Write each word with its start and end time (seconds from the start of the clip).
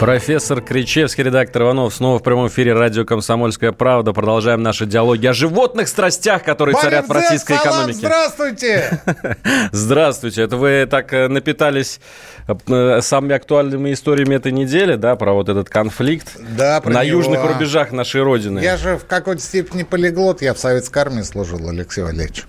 Профессор 0.00 0.62
Кричевский, 0.62 1.22
редактор 1.24 1.64
Иванов, 1.64 1.94
снова 1.94 2.18
в 2.18 2.22
прямом 2.22 2.48
эфире 2.48 2.72
радио 2.72 3.04
«Комсомольская 3.04 3.70
правда». 3.70 4.14
Продолжаем 4.14 4.62
наши 4.62 4.86
диалоги 4.86 5.26
о 5.26 5.34
животных 5.34 5.88
страстях, 5.88 6.42
которые 6.42 6.74
царят 6.74 7.06
в 7.06 7.12
российской 7.12 7.58
экономике. 7.58 7.98
Здравствуйте! 7.98 9.02
Здравствуйте. 9.72 10.40
Это 10.40 10.56
вы 10.56 10.88
так 10.90 11.12
э, 11.12 11.28
напитались 11.28 12.00
э, 12.48 13.00
самыми 13.02 13.34
актуальными 13.34 13.92
историями 13.92 14.36
этой 14.36 14.52
недели, 14.52 14.94
да, 14.94 15.16
про 15.16 15.34
вот 15.34 15.50
этот 15.50 15.68
конфликт 15.68 16.28
Да, 16.56 16.80
на 16.82 17.04
него. 17.04 17.18
южных 17.18 17.44
рубежах 17.44 17.92
нашей 17.92 18.22
Родины. 18.22 18.60
Я 18.60 18.78
же 18.78 18.96
в 18.96 19.04
какой-то 19.04 19.42
степени 19.42 19.82
полиглот, 19.82 20.40
я 20.40 20.54
в 20.54 20.58
советской 20.58 21.00
армии 21.00 21.22
служил, 21.22 21.68
Алексей 21.68 22.00
Валерьевич. 22.00 22.44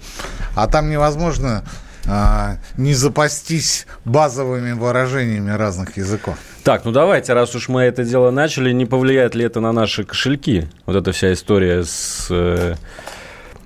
А 0.55 0.67
там 0.67 0.89
невозможно 0.89 1.65
а, 2.07 2.55
не 2.77 2.93
запастись 2.93 3.87
базовыми 4.05 4.71
выражениями 4.71 5.51
разных 5.51 5.97
языков. 5.97 6.37
Так, 6.63 6.85
ну 6.85 6.91
давайте, 6.91 7.33
раз 7.33 7.55
уж 7.55 7.69
мы 7.69 7.81
это 7.81 8.03
дело 8.03 8.29
начали, 8.29 8.71
не 8.71 8.85
повлияет 8.85 9.33
ли 9.33 9.43
это 9.43 9.59
на 9.59 9.71
наши 9.71 10.03
кошельки? 10.03 10.67
Вот 10.85 10.95
эта 10.95 11.11
вся 11.11 11.33
история 11.33 11.83
с 11.83 12.27
э, 12.29 12.75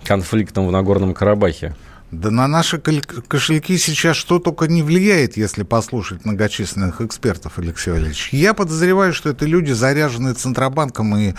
конфликтом 0.06 0.68
в 0.68 0.72
Нагорном 0.72 1.14
Карабахе. 1.14 1.76
Да 2.12 2.32
на 2.32 2.48
наши 2.48 2.80
кошельки 2.80 3.78
сейчас 3.78 4.16
что 4.16 4.40
только 4.40 4.68
не 4.68 4.82
влияет, 4.82 5.36
если 5.36 5.64
послушать 5.64 6.24
многочисленных 6.24 7.02
экспертов, 7.02 7.60
Алексей 7.60 7.92
Валерьевич. 7.92 8.30
Я 8.32 8.54
подозреваю, 8.54 9.14
что 9.14 9.30
это 9.30 9.46
люди, 9.46 9.74
заряженные 9.74 10.34
Центробанком 10.34 11.18
и 11.18 11.34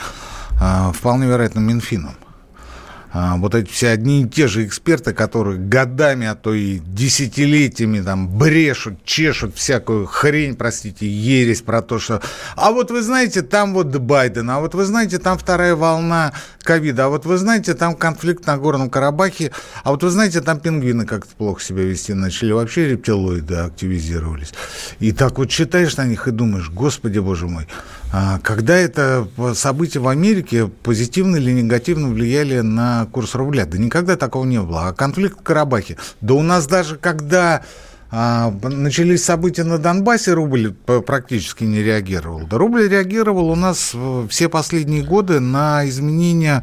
а, 0.60 0.92
вполне 0.92 1.26
вероятно 1.26 1.60
Минфином. 1.60 2.16
А, 3.18 3.36
вот 3.38 3.54
эти 3.54 3.70
все 3.70 3.88
одни 3.88 4.24
и 4.24 4.28
те 4.28 4.46
же 4.46 4.66
эксперты, 4.66 5.14
которые 5.14 5.58
годами, 5.58 6.26
а 6.26 6.34
то 6.34 6.52
и 6.52 6.80
десятилетиями 6.80 8.02
там 8.02 8.28
брешут, 8.28 9.02
чешут 9.06 9.56
всякую 9.56 10.04
хрень, 10.04 10.54
простите, 10.54 11.08
ересь 11.08 11.62
про 11.62 11.80
то, 11.80 11.98
что... 11.98 12.20
А 12.56 12.72
вот 12.72 12.90
вы 12.90 13.00
знаете, 13.00 13.40
там 13.40 13.72
вот 13.72 13.86
Байден, 13.86 14.50
а 14.50 14.60
вот 14.60 14.74
вы 14.74 14.84
знаете, 14.84 15.18
там 15.18 15.38
вторая 15.38 15.74
волна 15.74 16.34
ковида, 16.62 17.06
а 17.06 17.08
вот 17.08 17.24
вы 17.24 17.38
знаете, 17.38 17.72
там 17.72 17.94
конфликт 17.94 18.46
на 18.46 18.58
Горном 18.58 18.90
Карабахе, 18.90 19.50
а 19.82 19.92
вот 19.92 20.02
вы 20.02 20.10
знаете, 20.10 20.42
там 20.42 20.60
пингвины 20.60 21.06
как-то 21.06 21.34
плохо 21.36 21.62
себя 21.62 21.84
вести 21.84 22.12
начали, 22.12 22.52
вообще 22.52 22.86
рептилоиды 22.86 23.54
активизировались. 23.54 24.52
И 25.00 25.12
так 25.12 25.38
вот 25.38 25.48
читаешь 25.48 25.96
на 25.96 26.04
них 26.04 26.28
и 26.28 26.32
думаешь, 26.32 26.68
господи, 26.68 27.18
боже 27.18 27.46
мой, 27.46 27.66
когда 28.42 28.76
это 28.76 29.28
события 29.54 29.98
в 29.98 30.08
Америке 30.08 30.68
позитивно 30.82 31.36
или 31.36 31.50
негативно 31.52 32.08
влияли 32.08 32.60
на 32.60 33.06
курс 33.12 33.34
рубля? 33.34 33.66
Да 33.66 33.78
никогда 33.78 34.16
такого 34.16 34.44
не 34.44 34.60
было. 34.60 34.88
А 34.88 34.92
конфликт 34.92 35.40
в 35.40 35.42
Карабахе? 35.42 35.96
Да 36.20 36.34
у 36.34 36.42
нас 36.42 36.66
даже 36.66 36.96
когда 36.96 37.62
а, 38.10 38.52
начались 38.62 39.24
события 39.24 39.64
на 39.64 39.78
Донбассе, 39.78 40.32
рубль 40.32 40.72
практически 40.72 41.64
не 41.64 41.82
реагировал. 41.82 42.46
Да 42.46 42.56
рубль 42.58 42.88
реагировал 42.88 43.50
у 43.50 43.56
нас 43.56 43.92
э, 43.94 44.26
все 44.30 44.48
последние 44.48 45.02
годы 45.02 45.40
на 45.40 45.86
изменения 45.88 46.62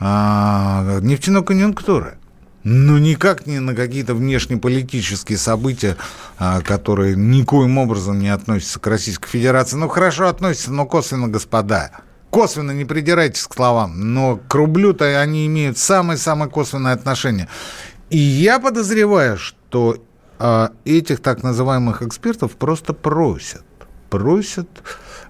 а, 0.00 0.98
нефтяной 1.00 1.44
конъюнктуры. 1.44 2.18
Ну, 2.64 2.96
никак 2.96 3.46
не 3.46 3.60
на 3.60 3.74
какие-то 3.74 4.14
внешнеполитические 4.14 5.36
события, 5.36 5.98
а, 6.38 6.62
которые 6.62 7.14
никоим 7.14 7.76
образом 7.76 8.18
не 8.18 8.30
относятся 8.30 8.80
к 8.80 8.86
Российской 8.86 9.28
Федерации. 9.28 9.76
Ну, 9.76 9.86
хорошо 9.88 10.28
относятся, 10.28 10.72
но 10.72 10.86
косвенно, 10.86 11.28
господа. 11.28 11.90
Косвенно 12.30 12.72
не 12.72 12.86
придирайтесь 12.86 13.46
к 13.46 13.54
словам, 13.54 14.14
но 14.14 14.38
к 14.48 14.54
рублю-то 14.54 15.20
они 15.20 15.46
имеют 15.46 15.76
самое-самое 15.76 16.50
косвенное 16.50 16.94
отношение. 16.94 17.48
И 18.08 18.16
я 18.16 18.58
подозреваю, 18.58 19.36
что 19.36 20.02
а, 20.38 20.72
этих 20.86 21.20
так 21.20 21.42
называемых 21.42 22.00
экспертов 22.00 22.52
просто 22.52 22.94
просят. 22.94 23.62
Просят 24.08 24.68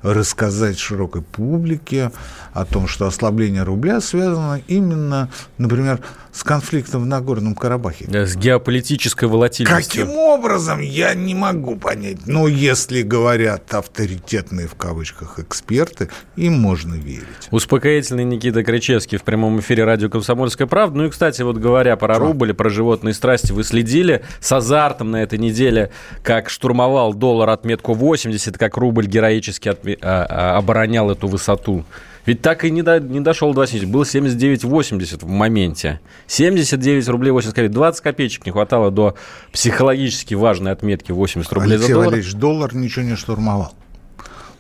рассказать 0.03 0.79
широкой 0.79 1.23
публике 1.23 2.13
о 2.53 2.65
том, 2.65 2.87
что 2.87 3.07
ослабление 3.07 3.63
рубля 3.63 4.01
связано 4.01 4.61
именно, 4.69 5.31
например, 5.57 6.01
с 6.35 6.43
конфликтом 6.43 7.03
в 7.03 7.07
Нагорном 7.07 7.55
Карабахе. 7.55 8.07
Э, 8.13 8.27
С 8.27 8.35
геополитической 8.37 9.27
волатильностью. 9.27 10.05
Каким 10.05 10.17
образом, 10.19 10.81
я 10.81 11.15
не 11.15 11.33
могу 11.35 11.77
понять. 11.77 12.27
Но 12.27 12.49
если 12.49 13.03
говорят 13.03 13.73
авторитетные 13.73 14.67
в 14.67 14.75
кавычках 14.75 15.39
эксперты, 15.39 16.09
им 16.35 16.55
можно 16.61 16.95
верить. 16.95 17.25
Успокоительный 17.53 18.25
Никита 18.25 18.65
Кричевский 18.65 19.17
в 19.17 19.23
прямом 19.23 19.61
эфире 19.61 19.85
радио 19.85 20.09
«Комсомольская 20.09 20.67
правда». 20.67 20.99
Ну 20.99 21.05
и, 21.07 21.11
кстати, 21.11 21.43
вот 21.43 21.57
говоря 21.59 21.97
про 21.97 22.19
рубль, 22.19 22.51
и 22.51 22.53
про 22.53 22.69
животные 22.69 23.15
страсти, 23.15 23.53
вы 23.53 23.63
следили 23.63 24.23
с 24.41 24.51
азартом 24.51 25.13
на 25.13 25.23
этой 25.23 25.39
неделе, 25.39 25.91
как 26.25 26.51
штурмовал 26.51 27.15
доллар 27.15 27.51
отметку 27.51 27.95
80, 27.95 28.59
как 28.59 28.77
рубль 28.77 29.07
героически 29.07 29.69
отме- 29.69 29.99
а, 30.03 30.27
а, 30.29 30.59
оборонял 30.59 31.11
эту 31.13 31.29
высоту. 31.29 31.85
Ведь 32.27 32.41
так 32.43 32.65
и 32.65 32.71
не, 32.71 32.83
до- 32.83 33.01
не 33.01 33.21
дошел 33.21 33.53
до 33.53 33.61
80, 33.63 33.89
был 33.89 34.03
79,80 34.03 35.25
в 35.25 35.29
моменте. 35.29 36.01
79 36.27 37.09
рублей 37.09 37.31
80 37.31 37.55
копеек. 37.55 37.73
20 37.73 38.03
копеечек 38.03 38.47
не 38.47 38.53
хватало 38.53 38.91
до 38.91 39.15
психологически 39.53 40.35
важной 40.35 40.73
отметки 40.73 41.13
80 41.13 41.53
рублей 41.53 41.73
Алексей 41.73 41.89
за 41.89 41.93
доллар. 41.95 42.07
Валерьевич, 42.09 42.35
доллар 42.35 42.75
ничего 42.75 43.05
не 43.05 43.17
штурмовал. 43.17 43.73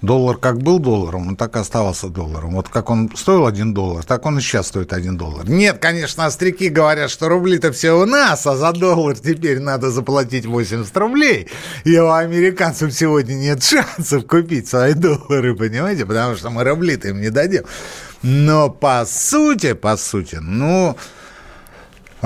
Доллар 0.04 0.36
как 0.36 0.58
был 0.62 0.78
долларом, 0.78 1.28
он 1.28 1.36
так 1.36 1.56
и 1.56 1.58
оставался 1.58 2.08
долларом. 2.08 2.54
Вот 2.54 2.68
как 2.68 2.90
он 2.90 3.10
стоил 3.16 3.46
1 3.46 3.72
доллар, 3.72 4.04
так 4.04 4.26
он 4.26 4.38
и 4.38 4.40
сейчас 4.40 4.68
стоит 4.68 4.92
1 4.92 5.16
доллар. 5.16 5.48
Нет, 5.48 5.78
конечно, 5.78 6.26
остряки 6.26 6.68
говорят, 6.68 7.10
что 7.10 7.28
рубли-то 7.28 7.72
все 7.72 7.92
у 7.92 8.04
нас, 8.04 8.46
а 8.46 8.56
за 8.56 8.72
доллар 8.72 9.16
теперь 9.18 9.60
надо 9.60 9.90
заплатить 9.90 10.46
80 10.46 10.96
рублей. 10.96 11.48
И 11.84 11.98
у 11.98 12.10
американцев 12.10 12.92
сегодня 12.92 13.34
нет 13.34 13.62
шансов 13.62 14.26
купить 14.26 14.68
свои 14.68 14.94
доллары, 14.94 15.56
понимаете, 15.56 16.04
потому 16.04 16.36
что 16.36 16.50
мы 16.50 16.64
рубли-то 16.64 17.08
им 17.08 17.20
не 17.20 17.30
дадим. 17.30 17.64
Но 18.22 18.70
по 18.70 19.04
сути, 19.06 19.72
по 19.72 19.96
сути, 19.96 20.36
ну... 20.40 20.96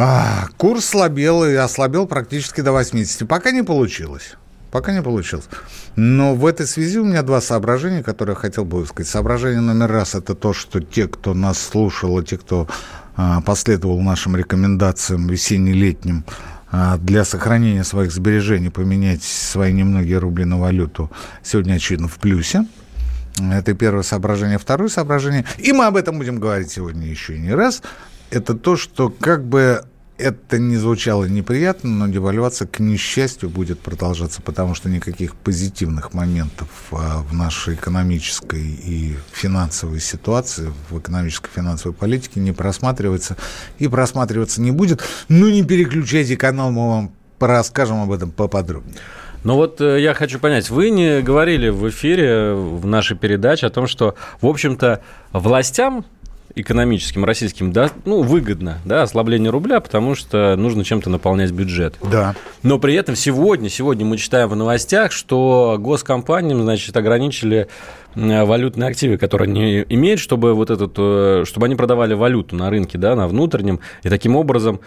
А, 0.01 0.47
курс 0.57 0.85
слабел 0.85 1.45
и 1.45 1.55
ослабел 1.55 2.07
практически 2.07 2.61
до 2.61 2.71
80. 2.71 3.27
Пока 3.27 3.51
не 3.51 3.65
получилось. 3.65 4.37
Пока 4.71 4.93
не 4.93 5.03
получилось. 5.03 5.49
Но 5.97 6.35
в 6.35 6.45
этой 6.45 6.67
связи 6.67 6.99
у 6.99 7.05
меня 7.05 7.23
два 7.23 7.41
соображения, 7.41 8.03
которые 8.03 8.35
я 8.35 8.41
хотел 8.41 8.65
бы 8.65 8.81
высказать. 8.81 9.09
Соображение 9.09 9.61
номер 9.61 9.91
раз– 9.91 10.15
это 10.15 10.35
то, 10.35 10.53
что 10.53 10.81
те, 10.81 11.09
кто 11.09 11.33
нас 11.33 11.59
слушал, 11.59 12.19
и 12.19 12.25
те, 12.25 12.37
кто 12.37 12.69
а, 13.17 13.41
последовал 13.41 14.01
нашим 14.01 14.37
рекомендациям 14.37 15.27
весенне-летним, 15.27 16.25
а, 16.71 16.99
для 16.99 17.25
сохранения 17.25 17.83
своих 17.83 18.13
сбережений 18.13 18.71
поменять 18.71 19.23
свои 19.23 19.73
немногие 19.73 20.19
рубли 20.19 20.45
на 20.45 20.59
валюту, 20.59 21.11
сегодня, 21.43 21.75
очевидно, 21.75 22.09
в 22.09 22.17
плюсе. 22.17 22.67
Это 23.41 23.73
первое 23.73 24.03
соображение. 24.03 24.59
Второе 24.59 24.89
соображение, 24.89 25.47
и 25.59 25.73
мы 25.73 25.87
об 25.87 25.97
этом 25.97 26.19
будем 26.19 26.41
говорить 26.41 26.71
сегодня 26.71 27.07
еще 27.07 27.37
и 27.37 27.41
не 27.41 27.55
раз, 27.55 27.83
это 28.31 28.55
то, 28.55 28.77
что 28.77 29.09
как 29.09 29.45
бы 29.45 29.85
это 30.19 30.59
не 30.59 30.77
звучало 30.77 31.25
неприятно, 31.25 31.91
но 31.91 32.09
девальвация, 32.09 32.67
к 32.67 32.81
несчастью, 32.81 33.49
будет 33.49 33.79
продолжаться, 33.79 34.43
потому 34.43 34.75
что 34.75 34.91
никаких 34.91 35.37
позитивных 35.37 36.13
моментов 36.13 36.69
а, 36.91 37.23
в 37.23 37.33
нашей 37.33 37.75
экономической 37.75 38.61
и 38.61 39.17
финансовой 39.33 40.01
ситуации, 40.01 40.73
в 40.91 40.99
экономической 40.99 41.51
финансовой 41.51 41.97
политике 41.97 42.41
не 42.41 42.53
просматривается 42.53 43.37
и 43.79 43.87
просматриваться 43.87 44.61
не 44.61 44.73
будет. 44.73 45.03
Ну, 45.29 45.49
не 45.49 45.65
переключайте 45.65 46.37
канал, 46.37 46.73
мы 46.73 46.89
вам 46.89 47.13
расскажем 47.39 48.03
об 48.03 48.11
этом 48.11 48.33
поподробнее. 48.33 48.97
Ну 49.45 49.55
вот 49.55 49.81
э, 49.81 50.01
я 50.01 50.15
хочу 50.15 50.41
понять, 50.41 50.69
вы 50.69 50.91
не 50.91 51.23
говорили 51.23 51.69
в 51.69 51.89
эфире, 51.89 52.55
в 52.55 52.87
нашей 52.87 53.17
передаче 53.17 53.69
о 53.69 53.71
том, 53.71 53.87
что, 53.87 54.17
в 54.41 54.47
общем-то, 54.47 55.01
властям 55.33 56.05
экономическим, 56.55 57.25
российским, 57.25 57.73
да, 57.73 57.91
ну, 58.05 58.23
выгодно, 58.23 58.79
да, 58.85 59.03
ослабление 59.03 59.51
рубля, 59.51 59.81
потому 59.81 60.15
что 60.15 60.57
нужно 60.57 60.85
чем-то 60.85 61.11
наполнять 61.11 61.51
бюджет. 61.51 61.97
Да. 62.03 62.35
Но 62.63 62.79
при 62.79 62.95
этом 62.95 63.17
сегодня, 63.17 63.69
сегодня 63.69 64.05
мы 64.05 64.17
читаем 64.17 64.49
в 64.49 64.57
новостях, 64.57 65.13
что 65.13 65.77
госкомпаниям, 65.79 66.63
значит, 66.63 66.97
ограничили 66.97 67.69
валютные 68.15 68.89
активы, 68.89 69.19
которые 69.19 69.47
они 69.47 69.85
имеют, 69.89 70.21
чтобы 70.21 70.55
вот 70.55 70.71
этот, 70.71 70.95
э, 70.97 71.45
чтобы 71.47 71.67
они 71.67 71.77
продавали 71.77 72.15
валюту 72.15 72.57
на 72.57 72.71
рынке, 72.71 72.99
да, 72.99 73.15
на 73.15 73.29
внутреннем, 73.29 73.81
и 74.03 74.09
таким 74.09 74.35
образом 74.35 74.81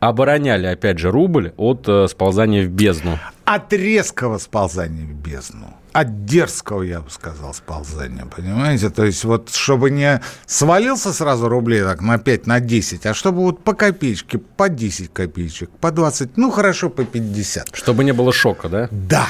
обороняли, 0.00 0.66
опять 0.66 0.98
же, 0.98 1.10
рубль 1.10 1.52
от 1.56 1.88
э, 1.88 2.06
сползания 2.08 2.66
в 2.66 2.68
бездну. 2.68 3.18
От 3.44 3.72
резкого 3.72 4.38
сползания 4.38 5.04
в 5.06 5.14
бездну 5.14 5.74
от 5.96 6.26
дерзкого, 6.26 6.82
я 6.82 7.00
бы 7.00 7.10
сказал, 7.10 7.54
сползания, 7.54 8.26
понимаете? 8.26 8.90
То 8.90 9.04
есть 9.04 9.24
вот 9.24 9.50
чтобы 9.54 9.90
не 9.90 10.20
свалился 10.46 11.12
сразу 11.12 11.48
рублей 11.48 11.82
так 11.82 12.02
на 12.02 12.18
5, 12.18 12.46
на 12.46 12.60
10, 12.60 13.06
а 13.06 13.14
чтобы 13.14 13.40
вот 13.40 13.64
по 13.64 13.72
копеечке, 13.72 14.38
по 14.38 14.68
10 14.68 15.10
копеечек, 15.12 15.70
по 15.80 15.90
20, 15.90 16.36
ну 16.36 16.50
хорошо, 16.50 16.90
по 16.90 17.04
50. 17.04 17.74
Чтобы 17.74 18.04
не 18.04 18.12
было 18.12 18.32
шока, 18.32 18.68
да? 18.68 18.88
Да 18.90 19.26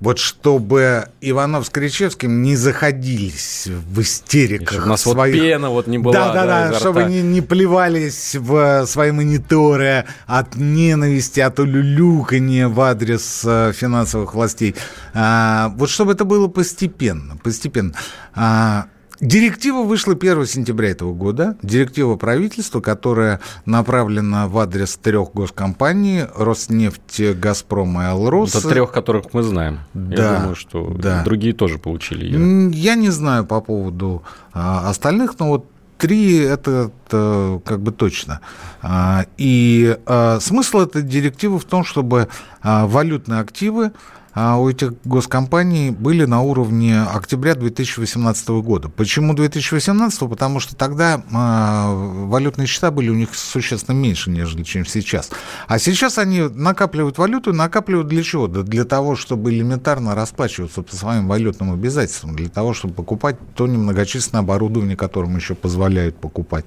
вот 0.00 0.18
чтобы 0.18 1.08
Иванов 1.20 1.66
с 1.66 1.70
Кричевским 1.70 2.42
не 2.42 2.56
заходились 2.56 3.68
в 3.68 4.00
истериках. 4.00 4.70
Чтобы 4.70 4.86
у 4.86 4.88
нас 4.88 5.02
своих... 5.02 5.34
вот 5.34 5.42
пена 5.42 5.70
вот 5.70 5.86
не 5.86 5.98
была. 5.98 6.12
Да, 6.12 6.32
да, 6.32 6.46
да, 6.70 6.78
чтобы 6.78 7.04
не, 7.04 7.20
не 7.20 7.42
плевались 7.42 8.34
в 8.34 8.86
свои 8.86 9.12
мониторы 9.12 10.06
от 10.26 10.56
ненависти, 10.56 11.40
от 11.40 11.58
улюлюканья 11.58 12.68
в 12.68 12.80
адрес 12.80 13.42
э, 13.44 13.72
финансовых 13.74 14.34
властей. 14.34 14.74
А, 15.12 15.72
вот 15.76 15.90
чтобы 15.90 16.12
это 16.12 16.24
было 16.24 16.48
постепенно, 16.48 17.36
постепенно. 17.36 17.92
А, 18.34 18.86
Директива 19.20 19.82
вышла 19.82 20.14
1 20.14 20.46
сентября 20.46 20.90
этого 20.90 21.12
года. 21.12 21.56
Директива 21.62 22.16
правительства, 22.16 22.80
которая 22.80 23.40
направлена 23.66 24.48
в 24.48 24.58
адрес 24.58 24.96
трех 24.96 25.32
госкомпаний 25.34 26.24
Роснефть, 26.34 27.36
Газпром 27.38 28.00
и 28.00 28.04
Алрос. 28.04 28.54
Это 28.54 28.66
трех, 28.66 28.92
которых 28.92 29.34
мы 29.34 29.42
знаем. 29.42 29.80
Да, 29.92 30.22
Я 30.22 30.38
думаю, 30.38 30.56
что 30.56 30.94
да. 30.94 31.22
другие 31.22 31.52
тоже 31.52 31.78
получили 31.78 32.24
ее. 32.24 32.70
Я 32.72 32.94
не 32.94 33.10
знаю 33.10 33.44
по 33.44 33.60
поводу 33.60 34.22
а, 34.54 34.88
остальных, 34.88 35.38
но 35.38 35.48
вот 35.48 35.66
три 35.98 36.38
это, 36.38 36.90
это 37.06 37.60
как 37.66 37.80
бы 37.80 37.92
точно. 37.92 38.40
А, 38.80 39.26
и 39.36 39.98
а, 40.06 40.38
смысл 40.40 40.78
этой 40.78 41.02
директивы 41.02 41.58
в 41.58 41.64
том, 41.64 41.84
чтобы 41.84 42.28
валютные 42.62 43.40
активы 43.40 43.92
а 44.32 44.58
у 44.58 44.68
этих 44.68 44.94
госкомпаний 45.04 45.90
были 45.90 46.24
на 46.24 46.40
уровне 46.40 47.02
октября 47.02 47.54
2018 47.54 48.48
года. 48.48 48.88
Почему 48.88 49.34
2018? 49.34 50.20
Потому 50.28 50.60
что 50.60 50.76
тогда 50.76 51.16
э, 51.16 52.24
валютные 52.26 52.66
счета 52.66 52.90
были 52.90 53.08
у 53.10 53.14
них 53.14 53.34
существенно 53.34 53.96
меньше, 53.96 54.30
нежели 54.30 54.62
чем 54.62 54.86
сейчас. 54.86 55.30
А 55.66 55.78
сейчас 55.78 56.18
они 56.18 56.42
накапливают 56.42 57.18
валюту, 57.18 57.52
накапливают 57.52 58.08
для 58.08 58.22
чего? 58.22 58.46
Да 58.46 58.62
для 58.62 58.84
того, 58.84 59.16
чтобы 59.16 59.52
элементарно 59.52 60.14
расплачиваться 60.14 60.82
по 60.82 60.94
своим 60.94 61.26
валютным 61.26 61.72
обязательствам, 61.72 62.36
для 62.36 62.48
того, 62.48 62.72
чтобы 62.72 62.94
покупать 62.94 63.36
то 63.54 63.66
немногочисленное 63.66 64.42
оборудование, 64.42 64.96
которым 64.96 65.36
еще 65.36 65.54
позволяют 65.54 66.16
покупать. 66.20 66.66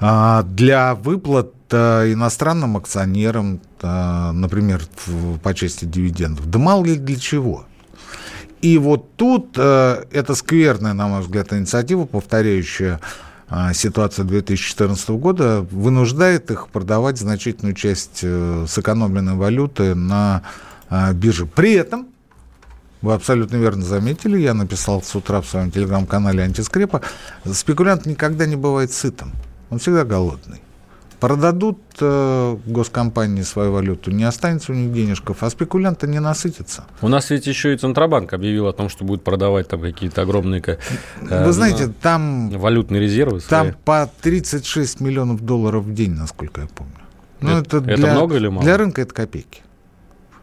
А, 0.00 0.42
для 0.44 0.94
выплат 0.94 1.57
иностранным 1.74 2.76
акционерам, 2.76 3.60
э, 3.82 4.30
например, 4.32 4.82
по 5.42 5.54
части 5.54 5.84
дивидендов. 5.84 6.50
Да 6.50 6.58
мало 6.58 6.84
ли 6.84 6.96
для 6.96 7.16
чего. 7.16 7.64
И 8.60 8.78
вот 8.78 9.14
тут 9.16 9.54
э, 9.56 10.04
это 10.10 10.34
скверная, 10.34 10.92
на 10.92 11.08
мой 11.08 11.20
взгляд, 11.20 11.52
инициатива, 11.52 12.06
повторяющая 12.06 13.00
ситуацию 13.72 14.26
2014 14.26 15.08
года, 15.10 15.66
вынуждает 15.70 16.50
их 16.50 16.68
продавать 16.68 17.16
значительную 17.16 17.74
часть 17.74 18.18
сэкономленной 18.18 19.36
валюты 19.36 19.94
на 19.94 20.42
бирже. 21.14 21.46
При 21.46 21.72
этом, 21.72 22.08
вы 23.00 23.14
абсолютно 23.14 23.56
верно 23.56 23.82
заметили, 23.82 24.38
я 24.38 24.52
написал 24.52 25.02
с 25.02 25.16
утра 25.16 25.40
в 25.40 25.48
своем 25.48 25.70
телеграм-канале 25.70 26.42
«Антискрепа», 26.42 27.00
спекулянт 27.50 28.04
никогда 28.04 28.44
не 28.44 28.56
бывает 28.56 28.92
сытым. 28.92 29.32
Он 29.70 29.78
всегда 29.78 30.04
голодный. 30.04 30.60
Продадут 31.20 31.78
э, 32.00 32.56
госкомпании 32.66 33.42
свою 33.42 33.72
валюту, 33.72 34.12
не 34.12 34.22
останется 34.24 34.72
у 34.72 34.74
них 34.74 34.92
денежков, 34.92 35.42
а 35.42 35.50
спекулянты 35.50 36.06
не 36.06 36.20
насытятся. 36.20 36.84
У 37.02 37.08
нас 37.08 37.30
ведь 37.30 37.46
еще 37.46 37.74
и 37.74 37.76
Центробанк 37.76 38.32
объявил 38.32 38.68
о 38.68 38.72
том, 38.72 38.88
что 38.88 39.04
будет 39.04 39.24
продавать 39.24 39.68
там 39.68 39.80
какие-то 39.80 40.22
огромные... 40.22 40.62
Э, 41.28 41.44
Вы 41.44 41.52
знаете, 41.52 41.88
там... 41.88 42.50
Валютные 42.50 43.00
резервы 43.00 43.40
свои. 43.40 43.70
Там 43.70 43.76
по 43.84 44.08
36 44.22 45.00
миллионов 45.00 45.44
долларов 45.44 45.84
в 45.84 45.92
день, 45.92 46.12
насколько 46.12 46.60
я 46.60 46.66
помню. 46.68 46.92
Ну, 47.40 47.50
это, 47.50 47.78
это, 47.78 47.80
для, 47.80 47.94
это 47.94 48.06
много 48.06 48.36
или 48.36 48.48
мало? 48.48 48.62
Для 48.62 48.76
рынка 48.76 49.02
это 49.02 49.14
копейки. 49.14 49.62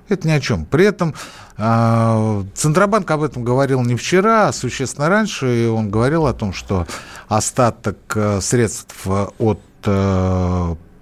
Это 0.07 0.27
ни 0.27 0.31
о 0.31 0.39
чем. 0.39 0.65
При 0.65 0.85
этом 0.85 1.15
э, 1.57 2.43
Центробанк 2.53 3.09
об 3.09 3.23
этом 3.23 3.43
говорил 3.43 3.81
не 3.81 3.95
вчера, 3.95 4.49
а 4.49 4.53
существенно 4.53 5.09
раньше. 5.09 5.63
И 5.63 5.67
он 5.67 5.89
говорил 5.89 6.27
о 6.27 6.33
том, 6.33 6.53
что 6.53 6.85
остаток 7.27 7.97
э, 8.15 8.39
средств 8.41 9.07
от 9.07 9.59
э, 9.59 9.64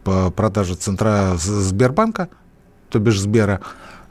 продажи 0.03 0.75
центра 0.75 1.33
Сбербанка, 1.37 2.29
то 2.89 2.99
бишь 2.99 3.19
Сбера, 3.19 3.61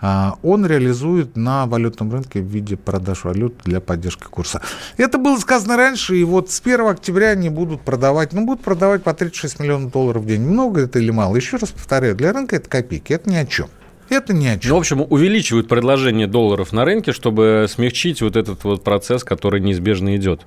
э, 0.00 0.30
он 0.42 0.66
реализует 0.66 1.36
на 1.36 1.66
валютном 1.66 2.12
рынке 2.12 2.40
в 2.40 2.46
виде 2.46 2.76
продаж 2.76 3.24
валют 3.24 3.54
для 3.64 3.80
поддержки 3.80 4.24
курса. 4.24 4.60
Это 4.96 5.19
было 5.19 5.36
сказано 5.38 5.76
раньше, 5.76 6.16
и 6.16 6.24
вот 6.24 6.50
с 6.50 6.60
1 6.60 6.80
октября 6.88 7.30
они 7.30 7.48
будут 7.48 7.82
продавать, 7.82 8.32
ну, 8.32 8.44
будут 8.44 8.62
продавать 8.62 9.02
по 9.02 9.14
36 9.14 9.60
миллионов 9.60 9.92
долларов 9.92 10.22
в 10.22 10.26
день. 10.26 10.42
Много 10.42 10.82
это 10.82 10.98
или 10.98 11.10
мало? 11.10 11.36
Еще 11.36 11.56
раз 11.56 11.70
повторяю, 11.70 12.16
для 12.16 12.32
рынка 12.32 12.56
это 12.56 12.69
копейки, 12.69 13.12
это 13.12 13.30
ни 13.30 13.36
о 13.36 13.46
чем. 13.46 13.69
Это 14.08 14.34
ни 14.34 14.46
о 14.46 14.58
чем. 14.58 14.70
Ну, 14.70 14.76
в 14.76 14.80
общем, 14.80 15.06
увеличивают 15.08 15.69
предложение 15.69 16.26
долларов 16.26 16.72
на 16.72 16.84
рынке, 16.84 17.12
чтобы 17.12 17.66
смягчить 17.70 18.20
вот 18.20 18.36
этот 18.36 18.64
вот 18.64 18.84
процесс, 18.84 19.24
который 19.24 19.60
неизбежно 19.60 20.16
идет. 20.16 20.42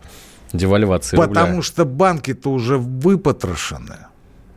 Девальвации 0.53 1.17
Потому 1.17 1.47
рубля. 1.47 1.61
что 1.63 1.85
банки-то 1.85 2.51
уже 2.51 2.77
выпотрошены. 2.77 3.95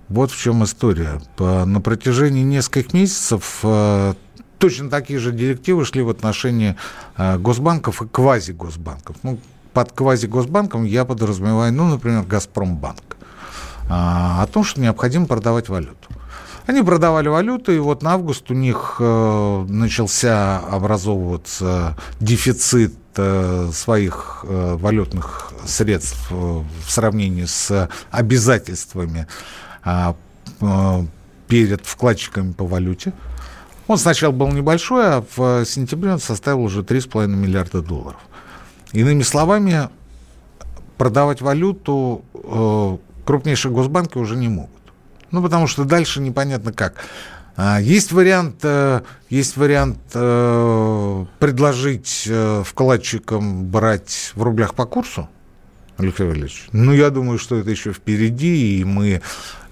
Вот 0.09 0.31
в 0.31 0.41
чем 0.41 0.65
история. 0.65 1.21
На 1.39 1.81
протяжении 1.81 2.43
нескольких 2.43 2.95
месяцев 2.95 3.61
э, 3.63 4.15
точно 4.59 4.89
такие 4.89 5.19
же 5.19 5.33
директивы 5.33 5.85
шли 5.85 6.03
в 6.03 6.09
отношении 6.09 6.77
э, 7.17 7.39
госбанков 7.39 8.03
и 8.03 8.07
квазигосбанков. 8.07 9.17
Ну, 9.23 9.39
под 9.73 9.93
квазигосбанком 9.93 10.85
я 10.85 11.05
подразумеваю, 11.05 11.73
ну, 11.73 11.89
например, 11.89 12.25
Газпромбанк. 12.25 13.19
А, 13.89 14.43
о 14.43 14.47
том, 14.47 14.65
что 14.65 14.81
необходимо 14.81 15.27
продавать 15.27 15.69
валюту. 15.69 16.09
Они 16.67 16.83
продавали 16.83 17.29
валюту, 17.29 17.73
и 17.73 17.79
вот 17.79 18.03
на 18.03 18.13
август 18.13 18.51
у 18.51 18.55
них 18.55 18.97
э, 19.01 19.67
начался 19.69 20.59
образовываться 20.59 21.97
дефицит 22.21 22.95
э, 23.17 23.71
своих 23.73 24.45
э, 24.47 24.77
валютных 24.79 25.53
средств 25.65 26.27
э, 26.31 26.35
в 26.35 26.91
сравнении 26.91 27.47
с 27.47 27.89
обязательствами 28.11 29.21
э, 29.21 29.27
э, 29.27 29.68
перед 31.49 31.87
вкладчиками 31.87 32.53
по 32.53 32.67
валюте. 32.67 33.13
Он 33.87 33.97
сначала 33.97 34.33
был 34.33 34.49
небольшой, 34.49 35.07
а 35.07 35.25
в 35.35 35.65
сентябре 35.65 36.13
он 36.13 36.21
составил 36.21 36.63
уже 36.63 36.83
3,5 36.83 37.27
миллиарда 37.27 37.81
долларов. 37.81 38.21
Иными 38.93 39.23
словами, 39.23 39.89
продавать 40.99 41.41
валюту 41.41 42.25
э, 42.35 42.97
крупнейшие 43.25 43.73
госбанки 43.73 44.19
уже 44.19 44.37
не 44.37 44.49
могут. 44.49 44.71
Ну, 45.31 45.43
потому 45.43 45.67
что 45.67 45.85
дальше 45.85 46.21
непонятно 46.21 46.73
как. 46.73 46.95
А, 47.57 47.81
есть 47.81 48.13
вариант, 48.13 48.57
э, 48.63 49.01
есть 49.31 49.57
вариант 49.57 49.99
э, 50.15 51.25
предложить 51.39 52.29
вкладчикам 52.65 53.67
брать 53.67 54.33
в 54.35 54.43
рублях 54.43 54.75
по 54.75 54.85
курсу, 54.85 55.29
Алексей 55.99 56.25
Валерьевич. 56.25 56.69
Ну, 56.73 56.93
я 56.93 57.11
думаю, 57.11 57.39
что 57.39 57.57
это 57.57 57.71
еще 57.71 57.93
впереди, 57.93 58.79
и 58.79 58.85
мы 58.85 59.21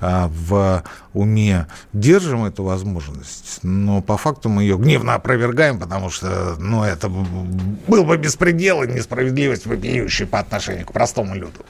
а, 0.00 0.28
в 0.28 0.82
уме 1.14 1.68
держим 1.92 2.44
эту 2.44 2.64
возможность, 2.64 3.60
но 3.62 4.02
по 4.02 4.16
факту 4.16 4.48
мы 4.48 4.62
ее 4.62 4.76
гневно 4.76 5.14
опровергаем, 5.14 5.78
потому 5.78 6.10
что, 6.10 6.56
ну, 6.58 6.82
это 6.82 7.08
был 7.08 8.04
бы 8.04 8.16
беспредел 8.16 8.82
и 8.82 8.88
несправедливость 8.88 9.66
вопиющая 9.66 10.26
по 10.26 10.40
отношению 10.40 10.84
к 10.84 10.92
простому 10.92 11.36
люду. 11.36 11.64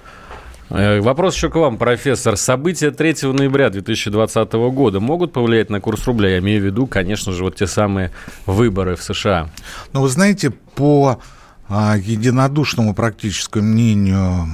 Э, 0.71 1.01
вопрос 1.01 1.37
еще 1.37 1.51
к 1.51 1.57
вам, 1.57 1.77
профессор. 1.77 2.37
События 2.39 2.91
3 2.91 3.33
ноября 3.33 3.69
2020 3.69 4.53
года 4.53 5.01
могут 5.01 5.33
повлиять 5.33 5.71
на 5.71 5.81
курс 5.81 6.07
рубля? 6.07 6.31
Я 6.31 6.39
имею 6.39 6.63
в 6.63 6.65
виду, 6.65 6.87
конечно 6.87 7.33
же, 7.33 7.45
вот 7.45 7.57
те 7.57 7.67
самые 7.67 8.11
выборы 8.47 8.97
в 8.97 9.03
США. 9.03 9.51
Ну, 9.93 10.01
вы 10.01 10.09
знаете, 10.09 10.51
по 10.51 11.21
единодушному 11.69 12.95
практическому 12.95 13.67
мнению 13.67 14.49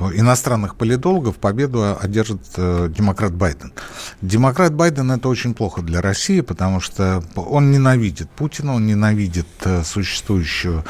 э, 0.00 0.18
иностранных 0.18 0.74
политологов 0.76 1.36
победу 1.36 1.96
одержит 2.00 2.40
э, 2.56 2.88
демократ 2.90 3.32
Байден. 3.32 3.72
Демократ 4.20 4.74
Байден 4.74 5.12
это 5.12 5.28
очень 5.28 5.54
плохо 5.54 5.82
для 5.82 6.00
России, 6.00 6.40
потому 6.40 6.80
что 6.80 7.22
он 7.36 7.70
ненавидит 7.70 8.28
Путина, 8.30 8.74
он 8.74 8.86
ненавидит 8.86 9.46
существующую 9.84 10.84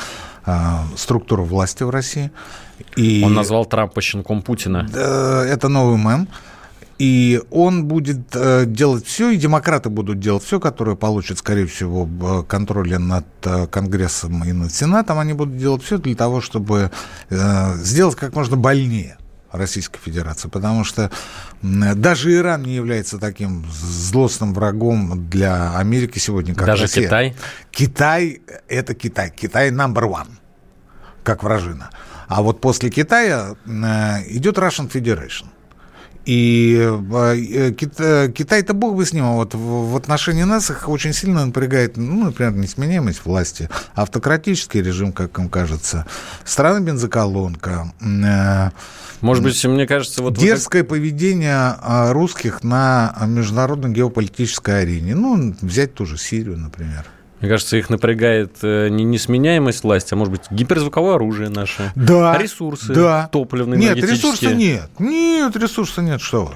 структуру 0.97 1.45
власти 1.45 1.85
в 1.85 1.91
России. 1.91 2.31
И 2.97 3.23
он 3.25 3.35
назвал 3.35 3.65
Трампа 3.65 4.03
щенком 4.03 4.43
Путина. 4.43 4.87
Это 4.93 5.69
новый 5.69 5.97
мем. 5.97 6.29
И 6.99 7.43
он 7.51 7.87
будет 7.87 8.35
э, 8.35 8.65
делать 8.67 9.05
все, 9.05 9.31
и 9.31 9.37
демократы 9.37 9.89
будут 9.91 10.21
делать 10.21 10.45
все, 10.45 10.61
которые 10.61 10.97
получат, 10.97 11.39
скорее 11.39 11.67
всего, 11.67 12.45
контроль 12.45 12.97
над 12.99 13.27
э, 13.43 13.67
Конгрессом 13.67 14.45
и 14.45 14.53
над 14.53 14.73
Сенатом. 14.73 15.19
Они 15.19 15.33
будут 15.33 15.57
делать 15.57 15.83
все 15.83 15.99
для 15.99 16.15
того, 16.15 16.41
чтобы 16.41 16.93
э, 17.31 17.75
сделать 17.77 18.15
как 18.15 18.35
можно 18.35 18.57
больнее 18.57 19.19
Российской 19.51 19.99
Федерации, 20.01 20.49
потому 20.49 20.85
что 20.85 21.11
даже 21.63 22.35
Иран 22.35 22.63
не 22.63 22.75
является 22.75 23.19
таким 23.19 23.65
злостным 23.71 24.53
врагом 24.53 25.29
для 25.31 25.79
Америки 25.79 26.19
сегодня, 26.19 26.55
как 26.55 26.67
даже 26.67 26.83
Россия. 26.83 27.05
Китай? 27.05 27.37
Китай– 27.71 28.43
это 28.69 28.95
Китай. 28.95 29.33
Китай 29.35 29.71
number 29.71 30.03
one, 30.03 30.29
как 31.23 31.43
вражина. 31.43 31.91
А 32.27 32.43
вот 32.43 32.61
после 32.61 32.91
Китая 32.91 33.55
идет 34.27 34.59
Russian 34.59 34.91
Federation. 34.91 35.47
И 36.25 36.91
э, 37.13 37.73
Китай-то 37.73 38.75
бог 38.75 38.97
бы 38.97 39.05
с 39.05 39.13
ним, 39.13 39.25
а 39.25 39.33
вот 39.35 39.55
в 39.55 39.97
отношении 39.97 40.43
нас 40.45 40.71
их 40.71 40.89
очень 40.89 41.13
сильно 41.13 41.45
напрягает, 41.45 41.97
ну, 41.97 42.25
например, 42.25 42.53
несменяемость 42.53 43.25
власти, 43.25 43.69
автократический 43.95 44.81
режим, 44.81 45.13
как 45.13 45.39
им 45.39 45.49
кажется, 45.49 46.07
страна 46.45 46.81
бензоколонка. 46.81 47.93
Э, 48.01 48.71
Может 49.21 49.45
быть, 49.45 49.65
мне 49.65 49.87
кажется, 49.87 50.23
вот... 50.23 50.39
Дерзкое 50.39 50.83
вот... 50.83 50.89
поведение 50.89 51.55
а, 51.55 52.13
русских 52.13 52.63
на 52.63 53.15
международной 53.27 53.93
геополитической 53.93 54.83
арене. 54.83 55.15
Ну, 55.15 55.55
взять 55.61 55.95
ту 55.95 56.07
же 56.07 56.17
Сирию, 56.17 56.59
например. 56.59 57.05
Мне 57.45 57.51
кажется, 57.51 57.77
их 57.77 57.91
напрягает 57.91 58.57
э, 58.63 58.89
не 58.89 59.05
несменяемость 59.05 59.85
власти, 59.85 60.15
а 60.15 60.17
может 60.17 60.33
быть 60.33 60.41
гиперзвуковое 60.51 61.17
оружие 61.17 61.51
наше. 61.51 61.93
Да. 61.95 62.39
Ресурсы 62.39 62.95
да. 62.95 63.29
топливные, 63.31 63.79
Нет, 63.79 63.99
ресурсов 63.99 64.55
нет. 64.55 64.89
Нет, 64.99 65.55
ресурсов 65.55 66.03
нет, 66.05 66.23
что 66.23 66.47
вы. 66.47 66.55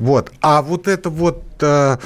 Вот. 0.00 0.32
А 0.40 0.62
вот 0.62 0.88
это 0.88 1.08
вот 1.08 1.44
э, 1.60 1.98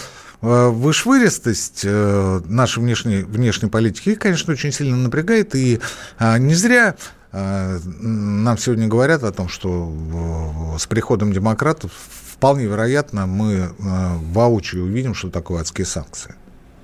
э, 0.43 0.69
вышвыристость 0.69 1.87
нашей 1.87 2.81
внешней, 2.81 3.23
внешней 3.23 3.71
политики, 3.71 4.11
их, 4.11 4.19
конечно, 4.19 4.53
очень 4.53 4.73
сильно 4.73 4.99
напрягает. 4.99 5.55
И 5.55 5.81
не 6.21 6.55
зря 6.55 6.97
нам 7.33 8.59
сегодня 8.59 8.89
говорят 8.89 9.23
о 9.23 9.33
том, 9.33 9.49
что 9.49 10.77
с 10.79 10.87
приходом 10.87 11.33
демократов 11.33 11.93
вполне 12.35 12.67
вероятно 12.67 13.25
мы 13.27 13.71
воочию 13.79 14.85
увидим, 14.85 15.15
что 15.15 15.31
такое 15.31 15.63
адские 15.63 15.87
санкции 15.87 16.35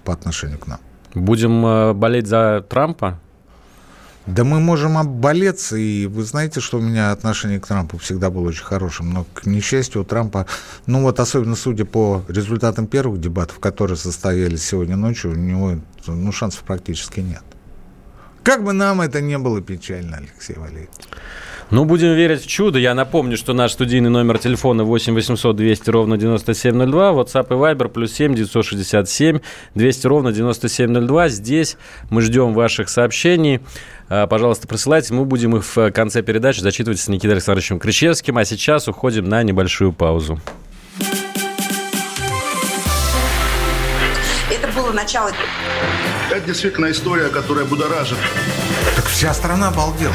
по 0.05 0.15
отношению 0.15 0.59
к 0.59 0.67
нам. 0.67 0.81
Будем 1.19 1.65
э, 1.67 1.93
болеть 1.95 2.27
за 2.27 2.65
Трампа? 2.69 3.19
Да 4.27 4.45
мы 4.45 4.61
можем 4.61 4.99
обболеться, 4.99 5.77
и 5.77 6.07
вы 6.07 6.23
знаете, 6.23 6.61
что 6.61 6.79
у 6.79 6.81
меня 6.83 7.13
отношение 7.13 7.61
к 7.61 7.67
Трампу 7.67 7.97
всегда 7.97 8.29
было 8.29 8.49
очень 8.49 8.65
хорошим, 8.65 9.11
но, 9.11 9.25
к 9.33 9.47
несчастью, 9.47 10.03
у 10.03 10.05
Трампа, 10.05 10.47
ну 10.85 11.01
вот 11.01 11.19
особенно 11.19 11.57
судя 11.57 11.87
по 11.87 12.23
результатам 12.29 12.87
первых 12.87 13.23
дебатов, 13.23 13.59
которые 13.59 13.97
состоялись 13.97 14.63
сегодня 14.63 14.97
ночью, 14.97 15.31
у 15.31 15.35
него 15.35 15.77
ну, 16.07 16.31
шансов 16.31 16.61
практически 16.65 17.21
нет. 17.21 17.43
Как 18.43 18.63
бы 18.63 18.75
нам 18.75 19.01
это 19.01 19.23
не 19.23 19.39
было 19.39 19.63
печально, 19.63 20.19
Алексей 20.19 20.57
Валерьевич. 20.57 20.91
Ну, 21.71 21.85
будем 21.85 22.15
верить 22.15 22.45
в 22.45 22.47
чудо. 22.47 22.79
Я 22.79 22.95
напомню, 22.95 23.37
что 23.37 23.53
наш 23.53 23.73
студийный 23.73 24.09
номер 24.09 24.39
телефона 24.39 24.85
8 24.85 25.15
800 25.15 25.55
200 25.55 25.91
ровно 25.91 26.17
9702, 26.17 27.11
WhatsApp 27.13 27.47
и 27.51 27.53
Viber 27.53 27.89
плюс 27.89 28.13
7 28.15 28.35
967 28.35 29.41
200 29.75 30.07
ровно 30.07 30.33
9702. 30.33 31.29
Здесь 31.29 31.77
мы 32.09 32.23
ждем 32.23 32.55
ваших 32.55 32.89
сообщений. 32.89 33.61
А, 34.09 34.27
пожалуйста, 34.27 34.67
присылайте. 34.67 35.13
Мы 35.13 35.27
будем 35.27 35.57
их 35.57 35.77
в 35.77 35.91
конце 35.91 36.23
передачи 36.23 36.61
зачитывать 36.61 37.01
с 37.01 37.09
Никитой 37.09 37.33
Александровичем 37.33 37.79
Кричевским. 37.79 38.39
А 38.39 38.47
сейчас 38.47 38.89
уходим 38.89 39.29
на 39.29 39.43
небольшую 39.43 39.93
паузу. 39.93 40.41
Это 44.51 44.69
было 44.75 44.91
начало. 44.93 45.33
Это 46.31 46.47
действительно 46.47 46.91
история, 46.91 47.29
которая 47.29 47.67
будоражит. 47.67 48.17
Так 48.97 49.05
вся 49.05 49.35
страна 49.35 49.69
обалдела. 49.69 50.15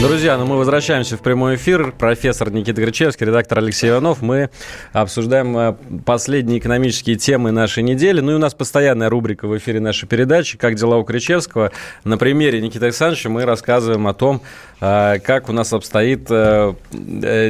Друзья, 0.00 0.38
ну 0.38 0.46
мы 0.46 0.56
возвращаемся 0.56 1.18
в 1.18 1.20
прямой 1.20 1.56
эфир. 1.56 1.92
Профессор 1.92 2.50
Никита 2.50 2.80
Грачевский, 2.80 3.26
редактор 3.26 3.58
Алексей 3.58 3.90
Иванов. 3.90 4.22
Мы 4.22 4.48
обсуждаем 4.94 5.54
э, 5.58 5.74
последние 6.06 6.58
экономические 6.58 7.16
темы 7.16 7.50
нашей 7.50 7.82
недели. 7.82 8.22
Ну 8.22 8.32
и 8.32 8.34
у 8.34 8.38
нас 8.38 8.54
постоянная 8.54 9.10
рубрика 9.10 9.46
в 9.46 9.56
эфире 9.58 9.78
нашей 9.78 10.08
передачи 10.08 10.56
«Как 10.56 10.76
дела 10.76 10.96
у 10.96 11.04
Кричевского?». 11.04 11.70
На 12.04 12.16
примере 12.16 12.62
Никиты 12.62 12.86
Александровича 12.86 13.28
мы 13.28 13.44
рассказываем 13.44 14.06
о 14.06 14.14
том, 14.14 14.40
э, 14.80 15.18
как 15.18 15.50
у 15.50 15.52
нас 15.52 15.70
обстоит 15.74 16.28
э, 16.30 16.72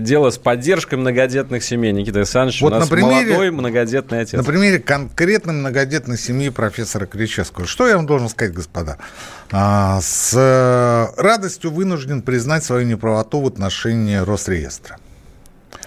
дело 0.00 0.30
с 0.30 0.38
поддержкой 0.38 0.96
многодетных 0.96 1.62
семей. 1.62 1.92
Никита 1.92 2.18
Александрович 2.18 2.62
вот 2.62 2.72
у 2.72 2.74
нас 2.74 2.90
на 2.90 2.96
примере, 2.96 3.26
молодой 3.26 3.50
многодетный 3.52 4.22
отец. 4.22 4.32
На 4.32 4.42
примере 4.42 4.80
конкретной 4.80 5.54
многодетной 5.54 6.18
семьи 6.18 6.48
профессора 6.48 7.06
Кричевского. 7.06 7.68
Что 7.68 7.86
я 7.86 7.94
вам 7.94 8.06
должен 8.06 8.28
сказать, 8.28 8.52
господа? 8.52 8.98
А, 9.52 10.00
с 10.00 11.12
радостью 11.16 11.70
вынужден 11.70 12.22
признать 12.22 12.39
признать 12.40 12.64
свою 12.64 12.86
неправоту 12.86 13.42
в 13.42 13.46
отношении 13.46 14.16
Росреестра. 14.16 14.96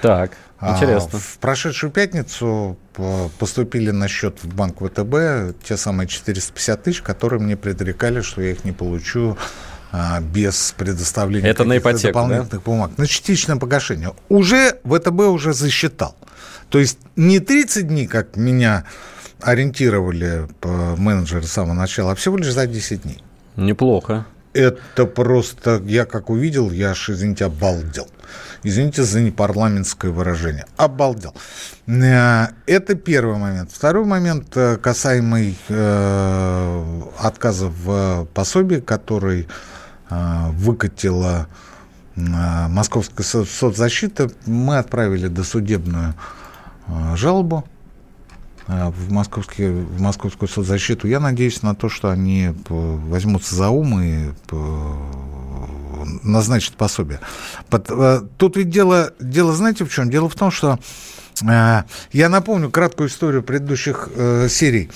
Так, 0.04 0.34
а, 0.60 0.76
интересно. 0.76 1.18
В 1.18 1.40
прошедшую 1.40 1.92
пятницу 1.92 2.78
поступили 3.40 3.90
на 3.90 4.08
счет 4.08 4.38
в 4.44 4.54
банк 4.54 4.78
ВТБ 4.78 5.58
те 5.64 5.78
самые 5.78 6.08
450 6.08 6.84
тысяч, 6.84 7.02
которые 7.02 7.40
мне 7.42 7.58
предрекали, 7.58 8.22
что 8.22 8.44
я 8.44 8.52
их 8.52 8.66
не 8.66 8.72
получу 8.72 9.36
а, 9.92 10.22
без 10.22 10.76
предоставления 10.78 11.50
Это 11.50 11.64
на 11.64 11.80
ипотеку, 11.80 12.14
дополнительных 12.14 12.52
да? 12.52 12.60
бумаг. 12.60 12.92
На 12.98 13.08
частичное 13.08 13.56
погашение. 13.56 14.14
Уже 14.30 14.78
ВТБ 14.84 15.22
уже 15.22 15.54
засчитал. 15.54 16.16
То 16.70 16.78
есть 16.78 17.00
не 17.16 17.40
30 17.40 17.88
дней, 17.88 18.06
как 18.06 18.36
меня 18.36 18.84
ориентировали 19.42 20.48
менеджеры 20.62 21.48
с 21.48 21.52
самого 21.52 21.74
начала, 21.74 22.12
а 22.12 22.16
всего 22.16 22.38
лишь 22.38 22.54
за 22.54 22.68
10 22.68 23.02
дней. 23.02 23.24
Неплохо. 23.56 24.28
Это 24.54 25.06
просто, 25.06 25.82
я 25.86 26.06
как 26.06 26.30
увидел, 26.30 26.72
я 26.72 26.92
аж, 26.92 27.10
извините, 27.10 27.46
обалдел. 27.46 28.08
Извините 28.64 29.04
за 29.04 29.22
непарламентское 29.22 30.12
выражение. 30.12 30.66
Обалдел. 30.78 31.34
Э, 31.88 32.48
это 32.66 32.96
первый 32.96 33.38
момент. 33.38 33.72
Второй 33.72 34.06
момент, 34.06 34.56
э, 34.56 34.78
касаемый 34.78 35.58
э, 35.68 37.02
отказа 37.20 37.68
в 37.68 38.26
пособии, 38.34 38.80
который 38.80 39.48
выкатила 40.10 41.48
э, 42.16 42.22
Московская 42.22 43.24
соцзащита. 43.24 44.30
Мы 44.46 44.78
отправили 44.78 45.28
досудебную 45.28 46.14
жалобу 47.16 47.66
в, 48.68 49.12
московский, 49.12 49.68
в 49.70 50.02
московскую 50.02 50.48
соцзащиту. 50.48 51.08
Я 51.08 51.20
надеюсь 51.20 51.62
на 51.64 51.76
то, 51.76 51.90
что 51.90 52.10
они 52.10 52.46
э, 52.46 52.54
возьмутся 52.70 53.56
за 53.56 53.70
ум 53.70 54.00
и 54.02 54.30
э, 54.52 54.94
назначат 56.24 56.76
пособие. 56.76 57.20
Тут 58.38 58.58
ведь 58.58 58.70
дело, 58.70 59.12
дело, 59.20 59.54
знаете 59.54 59.86
в 59.86 59.92
чем? 59.92 60.10
Дело 60.10 60.30
в 60.30 60.36
том, 60.36 60.52
что 60.52 60.80
я 61.42 62.30
напомню 62.30 62.70
краткую 62.70 63.10
историю 63.10 63.44
предыдущих 63.44 64.10
серий. 64.50 64.92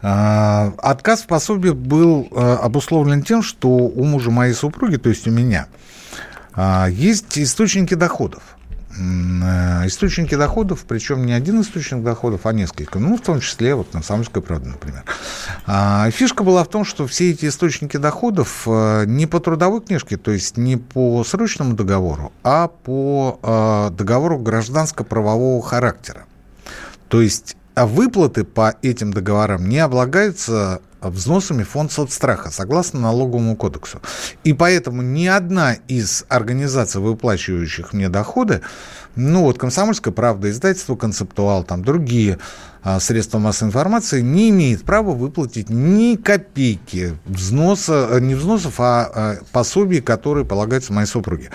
Отказ 0.00 1.22
в 1.22 1.26
пособии 1.26 1.70
был 1.70 2.28
обусловлен 2.32 3.22
тем, 3.22 3.42
что 3.42 3.68
у 3.68 4.04
мужа 4.04 4.30
моей 4.30 4.54
супруги, 4.54 4.96
то 4.96 5.08
есть 5.10 5.28
у 5.28 5.30
меня, 5.30 5.66
есть 6.88 7.38
источники 7.38 7.94
доходов. 7.94 8.42
Э, 8.96 9.86
источники 9.86 10.34
доходов, 10.34 10.84
причем 10.86 11.26
не 11.26 11.32
один 11.32 11.60
источник 11.60 12.02
доходов, 12.02 12.46
а 12.46 12.52
несколько. 12.52 12.98
Ну, 12.98 13.16
в 13.16 13.20
том 13.20 13.40
числе, 13.40 13.74
вот, 13.74 13.88
Комсомольская 13.90 14.42
правда, 14.42 14.68
например. 14.68 15.04
А, 15.66 16.10
фишка 16.10 16.44
была 16.44 16.62
в 16.64 16.68
том, 16.68 16.84
что 16.84 17.06
все 17.06 17.30
эти 17.30 17.46
источники 17.46 17.96
доходов 17.96 18.62
э, 18.66 19.04
не 19.06 19.26
по 19.26 19.40
трудовой 19.40 19.80
книжке, 19.80 20.16
то 20.16 20.30
есть 20.30 20.56
не 20.56 20.76
по 20.76 21.24
срочному 21.24 21.74
договору, 21.74 22.32
а 22.44 22.68
по 22.68 23.38
э, 23.42 23.90
договору 23.94 24.38
гражданско-правового 24.38 25.62
характера. 25.62 26.24
То 27.08 27.20
есть 27.20 27.56
а 27.74 27.86
выплаты 27.86 28.44
по 28.44 28.76
этим 28.82 29.12
договорам 29.12 29.68
не 29.68 29.78
облагаются 29.78 30.80
взносами 31.00 31.62
фонд 31.64 31.92
соцстраха, 31.92 32.50
согласно 32.50 33.00
налоговому 33.00 33.56
кодексу. 33.56 34.00
И 34.42 34.52
поэтому 34.52 35.02
ни 35.02 35.26
одна 35.26 35.74
из 35.88 36.24
организаций, 36.28 37.00
выплачивающих 37.00 37.92
мне 37.92 38.08
доходы, 38.08 38.62
ну 39.16 39.42
вот 39.42 39.58
«Комсомольская 39.58 40.12
правда», 40.12 40.50
издательство 40.50 40.96
«Концептуал», 40.96 41.64
там 41.64 41.84
другие 41.84 42.38
средства 43.00 43.38
массовой 43.38 43.70
информации, 43.70 44.20
не 44.20 44.50
имеет 44.50 44.84
права 44.84 45.12
выплатить 45.12 45.70
ни 45.70 46.16
копейки 46.16 47.16
взноса, 47.24 48.08
э, 48.10 48.20
не 48.20 48.34
взносов, 48.34 48.78
а, 48.78 49.10
а 49.14 49.36
пособий, 49.52 50.00
которые 50.00 50.44
полагаются 50.44 50.92
моей 50.92 51.06
супруге. 51.06 51.50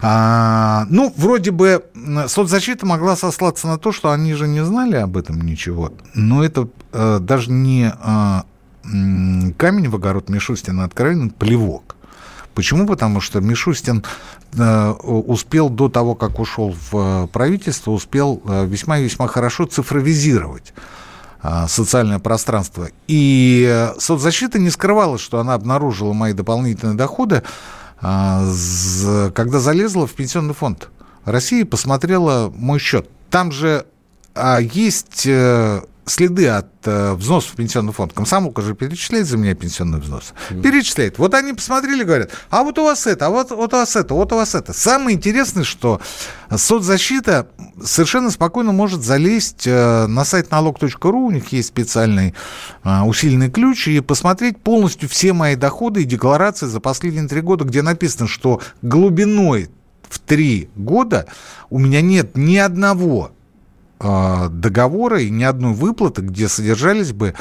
А, 0.00 0.86
ну, 0.90 1.12
вроде 1.16 1.50
бы 1.50 1.84
соцзащита 2.26 2.86
могла 2.86 3.16
сослаться 3.16 3.68
на 3.68 3.78
то, 3.78 3.92
что 3.92 4.10
они 4.10 4.34
же 4.34 4.48
не 4.48 4.64
знали 4.64 4.96
об 4.96 5.16
этом 5.16 5.40
ничего, 5.40 5.92
но 6.14 6.44
это 6.44 6.68
а, 6.92 7.18
даже 7.20 7.50
не 7.50 7.92
а, 8.00 8.44
камень 8.82 9.88
в 9.88 9.94
огород 9.94 10.28
Мишустина, 10.28 10.82
а 10.82 10.86
откровенный 10.86 11.30
плевок. 11.30 11.91
Почему? 12.54 12.86
Потому 12.86 13.20
что 13.20 13.40
Мишустин 13.40 14.04
э, 14.54 14.90
успел 14.90 15.68
до 15.68 15.88
того, 15.88 16.14
как 16.14 16.38
ушел 16.38 16.74
в 16.90 17.24
э, 17.24 17.26
правительство, 17.28 17.90
успел 17.92 18.42
э, 18.44 18.66
весьма 18.66 18.98
и 18.98 19.04
весьма 19.04 19.26
хорошо 19.26 19.66
цифровизировать 19.66 20.72
социальное 21.66 22.20
пространство. 22.20 22.86
И 23.08 23.90
соцзащита 23.98 24.60
не 24.60 24.70
скрывала, 24.70 25.18
что 25.18 25.40
она 25.40 25.54
обнаружила 25.54 26.12
мои 26.12 26.34
дополнительные 26.34 26.96
доходы, 26.96 27.42
когда 28.00 29.58
залезла 29.58 30.06
в 30.06 30.12
пенсионный 30.12 30.54
фонд 30.54 30.88
России 31.24 31.62
и 31.62 31.64
посмотрела 31.64 32.52
мой 32.54 32.78
счет. 32.78 33.10
Там 33.28 33.50
же 33.50 33.86
есть 34.60 35.26
следы 36.04 36.48
от 36.48 36.68
э, 36.84 37.12
взносов 37.14 37.52
в 37.52 37.56
пенсионный 37.56 37.92
фонд. 37.92 38.12
Комсомолка 38.12 38.62
же 38.62 38.74
перечисляет 38.74 39.26
за 39.26 39.36
меня 39.36 39.54
пенсионный 39.54 40.00
взнос. 40.00 40.34
Mm. 40.50 40.62
Перечисляет. 40.62 41.18
Вот 41.18 41.34
они 41.34 41.52
посмотрели, 41.52 42.02
говорят, 42.02 42.30
а 42.50 42.64
вот 42.64 42.78
у 42.78 42.84
вас 42.84 43.06
это, 43.06 43.26
а 43.26 43.30
вот, 43.30 43.50
вот 43.50 43.72
у 43.72 43.76
вас 43.76 43.94
это, 43.94 44.14
вот 44.14 44.32
у 44.32 44.36
вас 44.36 44.54
это. 44.54 44.72
Самое 44.72 45.16
интересное, 45.16 45.64
что 45.64 46.00
соцзащита 46.50 47.46
совершенно 47.82 48.30
спокойно 48.30 48.72
может 48.72 49.02
залезть 49.02 49.66
э, 49.66 50.06
на 50.06 50.24
сайт 50.24 50.50
налог.ру, 50.50 51.26
у 51.26 51.30
них 51.30 51.52
есть 51.52 51.68
специальный 51.68 52.34
э, 52.82 53.00
усиленный 53.02 53.50
ключ, 53.50 53.86
и 53.88 54.00
посмотреть 54.00 54.58
полностью 54.58 55.08
все 55.08 55.32
мои 55.32 55.54
доходы 55.54 56.02
и 56.02 56.04
декларации 56.04 56.66
за 56.66 56.80
последние 56.80 57.28
три 57.28 57.40
года, 57.40 57.64
где 57.64 57.82
написано, 57.82 58.26
что 58.26 58.60
глубиной 58.82 59.70
в 60.08 60.18
три 60.18 60.68
года 60.74 61.26
у 61.70 61.78
меня 61.78 62.00
нет 62.00 62.36
ни 62.36 62.56
одного 62.56 63.32
договора 64.02 65.20
и 65.20 65.30
ни 65.30 65.44
одной 65.44 65.72
выплаты, 65.72 66.22
где 66.22 66.48
содержались 66.48 67.12
бы 67.12 67.34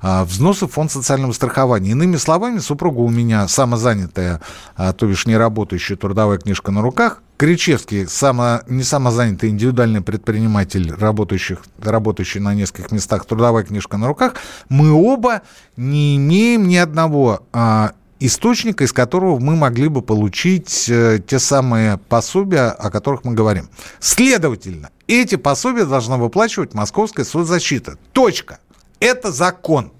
а, 0.00 0.24
взносы 0.24 0.66
в 0.66 0.72
фонд 0.72 0.92
социального 0.92 1.32
страхования. 1.32 1.90
Иными 1.90 2.16
словами, 2.16 2.58
супруга 2.58 3.00
у 3.00 3.08
меня 3.08 3.48
самозанятая, 3.48 4.40
а, 4.76 4.92
то 4.92 5.06
бишь 5.06 5.26
не 5.26 5.36
работающая 5.36 5.96
трудовая 5.96 6.38
книжка 6.38 6.70
на 6.70 6.82
руках. 6.82 7.22
Кричевский 7.36 8.06
само, 8.06 8.60
не 8.68 8.82
самозанятый 8.82 9.50
индивидуальный 9.50 10.00
предприниматель, 10.00 10.92
работающий, 10.92 11.58
работающий 11.80 12.40
на 12.40 12.54
нескольких 12.54 12.90
местах, 12.92 13.26
трудовая 13.26 13.64
книжка 13.64 13.96
на 13.96 14.06
руках. 14.06 14.34
Мы 14.68 14.90
оба 14.90 15.42
не 15.76 16.16
имеем 16.16 16.68
ни 16.68 16.76
одного 16.76 17.42
а, 17.52 17.92
источника, 18.20 18.84
из 18.84 18.92
которого 18.92 19.38
мы 19.38 19.56
могли 19.56 19.88
бы 19.88 20.02
получить 20.02 20.88
э, 20.88 21.20
те 21.26 21.38
самые 21.38 21.98
пособия, 21.98 22.70
о 22.70 22.90
которых 22.90 23.24
мы 23.24 23.34
говорим. 23.34 23.68
Следовательно, 24.00 24.90
эти 25.06 25.36
пособия 25.36 25.84
должна 25.84 26.16
выплачивать 26.16 26.74
Московская 26.74 27.24
соцзащита. 27.24 27.96
Точка. 28.12 28.58
Это 29.00 29.30
закон. 29.32 29.92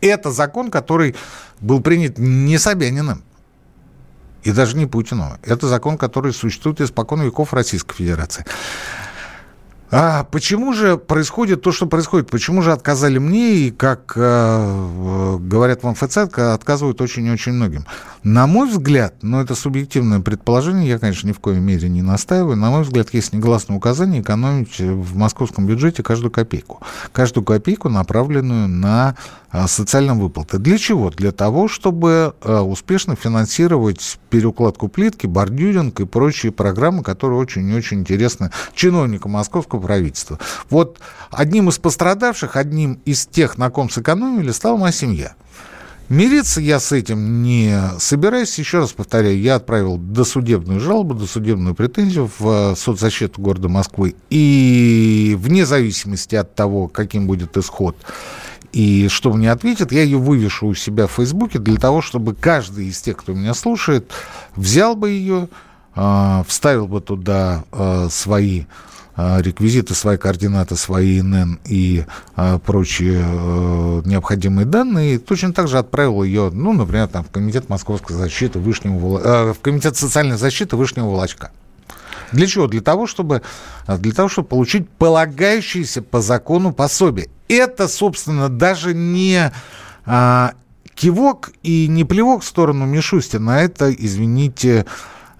Это 0.00 0.30
закон, 0.30 0.70
который 0.70 1.14
был 1.60 1.80
принят 1.80 2.18
не 2.18 2.58
Собяниным 2.58 3.22
и 4.42 4.52
даже 4.52 4.76
не 4.76 4.86
Путиным. 4.86 5.38
Это 5.42 5.68
закон, 5.68 5.96
который 5.96 6.32
существует 6.32 6.80
испокон 6.80 7.22
веков 7.22 7.54
Российской 7.54 7.96
Федерации. 7.96 8.44
А 9.96 10.24
почему 10.24 10.72
же 10.72 10.96
происходит 10.96 11.62
то, 11.62 11.70
что 11.70 11.86
происходит? 11.86 12.28
Почему 12.28 12.62
же 12.62 12.72
отказали 12.72 13.18
мне 13.18 13.54
и, 13.54 13.70
как 13.70 14.14
э, 14.16 15.38
говорят 15.40 15.84
в 15.84 15.88
МФЦ, 15.88 16.16
отказывают 16.36 17.00
очень-очень 17.00 17.52
многим? 17.52 17.86
На 18.24 18.48
мой 18.48 18.68
взгляд, 18.68 19.14
но 19.22 19.40
это 19.40 19.54
субъективное 19.54 20.18
предположение, 20.18 20.88
я, 20.88 20.98
конечно, 20.98 21.28
ни 21.28 21.32
в 21.32 21.38
коей 21.38 21.60
мере 21.60 21.88
не 21.88 22.02
настаиваю, 22.02 22.56
на 22.56 22.70
мой 22.70 22.82
взгляд, 22.82 23.14
есть 23.14 23.32
негласное 23.32 23.76
указание 23.76 24.20
экономить 24.20 24.80
в 24.80 25.16
московском 25.16 25.68
бюджете 25.68 26.02
каждую 26.02 26.32
копейку. 26.32 26.80
Каждую 27.12 27.44
копейку, 27.44 27.88
направленную 27.88 28.66
на 28.66 29.14
а, 29.54 29.68
социальные 29.68 30.16
выплаты. 30.16 30.58
Для 30.58 30.78
чего? 30.78 31.10
Для 31.10 31.30
того, 31.30 31.68
чтобы 31.68 32.34
а, 32.40 32.62
успешно 32.62 33.14
финансировать 33.14 34.18
переукладку 34.28 34.88
плитки, 34.88 35.28
бордюринг 35.28 36.00
и 36.00 36.06
прочие 36.06 36.50
программы, 36.50 37.04
которые 37.04 37.38
очень 37.38 37.70
и 37.70 37.72
очень 37.72 38.00
интересны 38.00 38.50
чиновникам 38.74 39.30
московского 39.30 39.78
правительства. 39.80 40.40
Вот 40.70 40.98
одним 41.30 41.68
из 41.68 41.78
пострадавших, 41.78 42.56
одним 42.56 42.94
из 43.04 43.26
тех, 43.26 43.56
на 43.56 43.70
ком 43.70 43.90
сэкономили, 43.90 44.50
стала 44.50 44.76
моя 44.76 44.92
семья. 44.92 45.36
Мириться 46.08 46.60
я 46.60 46.80
с 46.80 46.90
этим 46.90 47.42
не 47.42 47.78
собираюсь. 48.00 48.58
Еще 48.58 48.78
раз 48.78 48.92
повторяю, 48.92 49.40
я 49.40 49.54
отправил 49.54 49.98
досудебную 49.98 50.80
жалобу, 50.80 51.14
досудебную 51.14 51.76
претензию 51.76 52.28
в 52.40 52.72
э, 52.72 52.76
соцзащиту 52.76 53.40
города 53.40 53.68
Москвы. 53.68 54.16
И 54.30 55.36
вне 55.38 55.64
зависимости 55.64 56.34
от 56.34 56.56
того, 56.56 56.88
каким 56.88 57.28
будет 57.28 57.56
исход 57.56 57.96
и 58.74 59.06
что 59.06 59.32
мне 59.32 59.52
ответят, 59.52 59.92
я 59.92 60.02
ее 60.02 60.18
вывешу 60.18 60.66
у 60.66 60.74
себя 60.74 61.06
в 61.06 61.12
Фейсбуке 61.12 61.60
для 61.60 61.76
того, 61.76 62.02
чтобы 62.02 62.34
каждый 62.34 62.88
из 62.88 63.00
тех, 63.00 63.16
кто 63.16 63.32
меня 63.32 63.54
слушает, 63.54 64.10
взял 64.56 64.96
бы 64.96 65.10
ее, 65.10 65.48
э, 65.94 66.42
вставил 66.48 66.88
бы 66.88 67.00
туда 67.00 67.62
э, 67.70 68.08
свои 68.10 68.64
э, 69.16 69.42
реквизиты, 69.42 69.94
свои 69.94 70.16
координаты, 70.16 70.74
свои 70.74 71.20
ИНН 71.20 71.60
и 71.64 72.04
прочие 72.66 73.24
э, 73.24 74.02
необходимые 74.06 74.66
данные, 74.66 75.14
и 75.14 75.18
точно 75.18 75.52
так 75.52 75.68
же 75.68 75.78
отправил 75.78 76.24
ее, 76.24 76.50
ну, 76.52 76.72
например, 76.72 77.06
там, 77.06 77.22
в 77.22 77.30
Комитет 77.30 77.68
Московской 77.68 78.16
защиты 78.16 78.58
Вышнего, 78.58 79.20
э, 79.20 79.52
в 79.52 79.60
Комитет 79.60 79.96
социальной 79.96 80.36
защиты 80.36 80.74
Вышнего 80.74 81.06
Волочка. 81.06 81.52
Для 82.32 82.46
чего? 82.46 82.66
Для 82.66 82.80
того, 82.80 83.06
чтобы, 83.06 83.42
для 83.86 84.12
того, 84.12 84.28
чтобы 84.28 84.48
получить 84.48 84.88
полагающиеся 84.88 86.02
по 86.02 86.20
закону 86.20 86.72
пособие. 86.72 87.28
Это, 87.48 87.88
собственно, 87.88 88.48
даже 88.48 88.94
не 88.94 89.52
а, 90.06 90.52
кивок 90.94 91.52
и 91.62 91.86
не 91.88 92.04
плевок 92.04 92.42
в 92.42 92.46
сторону 92.46 92.86
Мишустина, 92.86 93.56
а 93.56 93.60
это, 93.60 93.92
извините, 93.92 94.86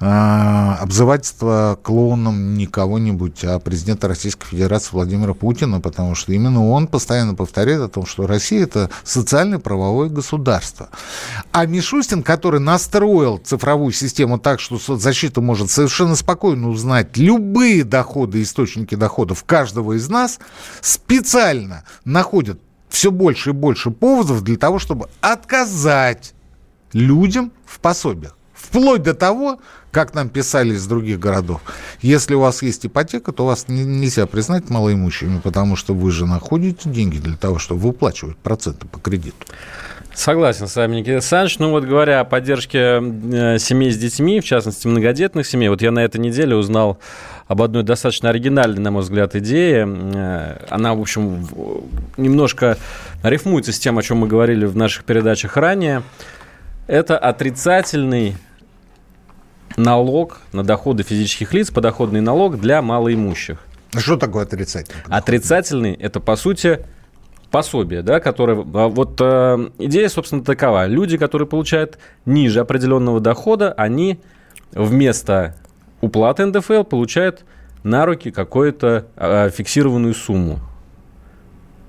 обзывательство 0.06 1.78
клоуном 1.82 2.54
не 2.54 2.66
кого-нибудь, 2.66 3.42
а 3.44 3.58
президента 3.58 4.06
Российской 4.06 4.46
Федерации 4.46 4.90
Владимира 4.92 5.32
Путина, 5.32 5.80
потому 5.80 6.14
что 6.14 6.32
именно 6.32 6.68
он 6.68 6.88
постоянно 6.88 7.34
повторяет 7.34 7.80
о 7.80 7.88
том, 7.88 8.04
что 8.04 8.26
Россия– 8.26 8.62
это 8.64 8.90
социально-правовое 9.02 10.10
государство. 10.10 10.90
А 11.52 11.64
Мишустин, 11.64 12.22
который 12.22 12.60
настроил 12.60 13.38
цифровую 13.38 13.92
систему 13.92 14.38
так, 14.38 14.60
что 14.60 14.78
соцзащита 14.78 15.40
может 15.40 15.70
совершенно 15.70 16.16
спокойно 16.16 16.68
узнать 16.68 17.16
любые 17.16 17.82
доходы, 17.84 18.42
источники 18.42 18.94
доходов 18.94 19.44
каждого 19.44 19.94
из 19.94 20.08
нас, 20.10 20.38
специально 20.82 21.84
находит 22.04 22.60
все 22.90 23.10
больше 23.10 23.50
и 23.50 23.52
больше 23.54 23.90
поводов 23.90 24.42
для 24.42 24.56
того, 24.56 24.78
чтобы 24.78 25.08
отказать 25.22 26.34
людям 26.92 27.52
в 27.64 27.80
пособиях. 27.80 28.36
Вплоть 28.54 29.02
до 29.02 29.14
того, 29.14 29.58
как 29.90 30.14
нам 30.14 30.28
писали 30.28 30.74
из 30.74 30.86
других 30.86 31.18
городов, 31.18 31.60
если 32.00 32.34
у 32.34 32.40
вас 32.40 32.62
есть 32.62 32.86
ипотека, 32.86 33.32
то 33.32 33.46
вас 33.46 33.66
нельзя 33.68 34.26
признать 34.26 34.70
малоимущими, 34.70 35.40
потому 35.40 35.76
что 35.76 35.94
вы 35.94 36.10
же 36.10 36.26
находите 36.26 36.88
деньги 36.88 37.18
для 37.18 37.36
того, 37.36 37.58
чтобы 37.58 37.80
выплачивать 37.80 38.36
проценты 38.36 38.86
по 38.86 38.98
кредиту. 38.98 39.46
Согласен 40.14 40.68
с 40.68 40.76
вами, 40.76 40.96
Никита 40.96 41.14
Александрович. 41.14 41.58
Ну 41.58 41.70
вот 41.70 41.84
говоря 41.84 42.20
о 42.20 42.24
поддержке 42.24 42.78
э, 42.78 43.58
семей 43.58 43.90
с 43.90 43.98
детьми, 43.98 44.40
в 44.40 44.44
частности 44.44 44.86
многодетных 44.86 45.44
семей, 45.44 45.68
вот 45.68 45.82
я 45.82 45.90
на 45.90 46.04
этой 46.04 46.20
неделе 46.20 46.54
узнал 46.54 46.98
об 47.48 47.60
одной 47.60 47.82
достаточно 47.82 48.30
оригинальной, 48.30 48.80
на 48.80 48.92
мой 48.92 49.02
взгляд, 49.02 49.34
идее. 49.34 49.86
Э, 49.86 50.66
она, 50.70 50.94
в 50.94 51.00
общем, 51.00 51.44
немножко 52.16 52.78
рифмуется 53.24 53.72
с 53.72 53.78
тем, 53.80 53.98
о 53.98 54.02
чем 54.02 54.18
мы 54.18 54.28
говорили 54.28 54.66
в 54.66 54.76
наших 54.76 55.04
передачах 55.04 55.56
ранее. 55.56 56.04
Это 56.87 57.18
отрицательный 57.18 58.37
налог 59.77 60.38
на 60.53 60.62
доходы 60.62 61.03
физических 61.03 61.55
лиц, 61.55 61.70
подоходный 61.70 62.20
налог 62.20 62.61
для 62.61 62.83
малоимущих. 62.83 63.59
Что 63.97 64.16
такое 64.16 64.44
отрицательный? 64.44 65.03
Отрицательный– 65.09 65.92
это, 66.01 66.20
по 66.20 66.37
сути, 66.37 66.85
пособие, 67.51 68.03
да, 68.03 68.20
которое... 68.20 68.57
А 68.57 68.88
вот 68.88 69.20
э, 69.20 69.70
идея, 69.79 70.09
собственно, 70.09 70.42
такова. 70.42 70.87
Люди, 70.87 71.16
которые 71.16 71.49
получают 71.49 71.99
ниже 72.27 72.61
определенного 72.61 73.20
дохода, 73.20 73.73
они 73.73 74.20
вместо 74.73 75.55
уплаты 76.01 76.44
НДФЛ 76.44 76.83
получают 76.83 77.44
на 77.83 78.05
руки 78.05 78.31
какую-то 78.31 79.07
э, 79.16 79.51
фиксированную 79.51 80.14
сумму. 80.14 80.59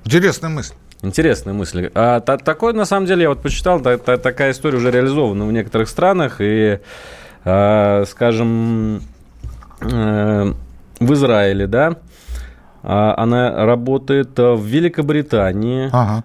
Интересная 0.06 0.52
мысль. 0.52 0.76
Интересная 1.02 1.54
мысль. 1.54 1.92
А 1.94 2.20
та, 2.20 2.38
такое, 2.38 2.74
на 2.74 2.86
самом 2.86 3.06
деле, 3.06 3.24
я 3.24 3.30
вот 3.30 3.42
почитал, 3.42 3.80
та, 3.80 3.98
та, 3.98 4.18
такая 4.18 4.52
история 4.52 4.78
уже 4.78 4.92
реализована 4.92 5.46
в 5.46 5.52
некоторых 5.52 5.90
странах. 5.90 6.38
И, 6.40 6.80
э, 7.44 8.06
скажем, 8.08 9.02
э, 9.82 10.54
в 11.00 11.14
Израиле, 11.14 11.68
да, 11.68 11.92
э, 11.92 12.88
она 12.88 13.66
работает 13.66 14.38
в 14.38 14.64
Великобритании. 14.64 15.90
Ага. 15.92 16.24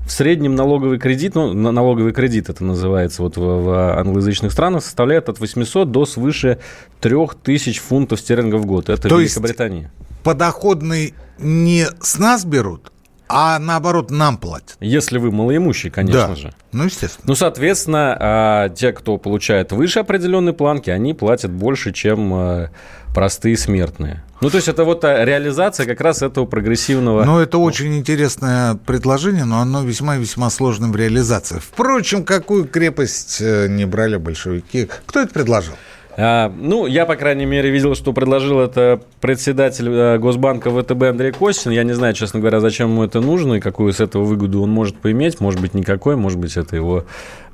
В 0.00 0.10
среднем 0.10 0.54
налоговый 0.54 0.98
кредит, 0.98 1.34
ну, 1.34 1.52
налоговый 1.52 2.12
кредит 2.12 2.48
это 2.48 2.64
называется 2.64 3.22
вот 3.22 3.36
в, 3.36 3.40
в 3.40 3.98
англоязычных 3.98 4.52
странах, 4.52 4.82
составляет 4.82 5.28
от 5.28 5.38
800 5.38 5.90
до 5.90 6.06
свыше 6.06 6.58
3000 7.00 7.78
фунтов 7.78 8.20
стерлингов 8.20 8.62
в 8.62 8.66
год. 8.66 8.88
Это 8.88 9.08
То 9.08 9.18
Великобритания. 9.18 9.90
Есть 9.98 10.08
подоходный 10.22 11.14
не 11.38 11.86
с 12.00 12.18
нас 12.18 12.44
берут, 12.44 12.92
а 13.28 13.58
наоборот 13.58 14.10
нам 14.10 14.38
платят. 14.38 14.76
Если 14.80 15.18
вы 15.18 15.30
малоимущий, 15.30 15.90
конечно 15.90 16.28
да. 16.28 16.34
же. 16.34 16.52
Ну, 16.72 16.84
естественно. 16.84 17.24
Ну, 17.26 17.34
соответственно, 17.34 18.16
а, 18.18 18.68
те, 18.70 18.92
кто 18.92 19.18
получает 19.18 19.72
выше 19.72 20.00
определенной 20.00 20.52
планки, 20.52 20.90
они 20.90 21.14
платят 21.14 21.50
больше, 21.50 21.92
чем 21.92 22.32
а, 22.34 22.70
простые 23.14 23.56
смертные. 23.56 24.22
Ну, 24.40 24.50
то 24.50 24.56
есть 24.56 24.68
это 24.68 24.84
вот 24.84 25.04
а, 25.04 25.24
реализация 25.24 25.86
как 25.86 26.00
раз 26.00 26.22
этого 26.22 26.46
прогрессивного... 26.46 27.24
Ну, 27.24 27.38
это 27.38 27.58
очень 27.58 27.96
интересное 27.96 28.74
предложение, 28.74 29.44
но 29.44 29.60
оно 29.60 29.82
весьма-весьма 29.82 30.50
сложное 30.50 30.90
в 30.90 30.96
реализации. 30.96 31.58
Впрочем, 31.58 32.24
какую 32.24 32.66
крепость 32.66 33.38
э, 33.40 33.66
не 33.68 33.84
брали 33.86 34.16
большевики? 34.16 34.88
Кто 35.06 35.20
это 35.20 35.32
предложил? 35.32 35.74
А, 36.20 36.52
ну, 36.58 36.86
я, 36.86 37.06
по 37.06 37.14
крайней 37.14 37.46
мере, 37.46 37.70
видел, 37.70 37.94
что 37.94 38.12
предложил 38.12 38.58
это 38.58 39.00
председатель 39.20 39.88
э, 39.88 40.18
Госбанка 40.18 40.68
ВТБ 40.70 41.00
Андрей 41.04 41.30
Костин. 41.30 41.70
Я 41.70 41.84
не 41.84 41.92
знаю, 41.92 42.12
честно 42.12 42.40
говоря, 42.40 42.58
зачем 42.58 42.90
ему 42.90 43.04
это 43.04 43.20
нужно 43.20 43.54
и 43.54 43.60
какую 43.60 43.92
с 43.92 44.00
этого 44.00 44.24
выгоду 44.24 44.60
он 44.60 44.70
может 44.70 44.98
поиметь. 44.98 45.40
Может 45.40 45.60
быть, 45.60 45.74
никакой, 45.74 46.16
может 46.16 46.40
быть, 46.40 46.56
это 46.56 46.74
его 46.74 47.04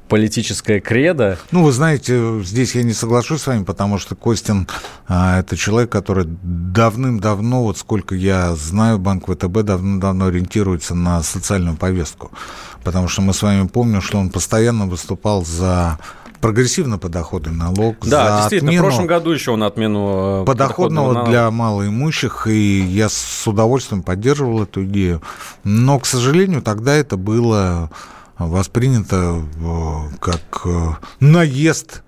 политическая 0.08 0.80
кредо. 0.80 1.36
Ну, 1.50 1.62
вы 1.62 1.72
знаете, 1.72 2.40
здесь 2.42 2.74
я 2.74 2.82
не 2.84 2.94
соглашусь 2.94 3.42
с 3.42 3.46
вами, 3.46 3.64
потому 3.64 3.98
что 3.98 4.14
Костин 4.14 4.66
а, 5.08 5.40
это 5.40 5.58
человек, 5.58 5.90
который 5.90 6.24
давным-давно, 6.26 7.64
вот 7.64 7.76
сколько 7.76 8.14
я 8.14 8.54
знаю, 8.54 8.98
Банк 8.98 9.26
ВТБ 9.28 9.60
давно-давно 9.60 10.26
ориентируется 10.26 10.94
на 10.94 11.22
социальную 11.22 11.76
повестку. 11.76 12.30
Потому 12.82 13.08
что 13.08 13.20
мы 13.20 13.34
с 13.34 13.42
вами 13.42 13.66
помним, 13.66 14.00
что 14.00 14.16
он 14.18 14.30
постоянно 14.30 14.86
выступал 14.86 15.44
за 15.44 15.98
прогрессивно 16.44 16.98
подоходный 16.98 17.54
налог. 17.54 17.96
Да, 18.02 18.40
действительно, 18.40 18.72
отмену 18.72 18.82
в 18.82 18.86
прошлом 18.86 19.06
году 19.06 19.30
еще 19.30 19.52
он 19.52 19.62
отмену 19.62 20.42
э, 20.42 20.44
подоходного 20.44 21.24
для 21.24 21.50
малоимущих, 21.50 22.46
и 22.48 22.80
я 22.82 23.08
с 23.08 23.46
удовольствием 23.46 24.02
поддерживал 24.02 24.64
эту 24.64 24.84
идею. 24.84 25.22
Но, 25.64 25.98
к 25.98 26.04
сожалению, 26.04 26.60
тогда 26.60 26.94
это 26.94 27.16
было 27.16 27.90
воспринято 28.36 29.40
э, 29.56 30.16
как 30.20 30.66
э, 30.66 30.88
наезд, 31.20 32.02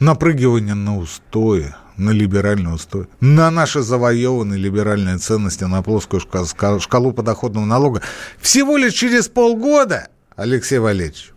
напрыгивание 0.00 0.74
на 0.74 0.98
устои 0.98 1.72
на 1.96 2.10
либеральный 2.10 2.74
устой, 2.74 3.06
на 3.20 3.52
наши 3.52 3.82
завоеванные 3.82 4.58
либеральные 4.58 5.18
ценности, 5.18 5.62
на 5.62 5.80
плоскую 5.80 6.20
шкалу 6.20 7.12
подоходного 7.12 7.64
налога. 7.64 8.02
Всего 8.40 8.76
лишь 8.76 8.94
через 8.94 9.28
полгода, 9.28 10.08
Алексей 10.34 10.80
Валерьевич, 10.80 11.33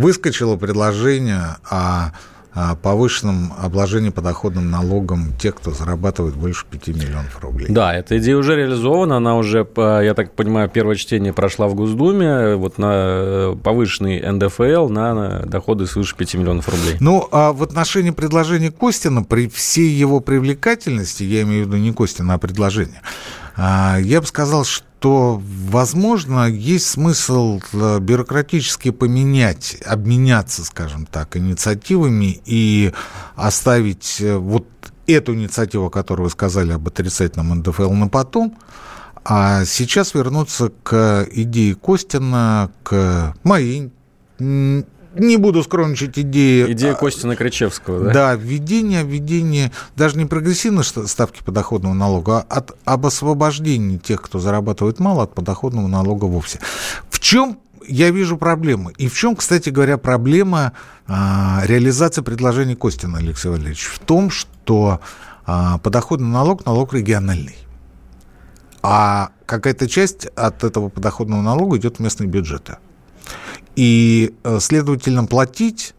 выскочило 0.00 0.56
предложение 0.56 1.56
о 1.64 2.12
повышенном 2.82 3.52
обложении 3.58 4.08
подоходным 4.08 4.72
налогом 4.72 5.32
тех, 5.40 5.54
кто 5.54 5.70
зарабатывает 5.70 6.34
больше 6.34 6.66
5 6.68 6.88
миллионов 6.88 7.38
рублей. 7.40 7.68
Да, 7.70 7.94
эта 7.94 8.18
идея 8.18 8.36
уже 8.36 8.56
реализована, 8.56 9.18
она 9.18 9.36
уже, 9.36 9.64
я 9.76 10.14
так 10.14 10.34
понимаю, 10.34 10.68
первое 10.68 10.96
чтение 10.96 11.32
прошла 11.32 11.68
в 11.68 11.76
Госдуме, 11.76 12.56
вот 12.56 12.76
на 12.78 12.90
э, 12.92 13.56
повышенный 13.62 14.20
НДФЛ 14.20 14.88
на 14.88 15.44
доходы 15.46 15.86
свыше 15.86 16.16
5 16.16 16.34
миллионов 16.34 16.68
рублей. 16.68 16.96
Ну, 16.98 17.28
а 17.30 17.52
в 17.52 17.62
отношении 17.62 18.10
предложения 18.10 18.72
Костина, 18.72 19.22
при 19.22 19.48
всей 19.48 19.88
его 19.88 20.18
привлекательности, 20.18 21.22
я 21.22 21.42
имею 21.42 21.64
в 21.64 21.68
виду 21.68 21.76
не 21.76 21.92
Костина, 21.92 22.34
а 22.34 22.38
предложение, 22.38 23.00
а, 23.56 23.96
я 24.00 24.20
бы 24.20 24.26
сказал, 24.26 24.64
что 24.64 24.89
то, 25.00 25.42
возможно, 25.42 26.46
есть 26.46 26.86
смысл 26.86 27.60
э, 27.72 27.98
бюрократически 28.00 28.90
поменять, 28.90 29.78
обменяться, 29.86 30.62
скажем 30.62 31.06
так, 31.06 31.38
инициативами 31.38 32.40
и 32.44 32.92
оставить 33.34 34.20
э, 34.20 34.36
вот 34.36 34.66
эту 35.06 35.34
инициативу, 35.34 35.88
которую 35.88 36.24
вы 36.24 36.30
сказали 36.30 36.72
об 36.72 36.86
отрицательном 36.86 37.58
НДФЛ 37.60 37.92
на 37.92 38.08
потом, 38.08 38.58
а 39.24 39.64
сейчас 39.64 40.12
вернуться 40.12 40.70
к 40.82 41.26
идее 41.32 41.74
Костина, 41.76 42.70
к 42.82 43.34
моей 43.42 43.90
не 45.14 45.36
буду 45.36 45.62
скромничать, 45.62 46.18
идеи... 46.18 46.72
Идея 46.72 46.94
Костина 46.94 47.36
Кричевского, 47.36 48.04
да? 48.04 48.12
Да, 48.12 48.34
введение, 48.34 49.02
введение 49.02 49.72
даже 49.96 50.16
не 50.16 50.24
прогрессивной 50.24 50.84
ставки 50.84 51.42
подоходного 51.42 51.94
налога, 51.94 52.46
а 52.48 52.58
от, 52.58 52.76
об 52.84 53.06
освобождении 53.06 53.98
тех, 53.98 54.22
кто 54.22 54.38
зарабатывает 54.38 55.00
мало, 55.00 55.24
от 55.24 55.34
подоходного 55.34 55.88
налога 55.88 56.26
вовсе. 56.26 56.60
В 57.08 57.18
чем 57.18 57.58
я 57.86 58.10
вижу 58.10 58.36
проблемы? 58.36 58.92
И 58.98 59.08
в 59.08 59.14
чем, 59.14 59.34
кстати 59.34 59.70
говоря, 59.70 59.98
проблема 59.98 60.72
а, 61.06 61.62
реализации 61.64 62.22
предложений 62.22 62.76
Костина, 62.76 63.18
Алексей 63.18 63.48
Валерьевич? 63.48 63.86
В 63.86 63.98
том, 63.98 64.30
что 64.30 65.00
а, 65.44 65.78
подоходный 65.78 66.28
налог– 66.28 66.64
налог 66.66 66.94
региональный. 66.94 67.56
А 68.82 69.30
какая-то 69.46 69.88
часть 69.88 70.26
от 70.36 70.62
этого 70.64 70.88
подоходного 70.88 71.42
налога 71.42 71.76
идет 71.76 71.96
в 71.96 72.00
местные 72.00 72.28
бюджеты. 72.28 72.78
И, 73.76 74.34
э, 74.42 74.58
следовательно, 74.60 75.24
платить, 75.24 75.94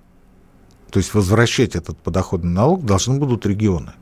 то 0.89 0.99
есть 0.99 1.13
возвращать 1.13 1.75
этот 1.75 1.97
подоходный 1.97 2.51
налог 2.51 2.85
должны 2.85 3.17
будут 3.17 3.45
регионы. 3.45 3.93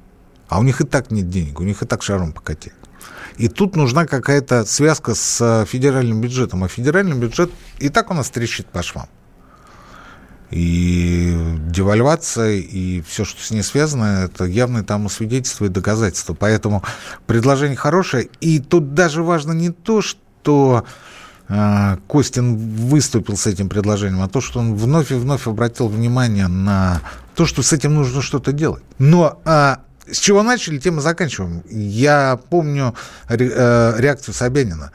А 0.48 0.60
у 0.60 0.64
них 0.64 0.82
и 0.82 0.86
так 0.86 1.12
нет 1.12 1.30
денег, 1.30 1.60
у 1.60 1.64
них 1.64 1.84
и 1.84 1.86
так 1.86 2.02
шаром 2.02 2.34
покатили. 2.34 2.74
И 3.38 3.48
тут 3.48 3.76
нужна 3.76 4.06
какая-то 4.06 4.66
связка 4.66 5.16
с 5.16 5.40
э, 5.40 5.66
федеральным 5.66 6.20
бюджетом. 6.20 6.64
А 6.64 6.68
федеральный 6.68 7.16
бюджет 7.16 7.52
и 7.78 7.90
так 7.90 8.12
у 8.12 8.14
нас 8.14 8.30
трещит 8.30 8.68
по 8.68 8.84
швам. 8.84 9.08
И 10.52 11.38
девальвация, 11.68 12.56
и 12.56 13.02
все, 13.02 13.24
что 13.24 13.42
с 13.42 13.52
ней 13.52 13.62
связано, 13.62 14.26
это 14.26 14.46
явное 14.46 14.84
тому 14.84 15.08
свидетельство 15.08 15.66
и 15.66 15.70
доказательство. 15.70 16.34
Поэтому 16.34 16.84
предложение 17.28 17.78
хорошее. 17.78 18.30
И 18.42 18.60
тут 18.60 18.94
даже 18.94 19.22
важно 19.22 19.52
не 19.52 19.70
то, 19.70 20.02
что 20.02 20.86
Костин 22.08 22.58
выступил 22.58 23.36
с 23.36 23.48
этим 23.48 23.70
предложением, 23.70 24.22
а 24.22 24.30
то, 24.30 24.40
что 24.40 24.60
он 24.60 24.76
вновь 24.76 25.12
и 25.12 25.16
вновь 25.16 25.48
обратил 25.48 25.88
внимание 25.88 26.48
на 26.48 27.02
то, 27.34 27.48
что 27.48 27.64
с 27.64 27.74
этим 27.74 27.96
нужно 27.96 28.22
что-то 28.22 28.52
делать. 28.52 28.84
Но 29.00 29.42
а, 29.46 29.80
с 30.12 30.18
чего 30.18 30.44
начали, 30.44 30.78
тем 30.78 31.00
и 31.00 31.02
заканчиваем. 31.02 31.64
Я 31.70 32.40
помню 32.50 32.96
э, 33.28 33.96
реакцию 33.98 34.34
Собянина. 34.34 34.92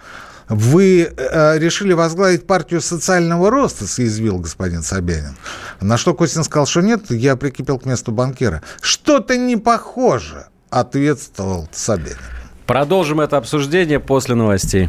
Вы 0.48 1.12
э, 1.16 1.58
решили 1.58 1.92
возглавить 1.92 2.46
партию 2.46 2.80
социального 2.80 3.50
роста, 3.50 3.86
съязвил 3.86 4.38
господин 4.38 4.82
Собянин. 4.82 5.36
На 5.80 5.96
что 5.96 6.14
Костин 6.14 6.44
сказал, 6.44 6.66
что 6.66 6.82
нет, 6.82 7.10
я 7.10 7.36
прикипел 7.36 7.78
к 7.78 7.86
месту 7.86 8.12
банкира. 8.12 8.62
Что-то 8.80 9.36
не 9.36 9.56
похоже, 9.56 10.46
ответствовал 10.70 11.68
Собянин. 11.72 12.18
Продолжим 12.66 13.20
это 13.20 13.38
обсуждение 13.38 14.00
после 14.00 14.34
новостей. 14.34 14.88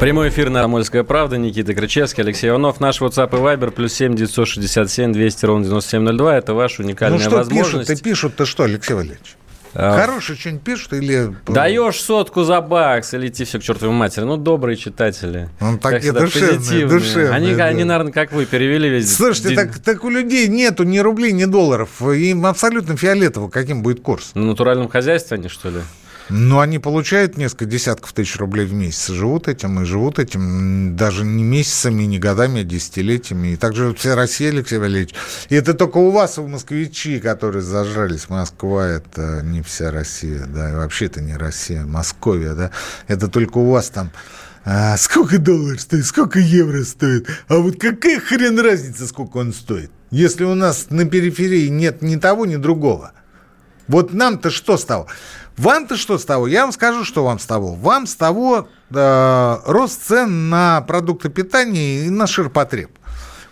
Прямой 0.00 0.30
эфир 0.30 0.48
на 0.48 0.64
«Амольская 0.64 1.04
правда». 1.04 1.36
Никита 1.36 1.74
Крычевский, 1.74 2.22
Алексей 2.22 2.48
Иванов. 2.48 2.80
Наш 2.80 3.02
WhatsApp 3.02 3.36
и 3.36 3.38
Viber 3.38 3.70
плюс 3.70 3.92
7 3.92 4.16
967 4.16 5.12
200 5.12 5.44
ровно 5.44 5.64
9702. 5.66 6.38
Это 6.38 6.54
ваша 6.54 6.82
уникальная 6.82 7.18
ну, 7.18 7.22
что 7.22 7.36
возможность. 7.36 7.86
пишут-то, 7.86 8.02
пишут-то 8.02 8.46
что, 8.46 8.62
Алексей 8.62 8.94
Валерьевич? 8.94 9.36
А, 9.74 10.00
Хорошие 10.00 10.38
что-нибудь 10.38 10.62
пишут 10.62 10.94
или... 10.94 11.36
Даешь 11.46 12.00
сотку 12.00 12.44
за 12.44 12.62
бакс, 12.62 13.12
и 13.12 13.18
лети 13.18 13.44
все 13.44 13.60
к 13.60 13.62
чертовой 13.62 13.94
матери. 13.94 14.24
Ну, 14.24 14.38
добрые 14.38 14.78
читатели. 14.78 15.50
Он 15.60 15.78
такие 15.78 16.14
душевные, 16.14 16.86
душевные. 16.86 17.30
Они, 17.32 17.54
да. 17.54 17.66
они, 17.66 17.84
наверное, 17.84 18.10
как 18.10 18.32
вы, 18.32 18.46
перевели 18.46 18.88
весь 18.88 19.14
Слушайте, 19.14 19.54
так, 19.54 19.80
так 19.80 20.02
у 20.04 20.08
людей 20.08 20.48
нету 20.48 20.84
ни 20.84 20.98
рублей, 20.98 21.32
ни 21.32 21.44
долларов. 21.44 22.00
Им 22.00 22.46
абсолютно 22.46 22.96
фиолетово, 22.96 23.50
каким 23.50 23.82
будет 23.82 24.00
курс. 24.00 24.30
На 24.32 24.46
натуральном 24.46 24.88
хозяйстве 24.88 25.36
они, 25.36 25.48
что 25.48 25.68
ли? 25.68 25.80
Но 26.30 26.60
они 26.60 26.78
получают 26.78 27.36
несколько 27.36 27.64
десятков 27.64 28.12
тысяч 28.12 28.36
рублей 28.36 28.64
в 28.64 28.72
месяц, 28.72 29.08
живут 29.08 29.48
этим 29.48 29.80
и 29.80 29.84
живут 29.84 30.18
этим 30.18 30.96
даже 30.96 31.24
не 31.24 31.42
месяцами, 31.42 32.04
не 32.04 32.18
годами, 32.18 32.60
а 32.60 32.64
десятилетиями. 32.64 33.48
И 33.48 33.56
также 33.56 33.92
вся 33.94 34.14
Россия, 34.14 34.50
Алексей 34.50 34.78
Валерьевич. 34.78 35.14
И 35.48 35.56
это 35.56 35.74
только 35.74 35.98
у 35.98 36.10
вас, 36.10 36.38
у 36.38 36.46
москвичи, 36.46 37.18
которые 37.18 37.62
зажрались. 37.62 38.28
Москва– 38.28 38.86
это 38.88 39.42
не 39.42 39.62
вся 39.62 39.90
Россия, 39.90 40.46
да, 40.46 40.70
и 40.70 40.74
вообще 40.74 41.06
это 41.06 41.20
не 41.20 41.36
Россия, 41.36 41.84
Московия, 41.84 42.54
да. 42.54 42.70
Это 43.08 43.28
только 43.28 43.58
у 43.58 43.70
вас 43.70 43.90
там 43.90 44.12
а 44.62 44.96
сколько 44.98 45.38
долларов 45.38 45.80
стоит, 45.80 46.04
сколько 46.04 46.38
евро 46.38 46.84
стоит, 46.84 47.28
а 47.48 47.56
вот 47.56 47.80
какая 47.80 48.20
хрен 48.20 48.60
разница, 48.60 49.06
сколько 49.06 49.38
он 49.38 49.54
стоит, 49.54 49.90
если 50.10 50.44
у 50.44 50.54
нас 50.54 50.88
на 50.90 51.06
периферии 51.06 51.68
нет 51.68 52.02
ни 52.02 52.16
того, 52.16 52.44
ни 52.44 52.56
другого. 52.56 53.12
Вот 53.88 54.12
нам-то 54.12 54.50
что 54.50 54.76
стало? 54.76 55.06
Вам-то 55.60 55.98
что 55.98 56.16
с 56.16 56.24
того? 56.24 56.46
Я 56.46 56.62
вам 56.62 56.72
скажу, 56.72 57.04
что 57.04 57.22
вам 57.22 57.38
с 57.38 57.44
того. 57.44 57.74
Вам 57.74 58.06
с 58.06 58.16
того 58.16 58.66
э, 58.90 59.56
рост 59.66 60.02
цен 60.06 60.48
на 60.48 60.80
продукты 60.80 61.28
питания 61.28 62.06
и 62.06 62.08
на 62.08 62.26
ширпотреб. 62.26 62.90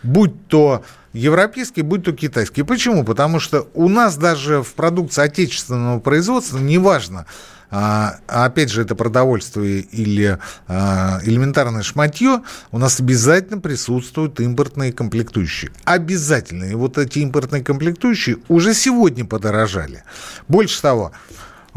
Будь 0.03 0.47
то 0.47 0.83
европейский, 1.12 1.83
будь 1.83 2.05
то 2.05 2.12
китайский. 2.12 2.62
Почему? 2.62 3.05
Потому 3.05 3.40
что 3.40 3.68
у 3.75 3.90
нас 3.90 4.16
даже 4.16 4.62
в 4.62 4.73
продукции 4.73 5.21
отечественного 5.21 6.01
производства, 6.01 6.57
неважно, 6.57 7.27
а, 7.71 8.14
опять 8.27 8.71
же, 8.71 8.81
это 8.81 8.94
продовольствие 8.94 9.81
или 9.81 10.38
а, 10.66 11.21
элементарное 11.25 11.83
шматье, 11.83 12.40
у 12.73 12.79
нас 12.79 13.01
обязательно 13.01 13.61
присутствуют 13.61 14.40
импортные 14.40 14.94
комплектующие. 14.94 15.73
Обязательно. 15.85 16.64
И 16.64 16.75
вот 16.75 16.97
эти 16.97 17.18
импортные 17.18 17.62
комплектующие 17.62 18.38
уже 18.49 18.73
сегодня 18.73 19.27
подорожали. 19.27 20.05
Больше 20.49 20.81
того, 20.81 21.12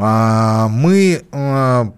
мы 0.01 1.23
а, 1.31 1.93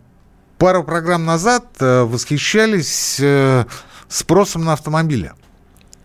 пару 0.64 0.86
программ 0.86 1.26
назад 1.26 1.66
э, 1.82 2.04
восхищались 2.04 3.18
э, 3.20 3.66
спросом 4.08 4.64
на 4.64 4.72
автомобили. 4.72 5.34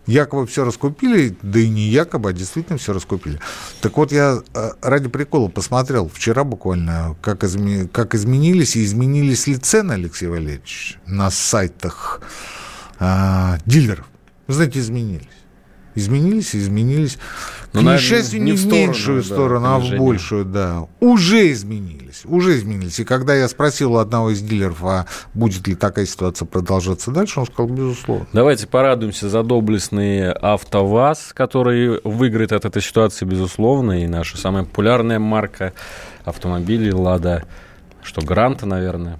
Якобы 0.05 0.47
все 0.47 0.65
раскупили, 0.65 1.37
да 1.41 1.59
и 1.59 1.69
не 1.69 1.87
якобы, 1.87 2.31
а 2.31 2.33
действительно 2.33 2.77
все 2.77 2.91
раскупили. 2.91 3.39
Так 3.79 3.95
вот, 3.95 4.11
я 4.11 4.41
э, 4.53 4.71
ради 4.81 5.07
прикола 5.07 5.47
посмотрел 5.47 6.09
вчера 6.09 6.43
буквально, 6.43 7.15
как, 7.21 7.45
изме... 7.45 7.87
как 7.87 8.15
изменились 8.15 8.75
и 8.75 8.83
изменились 8.83 9.47
ли 9.47 9.55
цены, 9.55 9.93
Алексей 9.93 10.27
Валерьевич, 10.27 10.97
на 11.05 11.31
сайтах 11.31 12.19
а, 12.99 13.59
дилеров. 13.65 14.07
Вы 14.47 14.55
знаете, 14.55 14.79
изменились. 14.79 15.38
Изменились, 15.99 16.55
изменились. 16.55 17.17
Ну, 17.73 17.81
К 17.81 17.83
наверное, 17.83 17.97
несчастью, 17.97 18.41
не, 18.41 18.51
не 18.51 18.57
в, 18.57 18.59
сторону, 18.59 18.87
меньшую 18.87 19.21
да, 19.21 19.27
сторону, 19.27 19.67
а 19.67 19.79
в 19.79 19.97
большую, 19.97 20.45
да. 20.45 20.87
Уже 20.99 21.51
изменились, 21.51 22.21
уже 22.25 22.57
изменились. 22.57 22.99
И 22.99 23.03
когда 23.03 23.35
я 23.35 23.47
спросил 23.47 23.93
у 23.93 23.97
одного 23.97 24.31
из 24.31 24.41
дилеров, 24.41 24.83
а 24.83 25.05
будет 25.35 25.67
ли 25.67 25.75
такая 25.75 26.05
ситуация 26.07 26.47
продолжаться 26.47 27.11
дальше, 27.11 27.39
он 27.39 27.45
сказал, 27.45 27.67
безусловно. 27.67 28.25
Давайте 28.33 28.65
порадуемся 28.65 29.29
за 29.29 29.43
доблестный 29.43 30.31
АвтоВАЗ, 30.31 31.31
который 31.33 31.99
выиграет 32.03 32.53
от 32.53 32.65
этой 32.65 32.81
ситуации, 32.81 33.25
безусловно, 33.25 34.03
и 34.03 34.07
наша 34.07 34.37
самая 34.37 34.63
популярная 34.63 35.19
марка 35.19 35.73
автомобилей 36.25 36.91
«Лада», 36.91 37.43
что 38.01 38.21
Гранта, 38.21 38.65
наверное. 38.65 39.19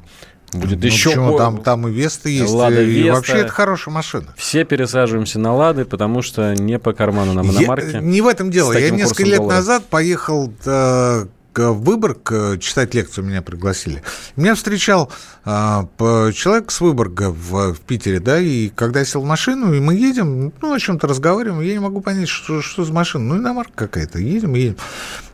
Будет 0.53 0.79
ну, 0.79 0.85
еще 0.85 1.09
почему? 1.09 1.37
Там, 1.37 1.61
там 1.61 1.87
и 1.87 1.91
Веста 1.91 2.29
есть. 2.29 2.51
Лада 2.51 2.81
и 2.81 2.85
Веста. 2.85 3.13
вообще 3.13 3.37
это 3.37 3.51
хорошая 3.51 3.93
машина. 3.93 4.33
Все 4.35 4.63
пересаживаемся 4.63 5.39
на 5.39 5.53
Лады, 5.53 5.85
потому 5.85 6.21
что 6.21 6.53
не 6.53 6.79
по 6.79 6.93
карману 6.93 7.33
нам 7.33 7.49
иномарки. 7.51 7.93
Я, 7.93 7.99
не 7.99 8.21
в 8.21 8.27
этом 8.27 8.49
дело. 8.49 8.73
Я 8.73 8.89
несколько 8.89 9.23
лет 9.23 9.37
доллара. 9.37 9.57
назад 9.57 9.85
поехал 9.85 10.51
э, 10.65 11.25
в 11.55 11.83
Выборг 11.83 12.31
э, 12.31 12.57
читать 12.59 12.93
лекцию, 12.93 13.25
меня 13.25 13.41
пригласили. 13.41 14.01
Меня 14.35 14.55
встречал 14.55 15.11
э, 15.45 15.51
человек 16.33 16.71
с 16.71 16.81
Выборга 16.81 17.29
в, 17.29 17.73
в 17.73 17.79
Питере, 17.81 18.19
да, 18.19 18.39
и 18.39 18.69
когда 18.69 18.99
я 18.99 19.05
сел 19.05 19.21
в 19.21 19.25
машину, 19.25 19.73
и 19.73 19.79
мы 19.79 19.95
едем, 19.95 20.53
ну, 20.61 20.73
о 20.73 20.79
чем-то 20.79 21.07
разговариваем, 21.07 21.61
я 21.61 21.73
не 21.73 21.79
могу 21.79 22.01
понять, 22.01 22.29
что, 22.29 22.61
что 22.61 22.85
за 22.85 22.93
машина. 22.93 23.23
Ну, 23.25 23.37
иномарка 23.37 23.73
какая-то, 23.87 24.19
едем, 24.19 24.55
едем. 24.55 24.77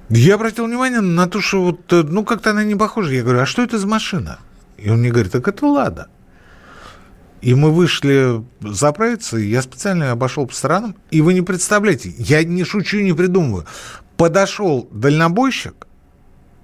Я 0.09 0.35
обратил 0.35 0.65
внимание 0.65 1.01
на 1.01 1.27
то, 1.27 1.41
что 1.41 1.63
вот, 1.63 1.93
э, 1.93 2.03
ну, 2.03 2.23
как-то 2.23 2.51
она 2.51 2.63
не 2.63 2.75
похожа. 2.75 3.13
Я 3.13 3.23
говорю, 3.23 3.39
а 3.39 3.45
что 3.45 3.61
это 3.61 3.77
за 3.77 3.87
машина? 3.87 4.39
И 4.77 4.89
он 4.89 4.99
мне 4.99 5.09
говорит, 5.09 5.31
так 5.31 5.47
это 5.47 5.65
«Лада». 5.65 6.07
И 7.41 7.53
мы 7.53 7.71
вышли 7.71 8.43
заправиться, 8.61 9.37
и 9.37 9.47
я 9.47 9.61
специально 9.61 10.11
обошел 10.11 10.47
по 10.47 10.55
сторонам. 10.55 10.95
И 11.11 11.21
вы 11.21 11.33
не 11.35 11.41
представляете, 11.41 12.13
я 12.17 12.43
не 12.43 12.63
шучу, 12.63 13.01
не 13.01 13.13
придумываю. 13.13 13.65
Подошел 14.17 14.89
дальнобойщик 14.91 15.85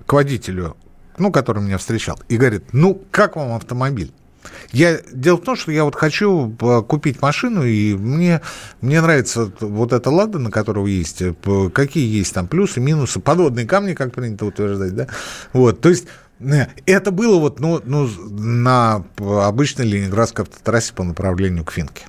к 0.08 0.14
водителю, 0.14 0.76
ну, 1.20 1.32
который 1.32 1.62
меня 1.62 1.78
встречал, 1.78 2.20
и 2.30 2.38
говорит, 2.38 2.74
ну, 2.74 3.00
как 3.12 3.36
вам 3.36 3.54
автомобиль? 3.54 4.12
Я, 4.72 5.00
дело 5.14 5.38
в 5.38 5.44
том, 5.44 5.56
что 5.56 5.72
я 5.72 5.84
вот 5.84 5.96
хочу 5.96 6.56
э, 6.60 6.82
купить 6.82 7.22
машину, 7.22 7.64
и 7.64 7.94
мне, 7.94 8.42
мне 8.82 9.02
нравится 9.02 9.52
вот 9.60 9.94
эта 9.94 10.10
«Лада», 10.10 10.40
на 10.40 10.50
которой 10.50 10.92
есть, 10.92 11.22
э, 11.22 11.34
какие 11.72 12.08
есть 12.08 12.34
там 12.34 12.48
плюсы, 12.48 12.80
минусы, 12.80 13.20
подводные 13.20 13.68
камни, 13.68 13.94
как 13.94 14.14
принято 14.14 14.46
утверждать, 14.46 14.96
да? 14.96 15.08
Вот, 15.54 15.82
то 15.82 15.90
есть 15.90 16.08
это 16.86 17.12
было 17.12 17.40
вот 17.40 17.60
ну, 17.60 17.82
ну, 17.84 18.08
на 18.30 19.04
обычной 19.18 19.86
ленинградской 19.86 20.46
автотрассе 20.46 20.94
по 20.94 21.04
направлению 21.04 21.64
к 21.64 21.72
Финке. 21.72 22.06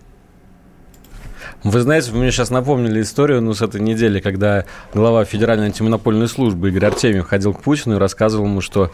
Вы 1.64 1.81
знаете, 1.81 2.11
вы 2.11 2.18
мне 2.18 2.33
сейчас 2.33 2.51
напомнили 2.51 3.03
историю 3.03 3.40
ну, 3.40 3.55
с 3.55 3.62
этой 3.62 3.81
недели, 3.81 4.18
когда 4.21 4.64
глава 4.92 5.25
Федеральной 5.25 5.66
антимонопольной 5.66 6.29
службы 6.29 6.71
Игорь 6.71 6.87
Артемьев 6.87 7.27
ходил 7.27 7.55
к 7.55 7.62
Путину 7.62 7.97
и 7.97 7.99
рассказывал 7.99 8.47
ему, 8.47 8.61
что 8.61 8.90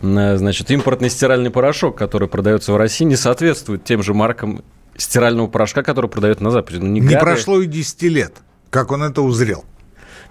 значит, 0.00 0.70
импортный 0.70 1.10
стиральный 1.10 1.50
порошок, 1.50 1.96
который 1.96 2.28
продается 2.28 2.72
в 2.72 2.76
России, 2.76 3.04
не 3.04 3.16
соответствует 3.16 3.84
тем 3.84 4.02
же 4.02 4.14
маркам 4.14 4.62
стирального 4.96 5.46
порошка, 5.46 5.82
который 5.82 6.08
продают 6.08 6.40
на 6.40 6.50
Западе. 6.50 6.78
Ну, 6.78 6.86
не 6.86 7.00
не 7.00 7.18
прошло 7.18 7.60
и 7.60 7.66
10 7.66 8.02
лет, 8.04 8.34
как 8.70 8.92
он 8.92 9.02
это 9.02 9.20
узрел. 9.20 9.64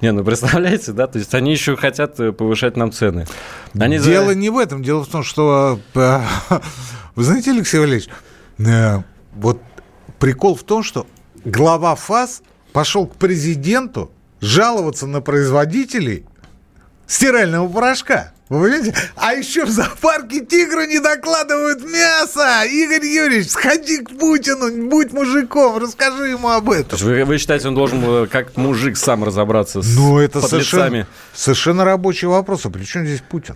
Не, 0.01 0.11
ну 0.11 0.23
представляете, 0.23 0.91
да, 0.91 1.07
то 1.07 1.17
есть 1.17 1.33
они 1.33 1.51
еще 1.51 1.75
хотят 1.75 2.19
э, 2.19 2.31
повышать 2.31 2.77
нам 2.77 2.91
цены. 2.91 3.25
Они 3.79 3.97
дело 3.97 4.33
за... 4.33 4.35
не 4.35 4.49
в 4.49 4.57
этом, 4.57 4.83
дело 4.83 5.03
в 5.03 5.07
том, 5.07 5.23
что, 5.23 5.79
э, 5.93 6.19
вы 7.15 7.23
знаете, 7.23 7.51
Алексей 7.51 7.79
Валерьевич, 7.79 8.09
э, 8.59 8.97
вот 9.33 9.61
прикол 10.19 10.55
в 10.55 10.63
том, 10.63 10.83
что 10.83 11.07
глава 11.43 11.95
ФАС 11.95 12.41
пошел 12.73 13.07
к 13.07 13.15
президенту 13.15 14.11
жаловаться 14.41 15.07
на 15.07 15.21
производителей 15.21 16.25
стирального 17.07 17.67
порошка. 17.67 18.33
Вы 18.47 18.69
понимаете? 18.69 18.95
А 19.15 19.33
еще 19.33 19.65
в 19.65 19.69
зоопарке 19.69 20.45
тигру 20.45 20.85
не 20.85 20.99
докладывают 20.99 21.83
мясо. 21.83 22.63
Игорь 22.65 23.05
Юрьевич, 23.05 23.49
сходи 23.49 23.97
к 23.97 24.17
Путину, 24.19 24.87
будь 24.87 25.11
мужиком, 25.13 25.77
расскажи 25.81 26.27
ему 26.29 26.49
об 26.49 26.69
этом. 26.69 26.99
Вы, 26.99 27.25
вы 27.25 27.39
считаете, 27.39 27.69
он 27.69 27.75
должен 27.75 28.03
э, 28.03 28.27
как 28.27 28.55
мужик 28.55 28.97
сам 28.97 29.23
разобраться 29.23 29.81
с 29.81 29.95
Ну, 29.95 30.19
это 30.19 30.41
совершенно, 30.41 31.07
совершенно 31.33 31.85
рабочий 31.85 32.27
вопрос. 32.27 32.65
А 32.65 32.69
при 32.69 32.83
чем 32.83 33.05
здесь 33.05 33.21
Путин? 33.21 33.55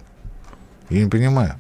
Я 0.90 1.04
не 1.04 1.10
понимаю. 1.10 1.56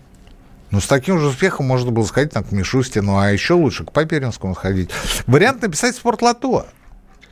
Ну, 0.71 0.79
с 0.79 0.87
таким 0.87 1.19
же 1.19 1.27
успехом 1.27 1.67
можно 1.67 1.91
было 1.91 2.05
сходить 2.05 2.33
там, 2.33 2.43
к 2.43 2.51
Мишустину, 2.51 3.17
а 3.17 3.31
еще 3.31 3.53
лучше 3.53 3.85
к 3.85 3.91
Паперинскому 3.91 4.55
сходить. 4.55 4.89
Вариант 5.27 5.61
написать 5.61 5.95
спортлото. 5.95 6.65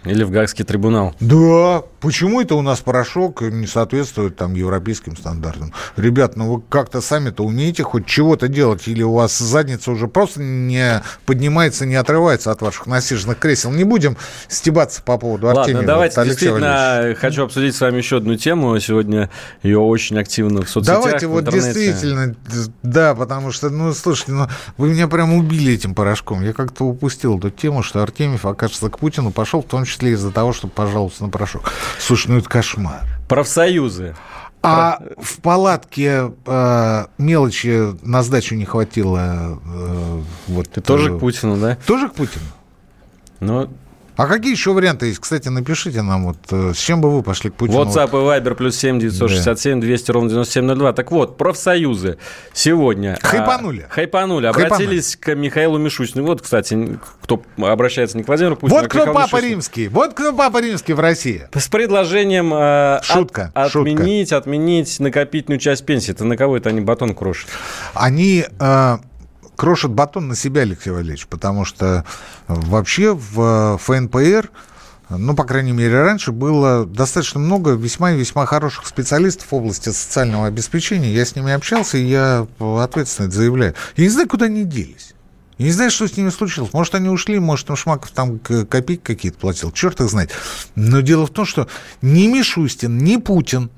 Или 0.06 0.24
в 0.24 0.32
Гагский 0.32 0.64
трибунал. 0.64 1.16
Да, 1.20 1.84
почему 2.08 2.40
это 2.40 2.56
у 2.56 2.62
нас 2.62 2.80
порошок 2.80 3.42
не 3.42 3.68
соответствует 3.68 4.38
там 4.38 4.54
европейским 4.54 5.18
стандартам? 5.18 5.74
Ребят, 5.98 6.38
ну 6.38 6.54
вы 6.54 6.64
как-то 6.70 7.02
сами-то 7.02 7.44
умеете 7.44 7.84
хоть 7.84 8.06
чего-то 8.06 8.48
делать, 8.48 8.88
или 8.88 9.04
у 9.04 9.12
вас 9.12 9.38
задница 9.38 9.92
уже 9.92 10.08
просто 10.08 10.42
не 10.42 11.04
поднимается, 11.26 11.86
не 11.86 11.96
отрывается 11.96 12.52
от 12.52 12.62
ваших 12.62 12.86
насиженных 12.86 13.38
кресел? 13.40 13.72
Не 13.72 13.84
будем 13.84 14.16
стебаться 14.48 15.02
по 15.02 15.18
поводу 15.18 15.48
Ладно, 15.48 15.64
Артемьева. 15.64 15.86
давайте, 15.86 16.24
действительно, 16.24 17.14
хочу 17.20 17.44
обсудить 17.44 17.76
с 17.76 17.82
вами 17.82 17.98
еще 17.98 18.18
одну 18.18 18.38
тему. 18.38 18.80
Сегодня 18.80 19.30
ее 19.62 19.80
очень 19.80 20.18
активно 20.18 20.62
в 20.62 20.70
соцсетях, 20.70 21.04
Давайте 21.04 21.28
в 21.28 21.32
вот 21.32 21.50
действительно, 21.50 22.36
да, 22.84 23.16
потому 23.16 23.52
что, 23.52 23.70
ну, 23.70 23.94
слушайте, 23.94 24.32
ну, 24.32 24.48
вы 24.78 24.92
меня 24.92 25.10
прямо 25.10 25.36
убили 25.36 25.74
этим 25.74 25.94
порошком. 25.94 26.42
Я 26.42 26.54
как-то 26.54 26.86
упустил 26.86 27.38
эту 27.38 27.50
тему, 27.50 27.84
что 27.84 28.02
Артемьев, 28.02 28.46
окажется, 28.46 28.90
к 28.90 28.98
Путину 28.98 29.32
пошел 29.32 29.62
в 29.62 29.66
том 29.66 29.84
числе 29.84 30.12
из-за 30.12 30.32
того, 30.32 30.54
что 30.54 30.70
пожалуйста 30.70 31.26
на 31.26 31.30
порошок. 31.30 31.74
Слушай, 32.00 32.32
ну 32.32 32.38
это 32.38 32.50
кошмар. 32.50 33.06
Профсоюзы. 33.28 34.16
А 34.64 35.00
в 35.18 35.40
палатке 35.42 36.32
э, 36.46 37.06
мелочи 37.18 37.96
на 38.06 38.24
сдачу 38.24 38.56
не 38.56 38.66
хватило. 38.66 39.60
Э, 39.66 40.22
вот 40.48 40.70
Ты 40.70 40.82
тоже 40.82 41.16
к 41.16 41.20
Путину, 41.20 41.58
да? 41.58 41.78
Тоже 41.86 42.10
к 42.10 42.14
Путину? 42.16 42.46
Ну, 43.40 43.70
А 44.18 44.26
какие 44.26 44.52
еще 44.52 44.74
варианты 44.74 45.06
есть? 45.08 45.20
Кстати, 45.20 45.48
напишите 45.48 46.02
нам, 46.02 46.26
вот 46.26 46.38
э, 46.52 46.74
с 46.74 46.78
чем 46.78 47.02
бы 47.02 47.12
вы 47.12 47.22
пошли 47.22 47.52
к 47.52 47.54
Путину. 47.54 47.84
WhatsApp 47.84 48.10
и 48.10 48.14
Viber 48.14 48.56
плюс 48.56 48.76
7 48.76 49.00
967 49.00 49.80
200 49.80 50.12
ровно 50.12 50.30
9702. 50.30 50.94
Так 50.94 51.12
вот, 51.12 51.38
профсоюзы 51.38 52.18
сегодня... 52.52 53.18
Хайпанули. 53.22 53.86
А, 53.88 53.94
хайпанули. 53.94 54.48
Обратились 54.48 55.16
к 55.16 55.36
Михаилу 55.36 55.78
Мишустину. 55.78 56.26
Вот, 56.26 56.42
кстати, 56.42 57.00
кто 57.22 57.44
обращается 57.58 58.18
не 58.18 58.24
к 58.24 58.28
Владимиру 58.28 58.56
Путину, 58.58 58.76
Вот 58.80 58.86
а 58.88 58.90
кто 58.90 58.98
Михаилу 59.00 59.16
папа 59.16 59.28
Мишустину. 59.36 59.52
римский. 59.52 59.88
Вот 59.88 60.14
кто 60.14 60.34
папа 60.34 60.62
римский 60.62 60.94
в 60.94 61.00
России. 61.00 61.48
С 61.54 61.68
предложением 61.68 62.52
э, 62.56 63.00
Шутка, 63.04 63.52
от- 63.54 63.72
шутка. 63.72 63.92
отменить, 63.92 64.34
отменить 64.34 65.00
накопительную 65.00 65.60
часть 65.60 65.86
пенсии. 65.86 66.12
Это 66.12 66.26
на 66.26 66.36
кого 66.36 66.58
это 66.58 66.70
они 66.70 66.82
батон 66.82 67.14
крошат? 67.14 67.50
Они 67.94 68.46
э, 68.60 68.98
крошат 69.58 69.92
батон 69.92 70.30
на 70.30 70.36
себя, 70.36 70.62
Алексей 70.62 70.92
Валерьевич, 70.92 71.28
потому 71.28 71.66
что 71.66 72.06
вообще 72.48 73.14
в 73.14 73.76
э, 73.76 73.78
ФНПР, 73.80 74.50
ну, 75.10 75.36
по 75.36 75.44
крайней 75.44 75.72
мере, 75.72 76.02
раньше 76.02 76.32
было 76.32 76.86
достаточно 76.86 77.40
много 77.40 77.72
весьма 77.72 78.12
и 78.12 78.18
весьма 78.18 78.46
хороших 78.46 78.86
специалистов 78.86 79.52
в 79.52 79.56
области 79.56 79.90
социального 79.90 80.48
обеспечения. 80.48 81.14
Я 81.14 81.26
с 81.26 81.36
ними 81.36 81.52
общался, 81.52 81.98
и 81.98 82.06
я 82.06 82.48
ответственно 82.60 83.28
это 83.28 83.36
заявляю. 83.36 83.74
Я 83.96 84.04
не 84.04 84.10
знаю, 84.10 84.30
куда 84.30 84.46
они 84.46 84.64
делись. 84.64 85.14
Я 85.58 85.66
не 85.66 85.72
знаю, 85.72 85.92
что 85.92 86.08
с 86.08 86.16
ними 86.16 86.30
случилось. 86.30 86.72
Может, 86.74 86.96
они 86.96 87.10
ушли, 87.10 87.40
может, 87.40 87.68
там 87.68 87.76
Шмаков 87.76 88.12
там 88.12 88.38
копейки 88.40 89.02
какие-то 89.02 89.40
платил. 89.40 89.72
Черт 89.72 90.00
их 90.02 90.10
знает. 90.10 90.32
Но 90.76 91.02
дело 91.02 91.26
в 91.26 91.32
том, 91.32 91.46
что 91.46 91.68
ни 92.02 92.28
Мишустин, 92.28 92.98
ни 92.98 93.18
Путин, 93.18 93.72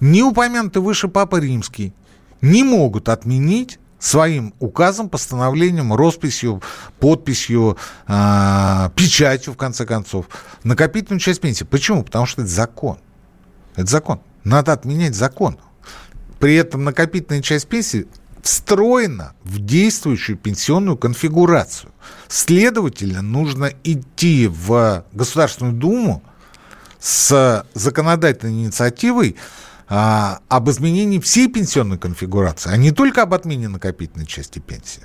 ни 0.00 0.22
упомянутый 0.22 0.80
выше 0.80 1.08
Папа 1.08 1.36
Римский 1.36 1.92
не 2.40 2.62
могут 2.62 3.08
отменить 3.08 3.78
своим 4.04 4.52
указом, 4.60 5.08
постановлением, 5.08 5.94
росписью, 5.94 6.62
подписью, 7.00 7.78
а, 8.06 8.90
печатью, 8.94 9.54
в 9.54 9.56
конце 9.56 9.86
концов, 9.86 10.26
накопительную 10.62 11.20
часть 11.20 11.40
пенсии. 11.40 11.64
Почему? 11.64 12.04
Потому 12.04 12.26
что 12.26 12.42
это 12.42 12.50
закон. 12.50 12.98
Это 13.76 13.90
закон. 13.90 14.20
Надо 14.44 14.74
отменять 14.74 15.14
закон. 15.14 15.56
При 16.38 16.54
этом 16.54 16.84
накопительная 16.84 17.40
часть 17.40 17.66
пенсии 17.66 18.06
встроена 18.42 19.32
в 19.42 19.58
действующую 19.58 20.36
пенсионную 20.36 20.98
конфигурацию. 20.98 21.90
Следовательно, 22.28 23.22
нужно 23.22 23.72
идти 23.84 24.48
в 24.48 25.06
Государственную 25.14 25.74
Думу 25.74 26.22
с 27.00 27.64
законодательной 27.72 28.64
инициативой 28.64 29.36
а, 29.88 30.40
об 30.48 30.70
изменении 30.70 31.18
всей 31.18 31.48
пенсионной 31.48 31.98
конфигурации, 31.98 32.70
а 32.72 32.76
не 32.76 32.90
только 32.90 33.22
об 33.22 33.34
отмене 33.34 33.68
накопительной 33.68 34.26
части 34.26 34.58
пенсии. 34.58 35.02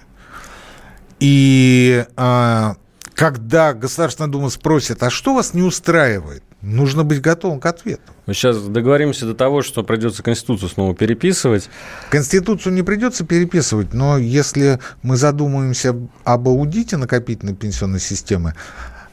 И 1.19 2.05
а, 2.15 2.75
когда 3.13 3.73
Государственная 3.73 4.31
Дума 4.31 4.49
спросит, 4.49 5.03
а 5.03 5.09
что 5.09 5.35
вас 5.35 5.53
не 5.53 5.61
устраивает, 5.61 6.43
нужно 6.61 7.03
быть 7.03 7.19
готовым 7.19 7.59
к 7.59 7.65
ответу. 7.65 8.01
Мы 8.25 8.33
сейчас 8.33 8.57
договоримся 8.61 9.25
до 9.25 9.33
того, 9.33 9.61
что 9.61 9.83
придется 9.83 10.23
Конституцию 10.23 10.69
снова 10.69 10.95
переписывать. 10.95 11.69
Конституцию 12.09 12.73
не 12.73 12.83
придется 12.83 13.25
переписывать, 13.25 13.93
но 13.93 14.17
если 14.17 14.79
мы 15.01 15.17
задумаемся 15.17 15.95
об 16.23 16.47
аудите 16.47 16.95
накопительной 16.95 17.55
пенсионной 17.55 17.99
системы, 17.99 18.55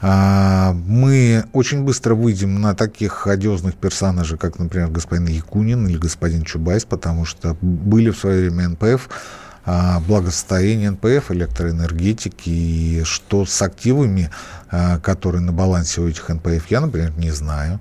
мы 0.03 1.45
очень 1.53 1.83
быстро 1.83 2.15
выйдем 2.15 2.61
на 2.61 2.75
таких 2.75 3.27
одиозных 3.27 3.77
персонажей, 3.77 4.37
как, 4.37 4.59
например, 4.59 4.89
господин 4.89 5.27
Якунин 5.27 5.87
или 5.87 5.97
господин 5.97 6.43
Чубайс, 6.43 6.85
потому 6.85 7.25
что 7.25 7.57
были 7.61 8.11
в 8.11 8.19
свое 8.19 8.51
время 8.51 8.69
НПФ, 8.71 9.09
а, 9.69 9.99
благосостояние 10.01 10.91
НПФ, 10.91 11.33
электроэнергетики, 11.33 12.51
и 12.51 13.03
что 13.05 13.45
с 13.45 13.61
активами, 13.63 14.31
а, 14.71 15.01
которые 15.01 15.43
на 15.43 15.53
балансе 15.53 16.01
у 16.01 16.09
этих 16.09 16.29
НПФ, 16.29 16.71
я, 16.71 16.81
например, 16.81 17.13
не 17.17 17.33
знаю. 17.33 17.81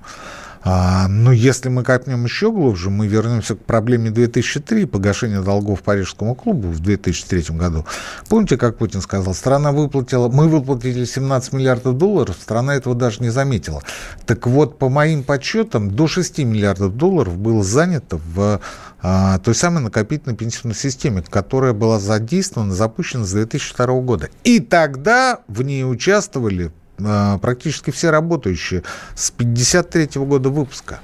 А, 0.67 1.07
но 1.07 1.31
если 1.31 1.69
мы 1.69 1.83
копнем 1.83 2.25
еще 2.25 2.51
глубже, 2.51 2.89
мы 2.89 3.05
вернемся 3.05 3.55
к 3.55 3.59
проблеме 3.59 4.09
2003, 4.09 4.85
погашения 4.85 5.41
долгов 5.41 5.83
Парижскому 5.83 6.33
клубу 6.33 6.69
в 6.69 6.79
2003 6.79 7.55
году. 7.55 7.85
Помните, 8.29 8.57
как 8.57 8.79
Путин 8.79 9.01
сказал, 9.01 9.35
страна 9.35 9.71
выплатила, 9.71 10.27
мы 10.27 10.49
выплатили 10.49 11.05
17 11.05 11.53
миллиардов 11.53 11.99
долларов, 11.99 12.35
страна 12.41 12.73
этого 12.73 12.95
даже 12.95 13.21
не 13.21 13.29
заметила. 13.29 13.83
Так 14.25 14.47
вот, 14.47 14.79
по 14.79 14.89
моим 14.89 15.21
подсчетам, 15.23 15.91
до 15.91 16.07
6 16.07 16.39
миллиардов 16.39 16.97
долларов 16.97 17.37
было 17.37 17.63
занято 17.63 18.19
в 18.33 18.59
а, 19.03 19.37
той 19.37 19.53
самой 19.53 19.83
накопительной 19.83 20.35
пенсионной 20.35 20.75
системе, 20.75 21.23
которая 21.29 21.73
была 21.73 21.99
задействована, 21.99 22.73
запущена 22.73 23.23
с 23.23 23.31
2002 23.33 23.85
года. 24.01 24.29
И 24.43 24.59
тогда 24.59 25.41
в 25.47 25.61
ней 25.61 25.83
участвовали 25.83 26.71
практически 26.97 27.91
все 27.91 28.09
работающие 28.09 28.83
с 29.15 29.31
53 29.31 30.21
года 30.21 30.49
выпуска. 30.49 30.99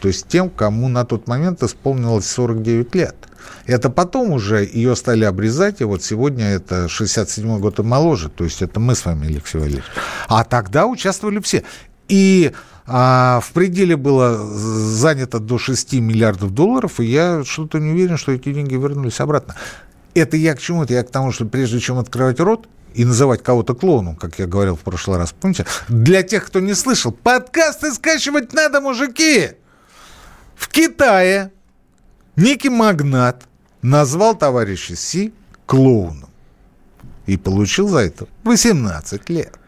То 0.00 0.08
есть 0.08 0.28
тем, 0.28 0.50
кому 0.50 0.88
на 0.88 1.04
тот 1.04 1.26
момент 1.26 1.62
исполнилось 1.62 2.26
49 2.26 2.94
лет. 2.94 3.16
Это 3.66 3.88
потом 3.88 4.32
уже 4.32 4.64
ее 4.64 4.96
стали 4.96 5.24
обрезать, 5.24 5.80
и 5.80 5.84
вот 5.84 6.02
сегодня 6.02 6.44
это 6.46 6.88
67 6.88 7.58
год 7.58 7.78
и 7.78 7.82
моложе. 7.82 8.28
То 8.28 8.44
есть 8.44 8.60
это 8.60 8.80
мы 8.80 8.94
с 8.94 9.04
вами, 9.04 9.28
Алексей 9.28 9.58
Валерьевич. 9.58 9.86
А 10.28 10.44
тогда 10.44 10.86
участвовали 10.86 11.40
все. 11.40 11.64
И 12.08 12.52
а, 12.86 13.40
в 13.40 13.52
пределе 13.52 13.96
было 13.96 14.36
занято 14.36 15.38
до 15.38 15.56
6 15.56 15.94
миллиардов 15.94 16.52
долларов, 16.52 17.00
и 17.00 17.06
я 17.06 17.42
что-то 17.44 17.78
не 17.78 17.92
уверен, 17.92 18.18
что 18.18 18.32
эти 18.32 18.52
деньги 18.52 18.74
вернулись 18.74 19.20
обратно. 19.20 19.54
Это 20.14 20.36
я 20.36 20.54
к 20.54 20.60
чему? 20.60 20.84
Это 20.84 20.94
я 20.94 21.02
к 21.02 21.10
тому, 21.10 21.32
что 21.32 21.46
прежде 21.46 21.80
чем 21.80 21.98
открывать 21.98 22.40
рот, 22.40 22.68
и 22.94 23.04
называть 23.04 23.42
кого-то 23.42 23.74
клоуном, 23.74 24.16
как 24.16 24.38
я 24.38 24.46
говорил 24.46 24.76
в 24.76 24.80
прошлый 24.80 25.18
раз, 25.18 25.32
помните? 25.32 25.66
Для 25.88 26.22
тех, 26.22 26.46
кто 26.46 26.60
не 26.60 26.74
слышал, 26.74 27.12
подкасты 27.12 27.92
скачивать 27.92 28.52
надо, 28.52 28.80
мужики! 28.80 29.52
В 30.54 30.68
Китае 30.68 31.52
некий 32.36 32.68
магнат 32.68 33.44
назвал 33.82 34.36
товарища 34.36 34.94
Си 34.94 35.34
клоуном 35.66 36.30
и 37.26 37.36
получил 37.36 37.88
за 37.88 37.98
это 37.98 38.26
18 38.44 39.28
лет. 39.30 39.58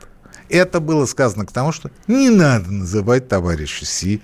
Это 0.48 0.78
было 0.78 1.06
сказано 1.06 1.44
к 1.44 1.52
тому, 1.52 1.72
что 1.72 1.90
не 2.06 2.30
надо 2.30 2.70
называть 2.70 3.28
товарища 3.28 3.84
Си 3.84 4.22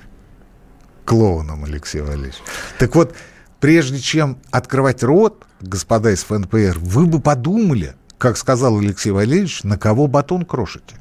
клоуном, 1.04 1.64
Алексей 1.64 2.00
Валерьевич. 2.00 2.36
Так 2.78 2.94
вот, 2.94 3.14
прежде 3.58 3.98
чем 3.98 4.38
открывать 4.52 5.02
рот, 5.02 5.44
господа 5.60 6.10
из 6.10 6.22
ФНПР, 6.22 6.78
вы 6.78 7.06
бы 7.06 7.20
подумали, 7.20 7.96
как 8.22 8.36
сказал 8.36 8.78
Алексей 8.78 9.10
Валерьевич, 9.10 9.64
на 9.64 9.76
кого 9.76 10.06
батон 10.06 10.44
крошите. 10.44 10.94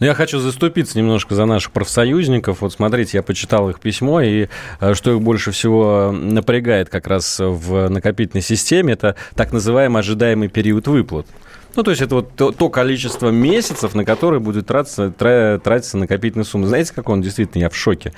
Но 0.00 0.06
я 0.06 0.14
хочу 0.14 0.40
заступиться 0.40 0.98
немножко 0.98 1.36
за 1.36 1.44
наших 1.44 1.70
профсоюзников. 1.70 2.60
Вот 2.60 2.72
смотрите, 2.72 3.18
я 3.18 3.22
почитал 3.22 3.70
их 3.70 3.78
письмо, 3.78 4.20
и 4.20 4.48
э, 4.80 4.94
что 4.94 5.12
их 5.12 5.20
больше 5.20 5.52
всего 5.52 6.10
напрягает 6.10 6.88
как 6.88 7.06
раз 7.06 7.38
в 7.38 7.88
накопительной 7.88 8.42
системе, 8.42 8.94
это 8.94 9.14
так 9.36 9.52
называемый 9.52 10.00
ожидаемый 10.00 10.48
период 10.48 10.88
выплат. 10.88 11.28
Ну, 11.76 11.84
то 11.84 11.92
есть 11.92 12.02
это 12.02 12.16
вот 12.16 12.34
то, 12.34 12.50
то 12.50 12.68
количество 12.68 13.30
месяцев, 13.30 13.94
на 13.94 14.04
которые 14.04 14.40
будет 14.40 14.66
тратиться, 14.66 15.12
тра- 15.16 15.60
тратиться 15.62 15.96
накопительная 15.98 16.44
сумма. 16.44 16.66
Знаете, 16.66 16.92
как 16.92 17.08
он 17.08 17.22
действительно, 17.22 17.62
я 17.62 17.70
в 17.70 17.76
шоке. 17.76 18.12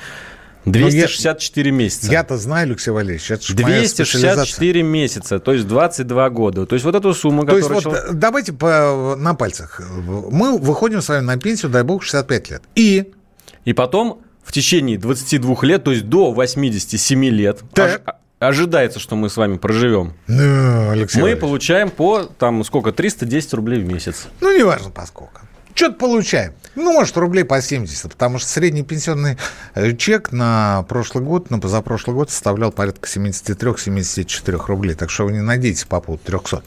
264 0.73 1.71
месяца. 1.71 2.11
Я-то 2.11 2.37
знаю, 2.37 2.69
Алексей 2.69 2.91
Валерьевич, 2.91 3.31
это 3.31 3.43
же 3.47 3.55
моя 3.55 3.87
специализация. 3.87 4.35
264 4.35 4.83
месяца, 4.83 5.39
то 5.39 5.53
есть 5.53 5.67
22 5.67 6.31
года. 6.31 6.67
То 6.67 6.75
есть 6.75 6.85
вот 6.85 6.95
эту 6.95 7.15
сумму, 7.15 7.45
То 7.45 7.57
есть 7.57 7.69
которую... 7.69 7.85
вот 7.93 7.99
человек- 8.01 8.11
э, 8.15 8.19
давайте 8.19 8.53
по, 8.53 9.15
на 9.19 9.35
пальцах. 9.35 9.81
Мы 10.31 10.59
выходим 10.59 11.01
с 11.03 11.09
вами 11.09 11.23
на 11.25 11.37
пенсию, 11.39 11.71
дай 11.71 11.83
бог, 11.83 12.03
65 12.03 12.51
лет. 12.51 12.63
И 12.75 13.13
И 13.65 13.73
потом 13.73 14.23
в 14.43 14.53
течение 14.53 14.99
22 14.99 15.57
лет, 15.63 15.85
то 15.85 15.91
есть 15.93 16.05
до 16.09 16.33
87 16.33 17.25
лет, 17.27 17.61
Так. 17.75 18.01
ож- 18.07 18.15
ожидается, 18.39 18.99
что 19.01 19.17
мы 19.17 19.29
с 19.29 19.37
вами 19.37 19.57
проживем. 19.57 20.15
ну, 20.27 20.91
Алексей 20.91 21.19
Мы 21.19 21.23
Валерьевич, 21.23 21.41
получаем 21.41 21.91
по, 21.91 22.23
там, 22.23 22.63
сколько, 22.65 22.93
310 22.93 23.53
рублей 23.55 23.81
в 23.81 23.87
месяц. 23.87 24.29
ну, 24.41 24.57
неважно 24.57 24.91
поскольку. 24.91 25.41
Что-то 25.79 25.95
получаем. 25.95 26.55
Ну, 26.75 26.93
может, 26.93 27.17
рублей 27.17 27.45
по 27.45 27.63
70, 27.63 28.11
потому 28.11 28.41
что 28.41 28.49
средний 28.49 28.83
пенсионный 28.83 29.39
э, 29.77 29.95
чек 29.95 30.33
на 30.33 30.85
прошлый 30.89 31.23
год, 31.23 31.51
на 31.51 31.61
позапрошлый 31.61 32.17
год 32.17 32.33
составлял 32.33 32.73
порядка 32.73 33.09
73-74 33.09 34.67
рублей. 34.67 34.97
Так 34.97 35.09
что 35.09 35.27
вы 35.27 35.33
не 35.35 35.41
надейтесь 35.41 35.85
по 35.85 36.01
поводу 36.01 36.21
300, 36.25 36.65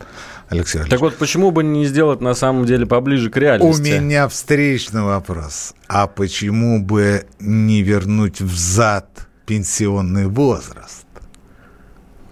Алексей 0.47 0.77
Валерьевич. 0.77 0.89
Так 0.91 1.01
вот, 1.01 1.17
почему 1.17 1.51
бы 1.51 1.61
не 1.61 1.85
сделать 1.87 2.21
на 2.21 2.33
самом 2.33 2.65
деле 2.65 2.85
поближе 2.85 3.29
к 3.29 3.35
У 3.35 3.39
реальности? 3.41 3.81
меня 3.81 4.29
встречный 4.29 5.01
вопрос. 5.01 5.73
А 5.89 6.07
почему 6.07 6.81
бы 6.81 7.25
не 7.41 7.81
вернуть 7.81 8.39
взад 8.39 9.27
пенсионный 9.45 10.27
возраст? 10.27 11.05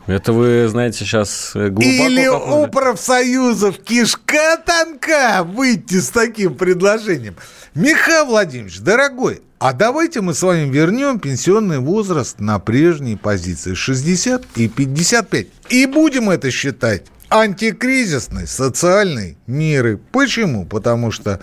Это 0.10 0.34
вы, 0.34 0.68
знаете, 0.68 1.00
сейчас 1.00 1.52
глубоко 1.54 1.82
Или 1.84 2.28
у 2.28 2.40
копнули. 2.40 2.70
профсоюзов 2.72 3.78
кишка 3.78 4.58
тонка 4.58 5.44
выйти 5.44 6.00
с 6.00 6.10
таким 6.10 6.56
предложением. 6.56 7.36
Михаил 7.76 8.26
Владимирович, 8.26 8.80
дорогой, 8.80 9.44
а 9.60 9.72
давайте 9.72 10.22
мы 10.22 10.34
с 10.34 10.42
вами 10.42 10.68
вернем 10.68 11.20
пенсионный 11.20 11.78
возраст 11.78 12.40
на 12.40 12.58
прежние 12.58 13.18
позиции 13.18 13.76
60 13.76 14.46
и 14.56 14.68
55. 14.68 15.46
И 15.70 15.86
будем 15.86 16.32
это 16.32 16.50
считать 16.50 17.04
антикризисной 17.30 18.48
социальной 18.48 19.38
мерой. 19.46 19.98
Почему? 19.98 20.66
Потому 20.66 21.12
что 21.12 21.40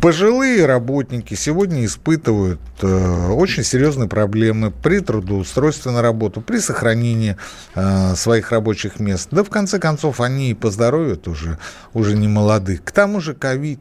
Пожилые 0.00 0.64
работники 0.66 1.34
сегодня 1.34 1.84
испытывают 1.84 2.60
э, 2.82 3.28
очень 3.30 3.64
серьезные 3.64 4.08
проблемы 4.08 4.70
при 4.70 5.00
трудоустройстве 5.00 5.90
на 5.90 6.02
работу, 6.02 6.40
при 6.40 6.58
сохранении 6.58 7.36
э, 7.74 8.14
своих 8.14 8.52
рабочих 8.52 9.00
мест. 9.00 9.28
Да 9.32 9.42
в 9.42 9.50
конце 9.50 9.80
концов 9.80 10.20
они 10.20 10.50
и 10.50 10.54
поздоровят 10.54 11.26
уже, 11.26 11.58
уже 11.94 12.16
не 12.16 12.28
молодых. 12.28 12.84
К 12.84 12.92
тому 12.92 13.20
же 13.20 13.34
ковид, 13.34 13.80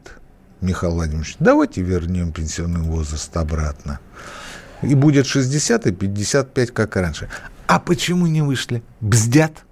Михаил 0.62 0.94
Владимирович, 0.94 1.36
давайте 1.38 1.82
вернем 1.82 2.32
пенсионный 2.32 2.82
возраст 2.82 3.36
обратно. 3.38 4.00
И 4.82 4.96
будет 4.96 5.28
60 5.28 5.86
и 5.86 5.92
55, 5.92 6.72
как 6.72 6.96
раньше. 6.96 7.30
А 7.68 7.80
почему 7.80 8.26
не 8.26 8.42
вышли? 8.42 8.82
Бздят. 9.02 9.67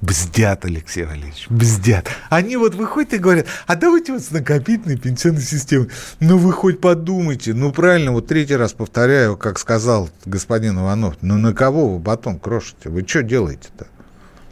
Бздят, 0.00 0.64
Алексей 0.64 1.04
Валерьевич, 1.04 1.46
бздят. 1.48 2.06
Они 2.30 2.56
вот 2.56 2.74
выходят 2.74 3.14
и 3.14 3.18
говорят, 3.18 3.46
а 3.66 3.74
давайте 3.74 4.12
вот 4.12 4.22
с 4.22 4.30
накопительной 4.30 4.96
пенсионной 4.96 5.42
системой. 5.42 5.88
Ну 6.20 6.38
вы 6.38 6.52
хоть 6.52 6.80
подумайте, 6.80 7.52
ну 7.52 7.72
правильно, 7.72 8.12
вот 8.12 8.28
третий 8.28 8.54
раз 8.54 8.72
повторяю, 8.72 9.36
как 9.36 9.58
сказал 9.58 10.08
господин 10.24 10.78
Иванов, 10.78 11.16
ну 11.20 11.36
на 11.36 11.52
кого 11.52 11.88
вы 11.88 11.98
батон 11.98 12.38
крошите? 12.38 12.90
Вы 12.90 13.04
что 13.06 13.24
делаете-то? 13.24 13.88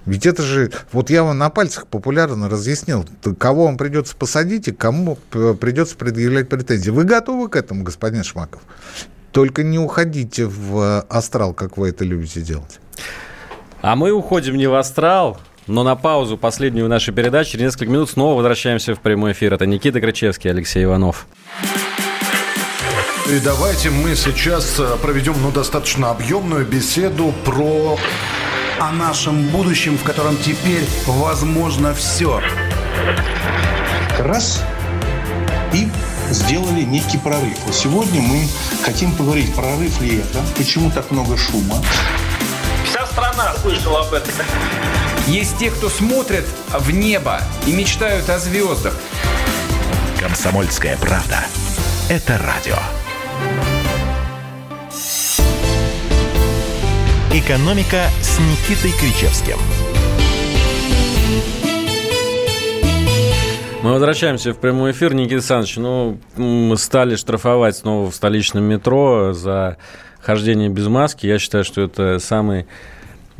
Ведь 0.05 0.27
это 0.27 0.43
же, 0.43 0.73
вот 0.93 1.11
я 1.11 1.23
вам 1.23 1.39
на 1.39 1.51
пальцах 1.51 1.87
популярно 1.87 2.49
разъяснил, 2.49 3.05
кого 3.39 3.67
вам 3.67 3.77
придется 3.77 4.17
посадить 4.17 4.69
и 4.69 4.73
кому 4.73 5.17
придется 5.31 5.97
предъявлять 5.97 6.49
претензии. 6.49 6.91
Вы 6.91 7.05
готовы 7.05 7.49
к 7.49 7.57
этому, 7.57 7.85
господин 7.85 8.25
Шмаков? 8.25 8.63
Только 9.31 9.63
не 9.63 9.79
уходите 9.79 10.47
в 10.47 11.03
астрал, 11.09 11.55
как 11.55 11.77
вы 11.77 11.91
это 11.91 12.05
любите 12.05 12.41
делать. 12.41 12.81
А 13.83 13.97
мы 13.97 14.11
уходим 14.11 14.57
не 14.57 14.67
в 14.67 14.75
астрал, 14.75 15.39
но 15.67 15.83
на 15.83 15.97
паузу 15.97 16.37
последнюю 16.37 16.89
нашей 16.89 17.13
передачи. 17.13 17.53
Через 17.53 17.65
несколько 17.65 17.93
минут 17.93 18.11
снова 18.11 18.37
возвращаемся 18.37 18.95
в 18.95 19.01
прямой 19.01 19.33
эфир. 19.33 19.55
Это 19.55 19.67
Никита 19.67 20.01
Крычевский, 20.01 20.51
Алексей 20.51 20.85
Иванов. 20.85 21.27
И 23.29 23.41
давайте 23.41 23.91
мы 23.91 24.15
сейчас 24.15 24.79
э, 24.79 24.97
проведем 25.03 25.35
ну, 25.43 25.51
достаточно 25.51 26.11
объемную 26.11 26.65
беседу 26.65 27.35
про... 27.45 27.99
О 28.79 28.93
нашем 28.93 29.49
будущем, 29.49 29.97
в 29.97 30.03
котором 30.03 30.37
теперь 30.37 30.85
возможно 31.07 31.95
все. 31.95 32.43
Раз 34.19 34.63
и 35.73 35.89
сделали 36.31 36.83
некий 36.83 37.19
прорыв. 37.19 37.57
Сегодня 37.73 38.21
мы 38.21 38.47
хотим 38.85 39.13
поговорить, 39.13 39.55
прорыв 39.55 40.01
ли 40.03 40.19
это, 40.19 40.41
почему 40.57 40.91
так 40.91 41.11
много 41.11 41.37
шума, 41.37 41.83
страна 43.05 43.53
слышала 43.61 44.07
об 44.07 44.15
этом. 44.15 44.33
Есть 45.27 45.59
те, 45.59 45.71
кто 45.71 45.89
смотрят 45.91 46.47
в 46.69 46.91
небо 46.91 47.41
и 47.67 47.73
мечтают 47.73 48.31
о 48.31 48.39
звездах. 48.39 48.95
Комсомольская 50.21 50.97
правда. 50.97 51.41
Это 52.09 52.39
радио. 52.39 52.79
«Экономика» 57.33 58.07
с 58.23 58.39
Никитой 58.39 58.93
Кричевским. 58.93 59.59
Мы 63.83 63.93
возвращаемся 63.93 64.53
в 64.53 64.59
прямой 64.59 64.93
эфир. 64.93 65.13
Никита 65.13 65.35
Александрович, 65.35 65.77
ну, 65.77 66.19
мы 66.37 66.77
стали 66.77 67.15
штрафовать 67.15 67.77
снова 67.77 68.11
в 68.11 68.15
столичном 68.15 68.65
метро 68.65 69.33
за 69.33 69.77
хождение 70.27 70.69
без 70.69 70.89
маски. 70.89 71.27
Я 71.27 71.39
считаю, 71.39 71.63
что 71.63 71.83
это 71.83 72.19
самый 72.19 72.67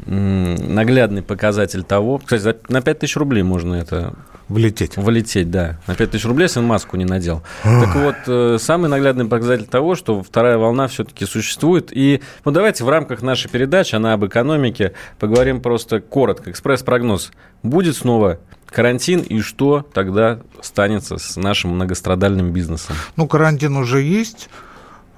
наглядный 0.07 1.23
показатель 1.23 1.83
того... 1.83 2.19
Кстати, 2.19 2.59
на 2.69 2.81
5 2.81 2.99
тысяч 3.01 3.17
рублей 3.17 3.43
можно 3.43 3.75
это... 3.75 4.15
Влететь. 4.49 4.97
Влететь, 4.97 5.51
да. 5.51 5.81
На 5.89 5.97
5 5.97 6.13
тысяч 6.13 6.25
рублей, 6.25 6.45
если 6.45 6.61
он 6.61 6.67
маску 6.67 6.97
не 6.97 7.05
надел. 7.05 7.43
Так 7.65 7.97
вот, 7.97 8.15
э, 8.29 8.59
самый 8.61 8.89
наглядный 8.89 9.25
показатель 9.25 9.65
того, 9.65 9.97
что 9.97 10.23
вторая 10.23 10.59
волна 10.59 10.87
все-таки 10.87 11.25
существует. 11.25 11.89
И 11.91 12.21
ну, 12.45 12.53
давайте 12.53 12.85
в 12.85 12.89
рамках 12.89 13.23
нашей 13.23 13.51
передачи, 13.51 13.97
она 13.97 14.13
об 14.13 14.25
экономике, 14.25 14.93
поговорим 15.19 15.61
просто 15.61 16.01
коротко. 16.01 16.51
Экспресс-прогноз. 16.51 17.33
Будет 17.65 17.97
снова 17.97 18.39
карантин, 18.67 19.21
и 19.21 19.41
что 19.41 19.85
тогда 19.93 20.39
станется 20.61 21.19
с 21.19 21.37
нашим 21.37 21.71
многострадальным 21.71 22.53
бизнесом? 22.53 22.95
Ну, 23.17 23.27
карантин 23.27 23.77
уже 23.77 24.03
есть. 24.03 24.49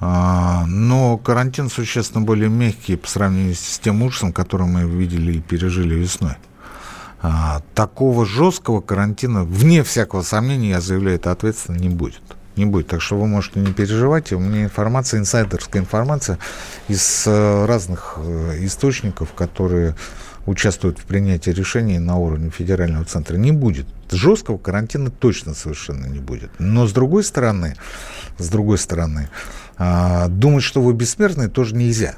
А, 0.00 0.64
но 0.66 1.18
карантин 1.18 1.68
существенно 1.68 2.24
более 2.24 2.48
мягкий 2.48 2.96
по 2.96 3.08
сравнению 3.08 3.54
с 3.54 3.78
тем 3.78 4.02
ужасом, 4.02 4.32
который 4.32 4.66
мы 4.66 4.88
видели 4.88 5.32
и 5.32 5.40
пережили 5.40 5.94
весной. 5.94 6.36
А, 7.20 7.62
такого 7.74 8.24
жесткого 8.24 8.80
карантина, 8.80 9.42
вне 9.42 9.82
всякого 9.82 10.22
сомнения, 10.22 10.70
я 10.70 10.80
заявляю 10.80 11.16
это 11.16 11.32
ответственно, 11.32 11.76
не 11.76 11.88
будет. 11.88 12.22
Не 12.54 12.64
будет. 12.64 12.88
Так 12.88 13.00
что 13.00 13.16
вы 13.16 13.26
можете 13.26 13.60
не 13.60 13.72
переживать. 13.72 14.32
У 14.32 14.38
меня 14.38 14.64
информация, 14.64 15.20
инсайдерская 15.20 15.82
информация 15.82 16.38
из 16.88 17.24
э, 17.26 17.66
разных 17.66 18.14
э, 18.18 18.64
источников, 18.64 19.32
которые 19.32 19.94
участвуют 20.46 20.98
в 20.98 21.04
принятии 21.04 21.50
решений 21.50 21.98
на 21.98 22.16
уровне 22.16 22.50
федерального 22.50 23.04
центра. 23.04 23.36
Не 23.36 23.52
будет. 23.52 23.86
Жесткого 24.10 24.58
карантина 24.58 25.10
точно 25.10 25.54
совершенно 25.54 26.06
не 26.06 26.20
будет. 26.20 26.50
Но 26.58 26.86
с 26.86 26.92
другой 26.92 27.24
стороны, 27.24 27.76
с 28.38 28.48
другой 28.48 28.78
стороны, 28.78 29.28
а, 29.76 30.28
думать, 30.28 30.64
что 30.64 30.80
вы 30.80 30.92
бессмертны, 30.92 31.48
тоже 31.48 31.74
нельзя. 31.74 32.16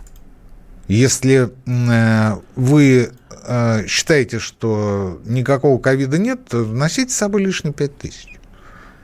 Если 0.89 1.51
э, 1.67 2.37
вы 2.57 3.13
э, 3.45 3.87
считаете, 3.87 4.41
что 4.41 5.21
никакого 5.25 5.79
ковида 5.79 6.19
нет, 6.19 6.47
то 6.47 6.65
носите 6.65 7.13
с 7.13 7.17
собой 7.17 7.45
лишние 7.45 7.73
5 7.73 7.97
тысяч. 7.97 8.41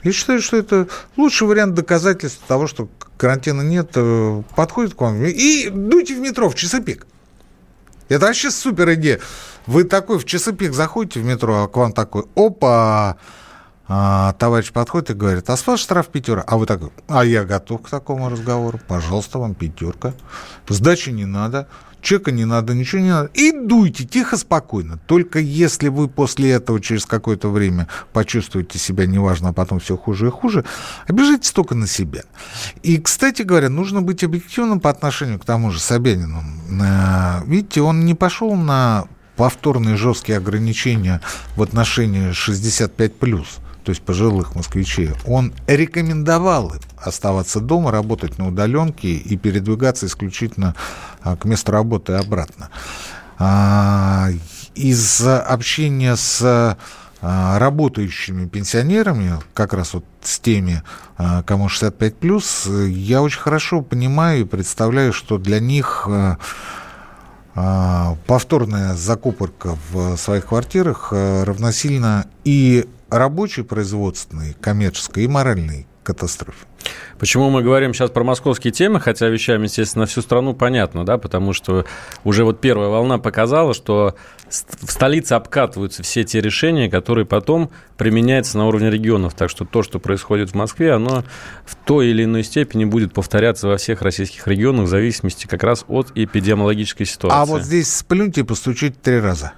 Я 0.03 0.13
считаю, 0.13 0.41
что 0.41 0.57
это 0.57 0.89
лучший 1.17 1.47
вариант 1.47 1.75
доказательства 1.75 2.45
того, 2.49 2.67
что 2.67 2.89
карантина 3.17 3.63
нет, 3.63 3.91
э, 3.95 4.43
подходит 4.57 4.95
к 4.95 5.01
вам. 5.01 5.25
И 5.25 5.69
дуйте 5.69 6.17
в 6.17 6.19
метро 6.19 6.49
в 6.49 6.55
часы 6.55 6.83
пик. 6.83 7.07
Это 8.09 8.27
вообще 8.27 8.51
супер 8.51 8.95
идея. 8.95 9.21
Вы 9.67 9.85
такой 9.85 10.19
в 10.19 10.25
часы 10.25 10.53
пик 10.53 10.73
заходите 10.73 11.21
в 11.21 11.25
метро, 11.25 11.65
а 11.65 11.69
к 11.69 11.77
вам 11.77 11.93
такой, 11.93 12.25
опа, 12.37 13.17
а, 13.89 14.33
товарищ 14.35 14.73
подходит 14.73 15.11
и 15.11 15.15
говорит, 15.15 15.49
а 15.51 15.57
с 15.57 15.67
вас 15.67 15.81
штраф 15.81 16.09
пятерка. 16.09 16.45
А 16.47 16.57
вы 16.57 16.67
такой, 16.67 16.91
а 17.09 17.25
я 17.25 17.45
готов 17.45 17.83
к 17.83 17.89
такому 17.89 18.29
разговору. 18.29 18.81
Пожалуйста, 18.87 19.39
вам 19.39 19.55
пятерка. 19.55 20.15
Сдачи 20.69 21.11
не 21.11 21.25
надо, 21.25 21.69
чека 22.01 22.33
не 22.33 22.45
надо, 22.45 22.75
ничего 22.75 23.03
не 23.03 23.11
надо. 23.11 23.31
И 23.35 23.53
дуйте 23.53 24.05
тихо, 24.05 24.37
спокойно. 24.37 24.99
Только 25.07 25.39
если 25.39 25.89
вы 25.89 26.09
после 26.09 26.51
этого 26.51 26.81
через 26.81 27.07
какое-то 27.07 27.51
время 27.51 27.89
почувствуете 28.13 28.79
себя 28.79 29.07
неважно, 29.07 29.51
а 29.51 29.53
потом 29.53 29.79
все 29.81 29.97
хуже 29.97 30.29
и 30.29 30.31
хуже, 30.31 30.65
обижайтесь 31.07 31.53
только 31.53 31.75
на 31.75 31.87
себя. 31.87 32.23
И, 32.83 32.99
кстати 32.99 33.43
говоря, 33.43 33.69
нужно 33.69 34.03
быть 34.03 34.25
объективным 34.25 34.81
по 34.81 34.91
отношению 34.91 35.39
к 35.39 35.45
тому 35.45 35.71
же 35.71 35.81
Собянину. 35.81 36.43
Э, 36.81 37.43
видите, 37.47 37.83
он 37.83 38.05
не 38.05 38.15
пошел 38.15 38.55
на 38.55 39.07
повторные 39.37 39.97
жесткие 39.97 40.39
ограничения 40.39 41.21
в 41.57 41.63
отношении 41.63 42.31
65+, 42.31 43.45
то 43.87 43.91
есть 43.91 44.03
пожилых 44.03 44.57
москвичей, 44.57 45.13
он 45.27 45.53
рекомендовал 45.69 46.75
им 46.75 46.81
оставаться 46.97 47.61
дома, 47.61 47.93
работать 47.93 48.37
на 48.37 48.49
удаленке 48.49 49.15
и 49.15 49.37
передвигаться 49.37 50.07
исключительно 50.07 50.75
а, 51.23 51.37
к 51.37 51.45
месту 51.45 51.71
работы 51.71 52.15
и 52.15 52.17
обратно. 52.17 52.71
А, 53.39 54.31
из 54.75 55.25
общения 55.25 56.17
с 56.17 56.77
а, 57.23 57.59
работающими 57.61 58.49
пенсионерами, 58.49 59.35
как 59.55 59.73
раз 59.73 59.95
вот 59.95 60.05
с 60.21 60.41
теми, 60.41 60.83
кому 61.47 61.69
65 61.69 62.17
плюс, 62.17 62.67
я 62.67 63.23
очень 63.23 63.39
хорошо 63.39 63.83
понимаю 63.83 64.41
и 64.41 64.45
представляю, 64.45 65.13
что 65.13 65.39
для 65.39 65.61
них 65.61 66.09
повторная 67.55 68.95
закупорка 68.95 69.79
в 69.91 70.17
своих 70.17 70.47
квартирах 70.47 71.13
равносильно 71.13 72.27
и 72.45 72.87
рабочей, 73.11 73.63
производственной, 73.63 74.55
коммерческой 74.55 75.25
и 75.25 75.29
моральной 75.29 75.87
катастрофе. 76.07 76.67
Почему 77.19 77.51
мы 77.51 77.63
говорим 77.63 77.93
сейчас 77.93 78.11
про 78.11 78.23
московские 78.23 78.73
темы, 78.73 79.01
хотя 79.01 79.29
вещаем, 79.29 79.65
естественно, 79.65 80.03
на 80.03 80.07
всю 80.07 80.23
страну, 80.23 80.55
понятно, 80.55 81.05
да, 81.05 81.19
потому 81.19 81.53
что 81.53 81.85
уже 82.23 82.45
вот 82.45 82.61
первая 82.61 82.89
волна 82.89 83.19
показала, 83.19 83.75
что 83.75 84.15
в 84.49 84.93
столице 84.93 85.33
обкатываются 85.33 86.05
все 86.05 86.23
те 86.23 86.41
решения, 86.41 86.89
которые 86.89 87.27
потом 87.27 87.71
применяются 87.97 88.57
на 88.57 88.69
уровне 88.69 88.89
регионов. 88.89 89.35
Так 89.35 89.51
что 89.51 89.65
то, 89.65 89.83
что 89.83 89.99
происходит 89.99 90.51
в 90.51 90.55
Москве, 90.55 90.93
оно 90.93 91.25
в 91.65 91.75
той 91.75 92.09
или 92.09 92.23
иной 92.23 92.45
степени 92.45 92.85
будет 92.85 93.13
повторяться 93.13 93.67
во 93.67 93.77
всех 93.77 94.03
российских 94.03 94.47
регионах 94.47 94.87
в 94.87 94.89
зависимости 94.89 95.49
как 95.49 95.65
раз 95.65 95.85
от 95.89 96.13
эпидемиологической 96.15 97.07
ситуации. 97.07 97.37
А 97.37 97.45
вот 97.47 97.63
здесь 97.63 97.93
сплюньте 97.93 98.43
и 98.43 98.45
постучите 98.45 98.97
три 99.03 99.19
раза, 99.19 99.55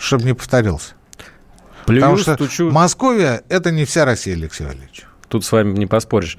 чтобы 0.00 0.24
не 0.24 0.32
повторился. 0.32 0.95
Плюю, 1.86 2.00
Потому 2.02 2.18
что 2.18 2.34
стучу. 2.34 2.70
Московия– 2.70 3.42
это 3.48 3.70
не 3.70 3.84
вся 3.84 4.04
Россия, 4.04 4.34
Алексей 4.34 4.64
Валерьевич. 4.64 5.04
Тут 5.28 5.44
с 5.44 5.52
вами 5.52 5.76
не 5.78 5.86
поспоришь. 5.86 6.36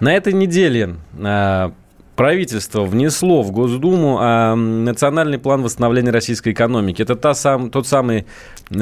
На 0.00 0.14
этой 0.14 0.32
неделе 0.32 0.96
а, 1.22 1.72
правительство 2.16 2.82
внесло 2.84 3.42
в 3.42 3.52
Госдуму 3.52 4.18
а, 4.20 4.54
национальный 4.54 5.38
план 5.38 5.62
восстановления 5.62 6.10
российской 6.10 6.52
экономики. 6.52 7.02
Это 7.02 7.14
та 7.14 7.34
сам, 7.34 7.70
тот 7.70 7.86
самый 7.86 8.26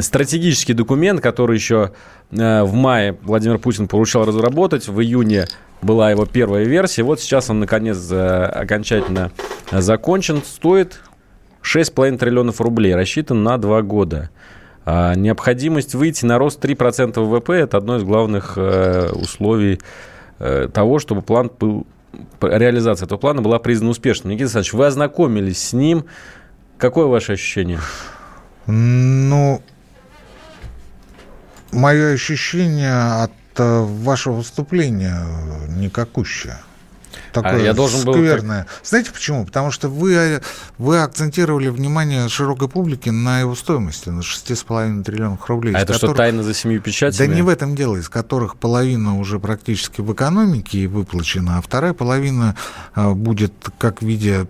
стратегический 0.00 0.72
документ, 0.72 1.20
который 1.20 1.56
еще 1.56 1.92
а, 2.32 2.64
в 2.64 2.72
мае 2.74 3.18
Владимир 3.22 3.58
Путин 3.58 3.88
поручал 3.88 4.24
разработать. 4.24 4.88
В 4.88 5.00
июне 5.00 5.46
была 5.82 6.10
его 6.10 6.26
первая 6.26 6.64
версия. 6.64 7.02
Вот 7.02 7.20
сейчас 7.20 7.50
он, 7.50 7.60
наконец, 7.60 7.98
а, 8.10 8.46
окончательно 8.46 9.32
закончен. 9.70 10.42
Стоит 10.44 11.00
6,5 11.62 12.18
триллионов 12.18 12.60
рублей. 12.60 12.94
Рассчитан 12.94 13.42
на 13.42 13.58
два 13.58 13.82
года. 13.82 14.30
А 14.84 15.14
необходимость 15.14 15.94
выйти 15.94 16.24
на 16.24 16.38
рост 16.38 16.62
3% 16.62 17.18
ВВП– 17.18 17.52
это 17.54 17.78
одно 17.78 17.96
из 17.96 18.02
главных 18.02 18.54
э, 18.56 19.10
условий 19.12 19.80
э, 20.38 20.68
того, 20.72 20.98
чтобы 20.98 21.22
план 21.22 21.50
был 21.58 21.86
реализация 22.40 23.06
этого 23.06 23.18
плана 23.18 23.42
была 23.42 23.58
признана 23.58 23.90
успешной. 23.90 24.34
Никита 24.34 24.44
Александрович, 24.44 24.72
вы 24.74 24.86
ознакомились 24.86 25.68
с 25.68 25.72
ним. 25.72 26.04
Какое 26.78 27.06
ваше 27.06 27.32
ощущение? 27.32 27.80
Ну, 28.66 29.62
мое 31.72 32.12
ощущение 32.12 33.22
от 33.22 33.32
э, 33.56 33.80
вашего 33.80 34.34
выступления 34.34 35.24
никакущее 35.68 36.58
такое 37.32 37.56
а 37.56 37.58
я 37.58 37.72
должен 37.72 38.00
скверное. 38.00 38.62
Был... 38.62 38.70
Знаете 38.84 39.10
почему? 39.12 39.44
Потому 39.44 39.70
что 39.70 39.88
вы, 39.88 40.40
вы 40.78 41.00
акцентировали 41.00 41.68
внимание 41.68 42.28
широкой 42.28 42.68
публики 42.68 43.10
на 43.10 43.40
его 43.40 43.54
стоимости, 43.54 44.08
на 44.08 44.20
6,5 44.20 45.02
триллионов 45.04 45.48
рублей. 45.48 45.74
А 45.74 45.80
это 45.80 45.92
которых... 45.94 46.16
что, 46.16 46.22
тайна 46.22 46.42
за 46.42 46.54
семью 46.54 46.80
печатями? 46.80 47.26
Да 47.26 47.34
не 47.34 47.42
в 47.42 47.48
этом 47.48 47.74
дело, 47.74 47.96
из 47.96 48.08
которых 48.08 48.56
половина 48.56 49.18
уже 49.18 49.38
практически 49.38 50.00
в 50.00 50.12
экономике 50.12 50.86
выплачена, 50.86 51.58
а 51.58 51.62
вторая 51.62 51.92
половина 51.92 52.56
а, 52.94 53.12
будет 53.12 53.52
как 53.78 54.02
в 54.02 54.06
виде 54.06 54.46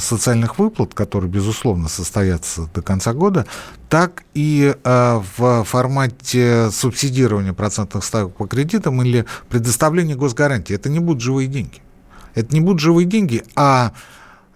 социальных 0.00 0.58
выплат, 0.58 0.94
которые, 0.94 1.30
безусловно, 1.30 1.88
состоятся 1.88 2.68
до 2.74 2.82
конца 2.82 3.12
года, 3.12 3.46
так 3.88 4.24
и 4.34 4.74
а, 4.84 5.22
в 5.36 5.64
формате 5.64 6.70
субсидирования 6.70 7.52
процентных 7.52 8.04
ставок 8.04 8.34
по 8.36 8.46
кредитам 8.46 9.02
или 9.02 9.24
предоставления 9.48 10.16
госгарантии. 10.16 10.74
Это 10.74 10.88
не 10.88 10.98
будут 10.98 11.22
живые 11.22 11.48
деньги. 11.48 11.80
Это 12.34 12.54
не 12.54 12.60
будут 12.60 12.80
живые 12.80 13.06
деньги, 13.06 13.44
а 13.56 13.92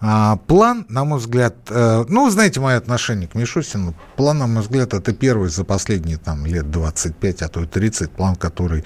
а, 0.01 0.37
план, 0.47 0.85
на 0.87 1.03
мой 1.03 1.19
взгляд, 1.19 1.55
э, 1.69 2.05
ну, 2.07 2.29
знаете 2.29 2.61
мое 2.61 2.77
отношение 2.77 3.27
к 3.27 3.35
Мишустину. 3.35 3.93
План, 4.15 4.37
на 4.37 4.47
мой 4.47 4.61
взгляд, 4.61 4.93
это 4.93 5.11
первый 5.13 5.49
за 5.49 5.65
последние 5.65 6.17
там, 6.17 6.45
лет 6.45 6.71
25, 6.71 7.41
а 7.41 7.49
то 7.49 7.63
и 7.63 7.67
30 7.67 8.09
план, 8.09 8.37
который 8.37 8.85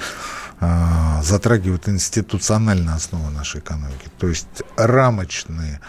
э, 0.59 1.21
затрагивает 1.21 1.87
институциональные 1.87 2.95
основы 2.95 3.29
нашей 3.29 3.59
экономики. 3.59 4.09
То 4.17 4.27
есть 4.27 4.63
рамочные 4.75 5.79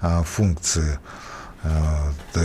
э, 0.00 0.22
функции 0.22 1.00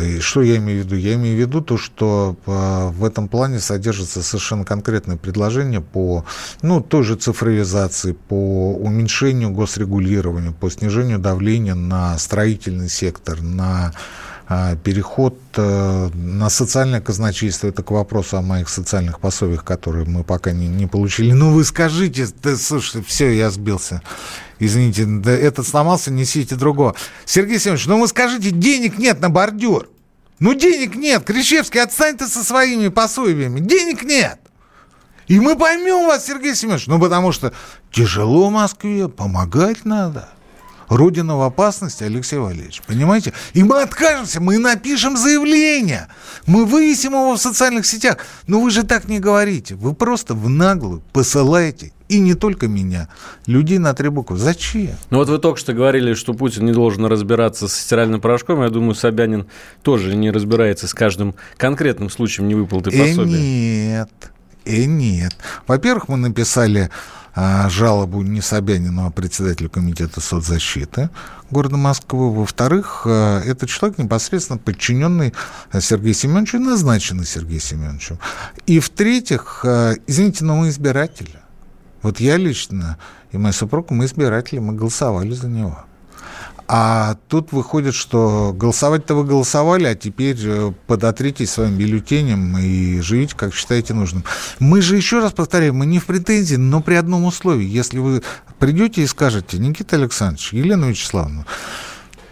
и 0.01 0.19
что 0.19 0.41
я 0.41 0.57
имею 0.57 0.81
в 0.81 0.85
виду? 0.85 0.95
Я 0.95 1.15
имею 1.15 1.37
в 1.37 1.39
виду 1.39 1.61
то, 1.61 1.77
что 1.77 2.35
а, 2.45 2.89
в 2.89 3.03
этом 3.05 3.27
плане 3.27 3.59
содержится 3.59 4.23
совершенно 4.23 4.65
конкретное 4.65 5.17
предложение 5.17 5.81
по 5.81 6.25
ну, 6.61 6.81
той 6.81 7.03
же 7.03 7.15
цифровизации, 7.15 8.13
по 8.13 8.73
уменьшению 8.73 9.51
госрегулирования, 9.51 10.51
по 10.51 10.69
снижению 10.69 11.19
давления 11.19 11.75
на 11.75 12.17
строительный 12.17 12.89
сектор, 12.89 13.41
на 13.41 13.93
переход 14.47 15.37
э, 15.55 16.09
на 16.13 16.49
социальное 16.49 17.01
казначейство, 17.01 17.67
это 17.67 17.81
к 17.83 17.91
вопросу 17.91 18.37
о 18.37 18.41
моих 18.41 18.69
социальных 18.69 19.19
пособиях, 19.19 19.63
которые 19.63 20.05
мы 20.05 20.23
пока 20.23 20.51
не, 20.51 20.67
не 20.67 20.87
получили. 20.87 21.31
Ну, 21.31 21.53
вы 21.53 21.63
скажите, 21.63 22.27
да, 22.41 22.55
слушайте, 22.55 23.05
все, 23.07 23.31
я 23.31 23.49
сбился. 23.49 24.01
Извините, 24.59 25.05
да, 25.05 25.31
этот 25.31 25.67
сломался, 25.67 26.11
несите 26.11 26.55
другого. 26.55 26.95
Сергей 27.25 27.59
Семенович, 27.59 27.85
ну 27.87 27.99
вы 27.99 28.07
скажите, 28.07 28.51
денег 28.51 28.97
нет 28.97 29.21
на 29.21 29.29
бордюр. 29.29 29.89
Ну, 30.39 30.53
денег 30.53 30.95
нет. 30.95 31.23
Кричевский, 31.23 31.81
отстань 31.81 32.17
ты 32.17 32.27
со 32.27 32.43
своими 32.43 32.89
пособиями. 32.89 33.59
Денег 33.61 34.03
нет. 34.03 34.39
И 35.27 35.39
мы 35.39 35.55
поймем 35.55 36.05
вас, 36.07 36.25
Сергей 36.25 36.53
Семенович. 36.53 36.87
Ну, 36.87 36.99
потому 36.99 37.31
что 37.31 37.53
тяжело 37.91 38.49
в 38.49 38.51
Москве, 38.51 39.07
помогать 39.07 39.85
надо. 39.85 40.29
Родина 40.93 41.37
в 41.37 41.41
опасности, 41.41 42.03
Алексей 42.03 42.37
Валерьевич, 42.37 42.81
понимаете? 42.85 43.33
И 43.53 43.63
мы 43.63 43.81
откажемся, 43.81 44.39
мы 44.39 44.59
напишем 44.59 45.17
заявление, 45.17 46.07
мы 46.45 46.65
вывесим 46.65 47.13
его 47.13 47.35
в 47.35 47.41
социальных 47.41 47.85
сетях. 47.85 48.17
Но 48.47 48.61
вы 48.61 48.69
же 48.69 48.83
так 48.83 49.07
не 49.07 49.19
говорите, 49.19 49.75
вы 49.75 49.93
просто 49.93 50.33
в 50.35 50.49
наглую 50.49 51.01
посылаете 51.11 51.91
и 52.09 52.19
не 52.19 52.35
только 52.35 52.67
меня, 52.67 53.09
людей 53.47 53.79
на 53.79 53.93
три 53.93 54.09
буквы. 54.09 54.37
Зачем? 54.37 54.91
Ну 55.09 55.17
вот 55.17 55.29
вы 55.29 55.39
только 55.39 55.59
что 55.59 55.73
говорили, 55.73 56.13
что 56.13 56.33
Путин 56.33 56.65
не 56.65 56.71
должен 56.71 57.05
разбираться 57.05 57.67
с 57.67 57.73
стиральным 57.73 58.21
порошком. 58.21 58.61
Я 58.61 58.69
думаю, 58.69 58.93
Собянин 58.93 59.47
тоже 59.81 60.15
не 60.15 60.29
разбирается 60.29 60.87
с 60.87 60.93
каждым 60.93 61.33
конкретным 61.57 62.11
случаем 62.11 62.47
невыплаты 62.47 62.91
пособия. 62.91 63.37
И 63.37 63.87
нет, 63.87 64.09
и 64.65 64.85
нет. 64.85 65.35
Во-первых, 65.65 66.07
мы 66.07 66.17
написали 66.17 66.91
жалобу 67.35 68.21
не 68.21 68.41
Собянину, 68.41 69.05
а 69.05 69.11
председателю 69.11 69.69
комитета 69.69 70.21
соцзащиты 70.21 71.09
города 71.49 71.77
Москвы. 71.77 72.33
Во-вторых, 72.33 73.03
а, 73.05 73.41
это 73.41 73.67
человек 73.67 73.97
непосредственно 73.97 74.59
подчиненный 74.59 75.33
Сергею 75.79 76.13
Семеновичу 76.13 76.57
и 76.57 76.61
назначенный 76.61 77.25
Сергеем 77.25 77.61
Семеновичем. 77.61 78.19
И 78.65 78.79
в-третьих, 78.79 79.61
а, 79.63 79.93
извините, 80.07 80.45
но 80.45 80.55
мы 80.57 80.69
избиратели. 80.69 81.39
Вот 82.01 82.19
я 82.19 82.37
лично 82.37 82.97
и 83.31 83.37
моя 83.37 83.53
супруга, 83.53 83.93
мы 83.93 84.05
избиратели, 84.05 84.59
мы 84.59 84.73
голосовали 84.73 85.31
за 85.31 85.47
него. 85.47 85.85
А 86.75 87.17
тут 87.27 87.51
выходит, 87.51 87.93
что 87.93 88.51
голосовать-то 88.51 89.13
вы 89.13 89.25
голосовали, 89.25 89.85
а 89.85 89.93
теперь 89.93 90.39
э, 90.43 90.71
подотритесь 90.87 91.51
своим 91.51 91.77
бюллетенем 91.77 92.57
и 92.57 92.99
живите, 92.99 93.35
как 93.35 93.53
считаете 93.53 93.93
нужным. 93.93 94.23
Мы 94.57 94.81
же, 94.81 94.97
еще 94.97 95.19
раз 95.19 95.33
повторяю, 95.33 95.75
мы 95.75 95.85
не 95.85 95.99
в 95.99 96.07
претензии, 96.07 96.55
но 96.55 96.81
при 96.81 96.95
одном 96.95 97.25
условии. 97.25 97.67
Если 97.67 97.99
вы 97.99 98.23
придете 98.57 99.03
и 99.03 99.05
скажете, 99.05 99.59
Никита 99.59 99.97
Александрович, 99.97 100.51
Елена 100.51 100.85
Вячеславовна, 100.85 101.45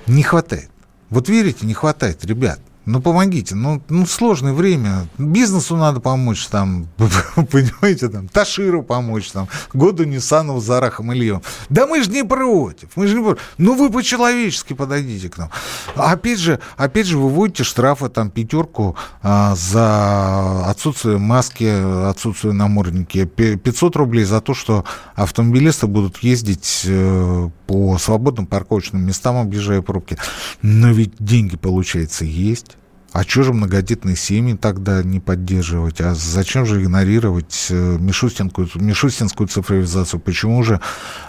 не 0.07 0.23
хватает. 0.23 0.71
Вот 1.11 1.29
верите, 1.29 1.67
не 1.67 1.75
хватает, 1.75 2.25
ребят. 2.25 2.59
Ну, 2.91 2.99
помогите. 2.99 3.55
Ну, 3.55 3.81
ну, 3.87 4.05
сложное 4.05 4.51
время. 4.51 5.07
Бизнесу 5.17 5.77
надо 5.77 6.01
помочь, 6.01 6.45
там, 6.47 6.87
понимаете, 6.97 8.09
там, 8.09 8.27
Таширу 8.27 8.83
помочь, 8.83 9.31
там, 9.31 9.47
году 9.73 10.03
Ниссану, 10.03 10.59
Зарахом, 10.59 11.13
Ильем. 11.13 11.41
Да 11.69 11.87
мы 11.87 12.03
же 12.03 12.11
не 12.11 12.25
против. 12.25 12.89
Мы 12.97 13.07
же 13.07 13.15
не 13.15 13.23
против. 13.23 13.41
Ну, 13.57 13.75
вы 13.75 13.89
по-человечески 13.89 14.73
подойдите 14.73 15.29
к 15.29 15.37
нам. 15.37 15.49
Опять 15.95 16.39
же, 16.39 16.59
опять 16.75 17.07
же, 17.07 17.17
вы 17.17 17.29
вводите 17.29 17.63
штрафы, 17.63 18.09
там, 18.09 18.29
пятерку 18.29 18.97
а, 19.23 19.55
за 19.55 20.65
отсутствие 20.69 21.17
маски, 21.17 22.09
отсутствие 22.09 22.53
намордники. 22.53 23.23
500 23.23 23.95
рублей 23.95 24.25
за 24.25 24.41
то, 24.41 24.53
что 24.53 24.83
автомобилисты 25.15 25.87
будут 25.87 26.17
ездить 26.17 26.81
э, 26.85 27.49
по 27.67 27.97
свободным 27.97 28.47
парковочным 28.47 29.01
местам, 29.01 29.37
объезжая 29.37 29.81
пробки. 29.81 30.17
Но 30.61 30.91
ведь 30.91 31.13
деньги, 31.19 31.55
получается, 31.55 32.25
есть. 32.25 32.75
А 33.13 33.23
что 33.23 33.43
же 33.43 33.51
многодетные 33.51 34.15
семьи 34.15 34.55
тогда 34.55 35.03
не 35.03 35.19
поддерживать? 35.19 35.99
А 35.99 36.13
зачем 36.15 36.65
же 36.65 36.81
игнорировать 36.81 37.67
э, 37.69 37.97
Мишустинскую, 37.99 38.69
Мишустинскую 38.75 39.49
цифровизацию? 39.49 40.21
Почему 40.21 40.63
же 40.63 40.79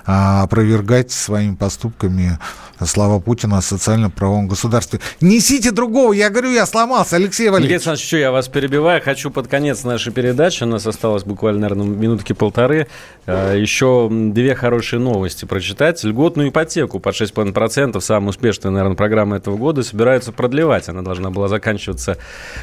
а, 0.07 0.43
опровергать 0.43 1.11
своими 1.11 1.57
поступками 1.57 2.39
слова 2.81 3.19
Путина 3.19 3.59
о 3.59 3.63
социально-правовом 3.63 4.47
государстве? 4.47 5.01
Несите 5.21 5.73
другого! 5.73 6.13
Я 6.13 6.31
говорю, 6.31 6.53
я 6.53 6.67
сломался, 6.67 7.17
Алексей 7.17 7.49
Валерьевич. 7.49 7.81
Никита 7.81 7.91
Александрович, 7.91 8.07
что 8.07 8.17
я 8.17 8.31
вас 8.31 8.47
перебиваю. 8.47 9.03
Хочу 9.03 9.33
под 9.33 9.49
конец 9.49 9.83
нашей 9.83 10.13
передачи, 10.13 10.63
у 10.63 10.67
нас 10.67 10.87
осталось 10.87 11.25
буквально, 11.25 11.63
наверное, 11.63 11.87
минутки 11.87 12.33
полторы, 12.33 12.87
э, 13.27 13.57
еще 13.59 14.09
две 14.09 14.55
хорошие 14.55 15.01
новости 15.01 15.47
прочитать. 15.47 16.05
Льготную 16.05 16.51
ипотеку 16.51 17.01
под 17.01 17.17
6,5%, 17.17 18.01
самая 18.01 18.31
успешная, 18.31 18.71
наверное, 18.71 18.97
программа 18.97 19.39
этого 19.39 19.57
года, 19.57 19.83
собираются 19.83 20.31
продлевать. 20.31 20.89
Она 20.89 21.03
должна 21.03 21.31
была 21.31 21.49
заканчиваться 21.49 21.72
заканчиваться 21.73 22.19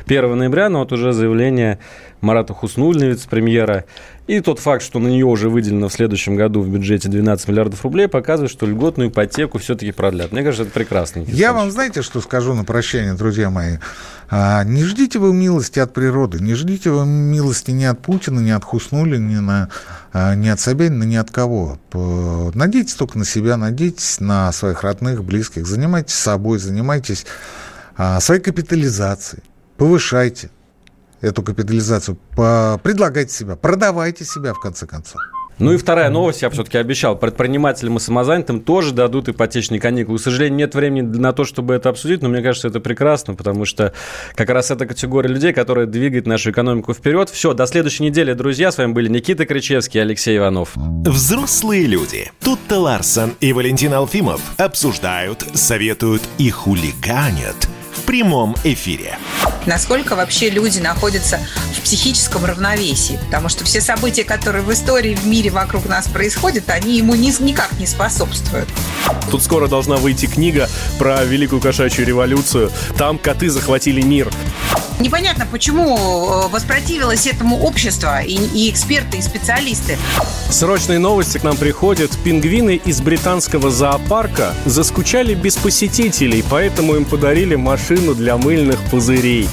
1 0.05 0.37
ноября, 0.37 0.69
но 0.69 0.79
вот 0.79 0.91
уже 0.91 1.13
заявление 1.13 1.79
Марата 2.21 2.53
Хуснулина, 2.53 3.05
вице-премьера, 3.05 3.85
и 4.27 4.41
тот 4.41 4.59
факт, 4.59 4.83
что 4.83 4.99
на 4.99 5.07
нее 5.07 5.25
уже 5.25 5.49
выделено 5.49 5.87
в 5.87 5.93
следующем 5.93 6.35
году 6.35 6.61
в 6.61 6.69
бюджете 6.69 7.09
12 7.09 7.47
миллиардов 7.47 7.83
рублей, 7.83 8.07
показывает, 8.07 8.51
что 8.51 8.67
льготную 8.67 9.09
ипотеку 9.09 9.57
все-таки 9.57 9.91
продлят. 9.91 10.31
Мне 10.31 10.43
кажется, 10.43 10.63
это 10.63 10.71
прекрасно. 10.71 11.23
Я 11.27 11.53
вам, 11.53 11.71
знаете, 11.71 12.01
что 12.01 12.21
скажу 12.21 12.53
на 12.53 12.63
прощание, 12.63 13.13
друзья 13.13 13.49
мои? 13.49 13.77
А, 14.29 14.63
не 14.63 14.83
ждите 14.83 15.17
вы 15.17 15.33
милости 15.33 15.79
от 15.79 15.93
природы, 15.93 16.39
не 16.39 16.53
ждите 16.53 16.91
вы 16.91 17.07
милости 17.07 17.71
ни 17.71 17.85
от 17.85 17.99
Путина, 17.99 18.39
ни 18.39 18.51
от 18.51 18.63
Хуснули, 18.63 19.17
ни, 19.17 19.37
на, 19.37 19.69
а, 20.13 20.35
ни 20.35 20.49
от 20.49 20.59
Собянина, 20.59 21.03
ни 21.03 21.15
от 21.15 21.31
кого. 21.31 21.79
Надейтесь 22.53 22.93
только 22.93 23.17
на 23.17 23.25
себя, 23.25 23.57
надейтесь 23.57 24.19
на 24.19 24.51
своих 24.51 24.83
родных, 24.83 25.23
близких, 25.23 25.65
занимайтесь 25.65 26.15
собой, 26.15 26.59
занимайтесь 26.59 27.25
своей 28.19 28.41
капитализацией. 28.41 29.43
Повышайте 29.77 30.49
эту 31.21 31.43
капитализацию, 31.43 32.17
предлагайте 32.35 33.33
себя, 33.33 33.55
продавайте 33.55 34.25
себя, 34.25 34.53
в 34.53 34.59
конце 34.59 34.87
концов. 34.87 35.21
Ну 35.57 35.73
и 35.73 35.77
вторая 35.77 36.09
новость, 36.09 36.41
я 36.41 36.49
все-таки 36.49 36.77
обещал, 36.77 37.17
предпринимателям 37.17 37.97
и 37.97 37.99
самозанятым 37.99 38.61
тоже 38.61 38.93
дадут 38.93 39.27
ипотечные 39.27 39.81
каникулы. 39.81 40.17
К 40.17 40.21
сожалению, 40.21 40.57
нет 40.57 40.73
времени 40.73 41.01
на 41.01 41.33
то, 41.33 41.43
чтобы 41.43 41.73
это 41.73 41.89
обсудить, 41.89 42.21
но 42.21 42.29
мне 42.29 42.41
кажется, 42.41 42.69
это 42.69 42.79
прекрасно, 42.79 43.35
потому 43.35 43.65
что 43.65 43.93
как 44.35 44.49
раз 44.49 44.71
эта 44.71 44.85
категория 44.85 45.27
людей, 45.27 45.51
которая 45.51 45.85
двигает 45.85 46.27
нашу 46.27 46.51
экономику 46.51 46.93
вперед. 46.93 47.29
Все, 47.29 47.53
до 47.53 47.67
следующей 47.67 48.03
недели, 48.05 48.31
друзья. 48.31 48.71
С 48.71 48.77
вами 48.77 48.93
были 48.93 49.09
Никита 49.09 49.45
Кричевский 49.45 49.99
и 49.99 50.03
Алексей 50.03 50.37
Иванов. 50.37 50.71
Взрослые 50.75 51.85
люди. 51.87 52.31
Тут-то 52.41 52.79
Ларсон 52.79 53.33
и 53.41 53.51
Валентин 53.51 53.93
Алфимов 53.93 54.41
обсуждают, 54.55 55.43
советуют 55.55 56.21
и 56.37 56.49
хулиганят 56.49 57.67
прямом 58.09 58.55
эфире. 58.63 59.19
Насколько 59.67 60.15
вообще 60.15 60.49
люди 60.49 60.79
находятся 60.79 61.39
в 61.77 61.81
психическом 61.81 62.43
равновесии? 62.43 63.19
Потому 63.25 63.49
что 63.49 63.63
все 63.65 63.81
события, 63.81 64.23
которые 64.23 64.63
в 64.63 64.73
истории, 64.73 65.13
в 65.13 65.27
мире 65.27 65.51
вокруг 65.51 65.85
нас 65.85 66.07
происходят, 66.07 66.71
они 66.71 66.97
ему 66.97 67.13
ни, 67.13 67.31
никак 67.39 67.71
не 67.79 67.85
способствуют. 67.85 68.67
Тут 69.29 69.43
скоро 69.43 69.67
должна 69.67 69.97
выйти 69.97 70.25
книга 70.25 70.67
про 70.97 71.23
Великую 71.23 71.61
кошачью 71.61 72.03
революцию. 72.03 72.71
Там 72.97 73.19
коты 73.19 73.51
захватили 73.51 74.01
мир. 74.01 74.31
Непонятно, 74.99 75.47
почему 75.49 75.95
э, 75.97 76.47
воспротивилось 76.49 77.25
этому 77.25 77.61
общество 77.61 78.21
и, 78.21 78.33
и 78.33 78.69
эксперты, 78.69 79.19
и 79.19 79.21
специалисты. 79.21 79.97
Срочные 80.49 80.99
новости 80.99 81.37
к 81.37 81.43
нам 81.43 81.55
приходят. 81.55 82.11
Пингвины 82.23 82.81
из 82.83 82.99
британского 82.99 83.69
зоопарка 83.69 84.53
заскучали 84.65 85.35
без 85.35 85.55
посетителей, 85.55 86.43
поэтому 86.49 86.95
им 86.95 87.05
подарили 87.05 87.55
машину 87.55 87.98
для 88.15 88.37
мыльных 88.37 88.79
пузырей. 88.89 89.47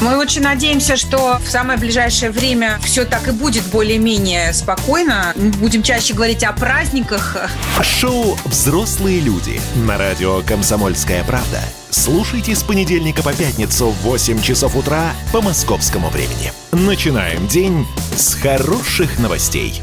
Мы 0.00 0.16
очень 0.16 0.40
надеемся, 0.40 0.96
что 0.96 1.38
в 1.44 1.48
самое 1.48 1.78
ближайшее 1.78 2.30
время 2.30 2.78
все 2.82 3.04
так 3.04 3.28
и 3.28 3.32
будет 3.32 3.64
более-менее 3.64 4.54
спокойно. 4.54 5.34
Мы 5.36 5.50
будем 5.50 5.82
чаще 5.82 6.14
говорить 6.14 6.42
о 6.42 6.52
праздниках. 6.52 7.36
Шоу 7.82 8.38
«Взрослые 8.46 9.20
люди» 9.20 9.60
на 9.86 9.98
радио 9.98 10.40
«Комсомольская 10.42 11.22
правда». 11.24 11.60
Слушайте 11.90 12.54
с 12.54 12.62
понедельника 12.62 13.22
по 13.22 13.34
пятницу 13.34 13.90
в 13.90 14.02
8 14.02 14.40
часов 14.40 14.74
утра 14.74 15.12
по 15.32 15.42
московскому 15.42 16.08
времени. 16.08 16.52
Начинаем 16.72 17.46
день 17.46 17.86
с 18.16 18.34
хороших 18.34 19.18
новостей. 19.18 19.82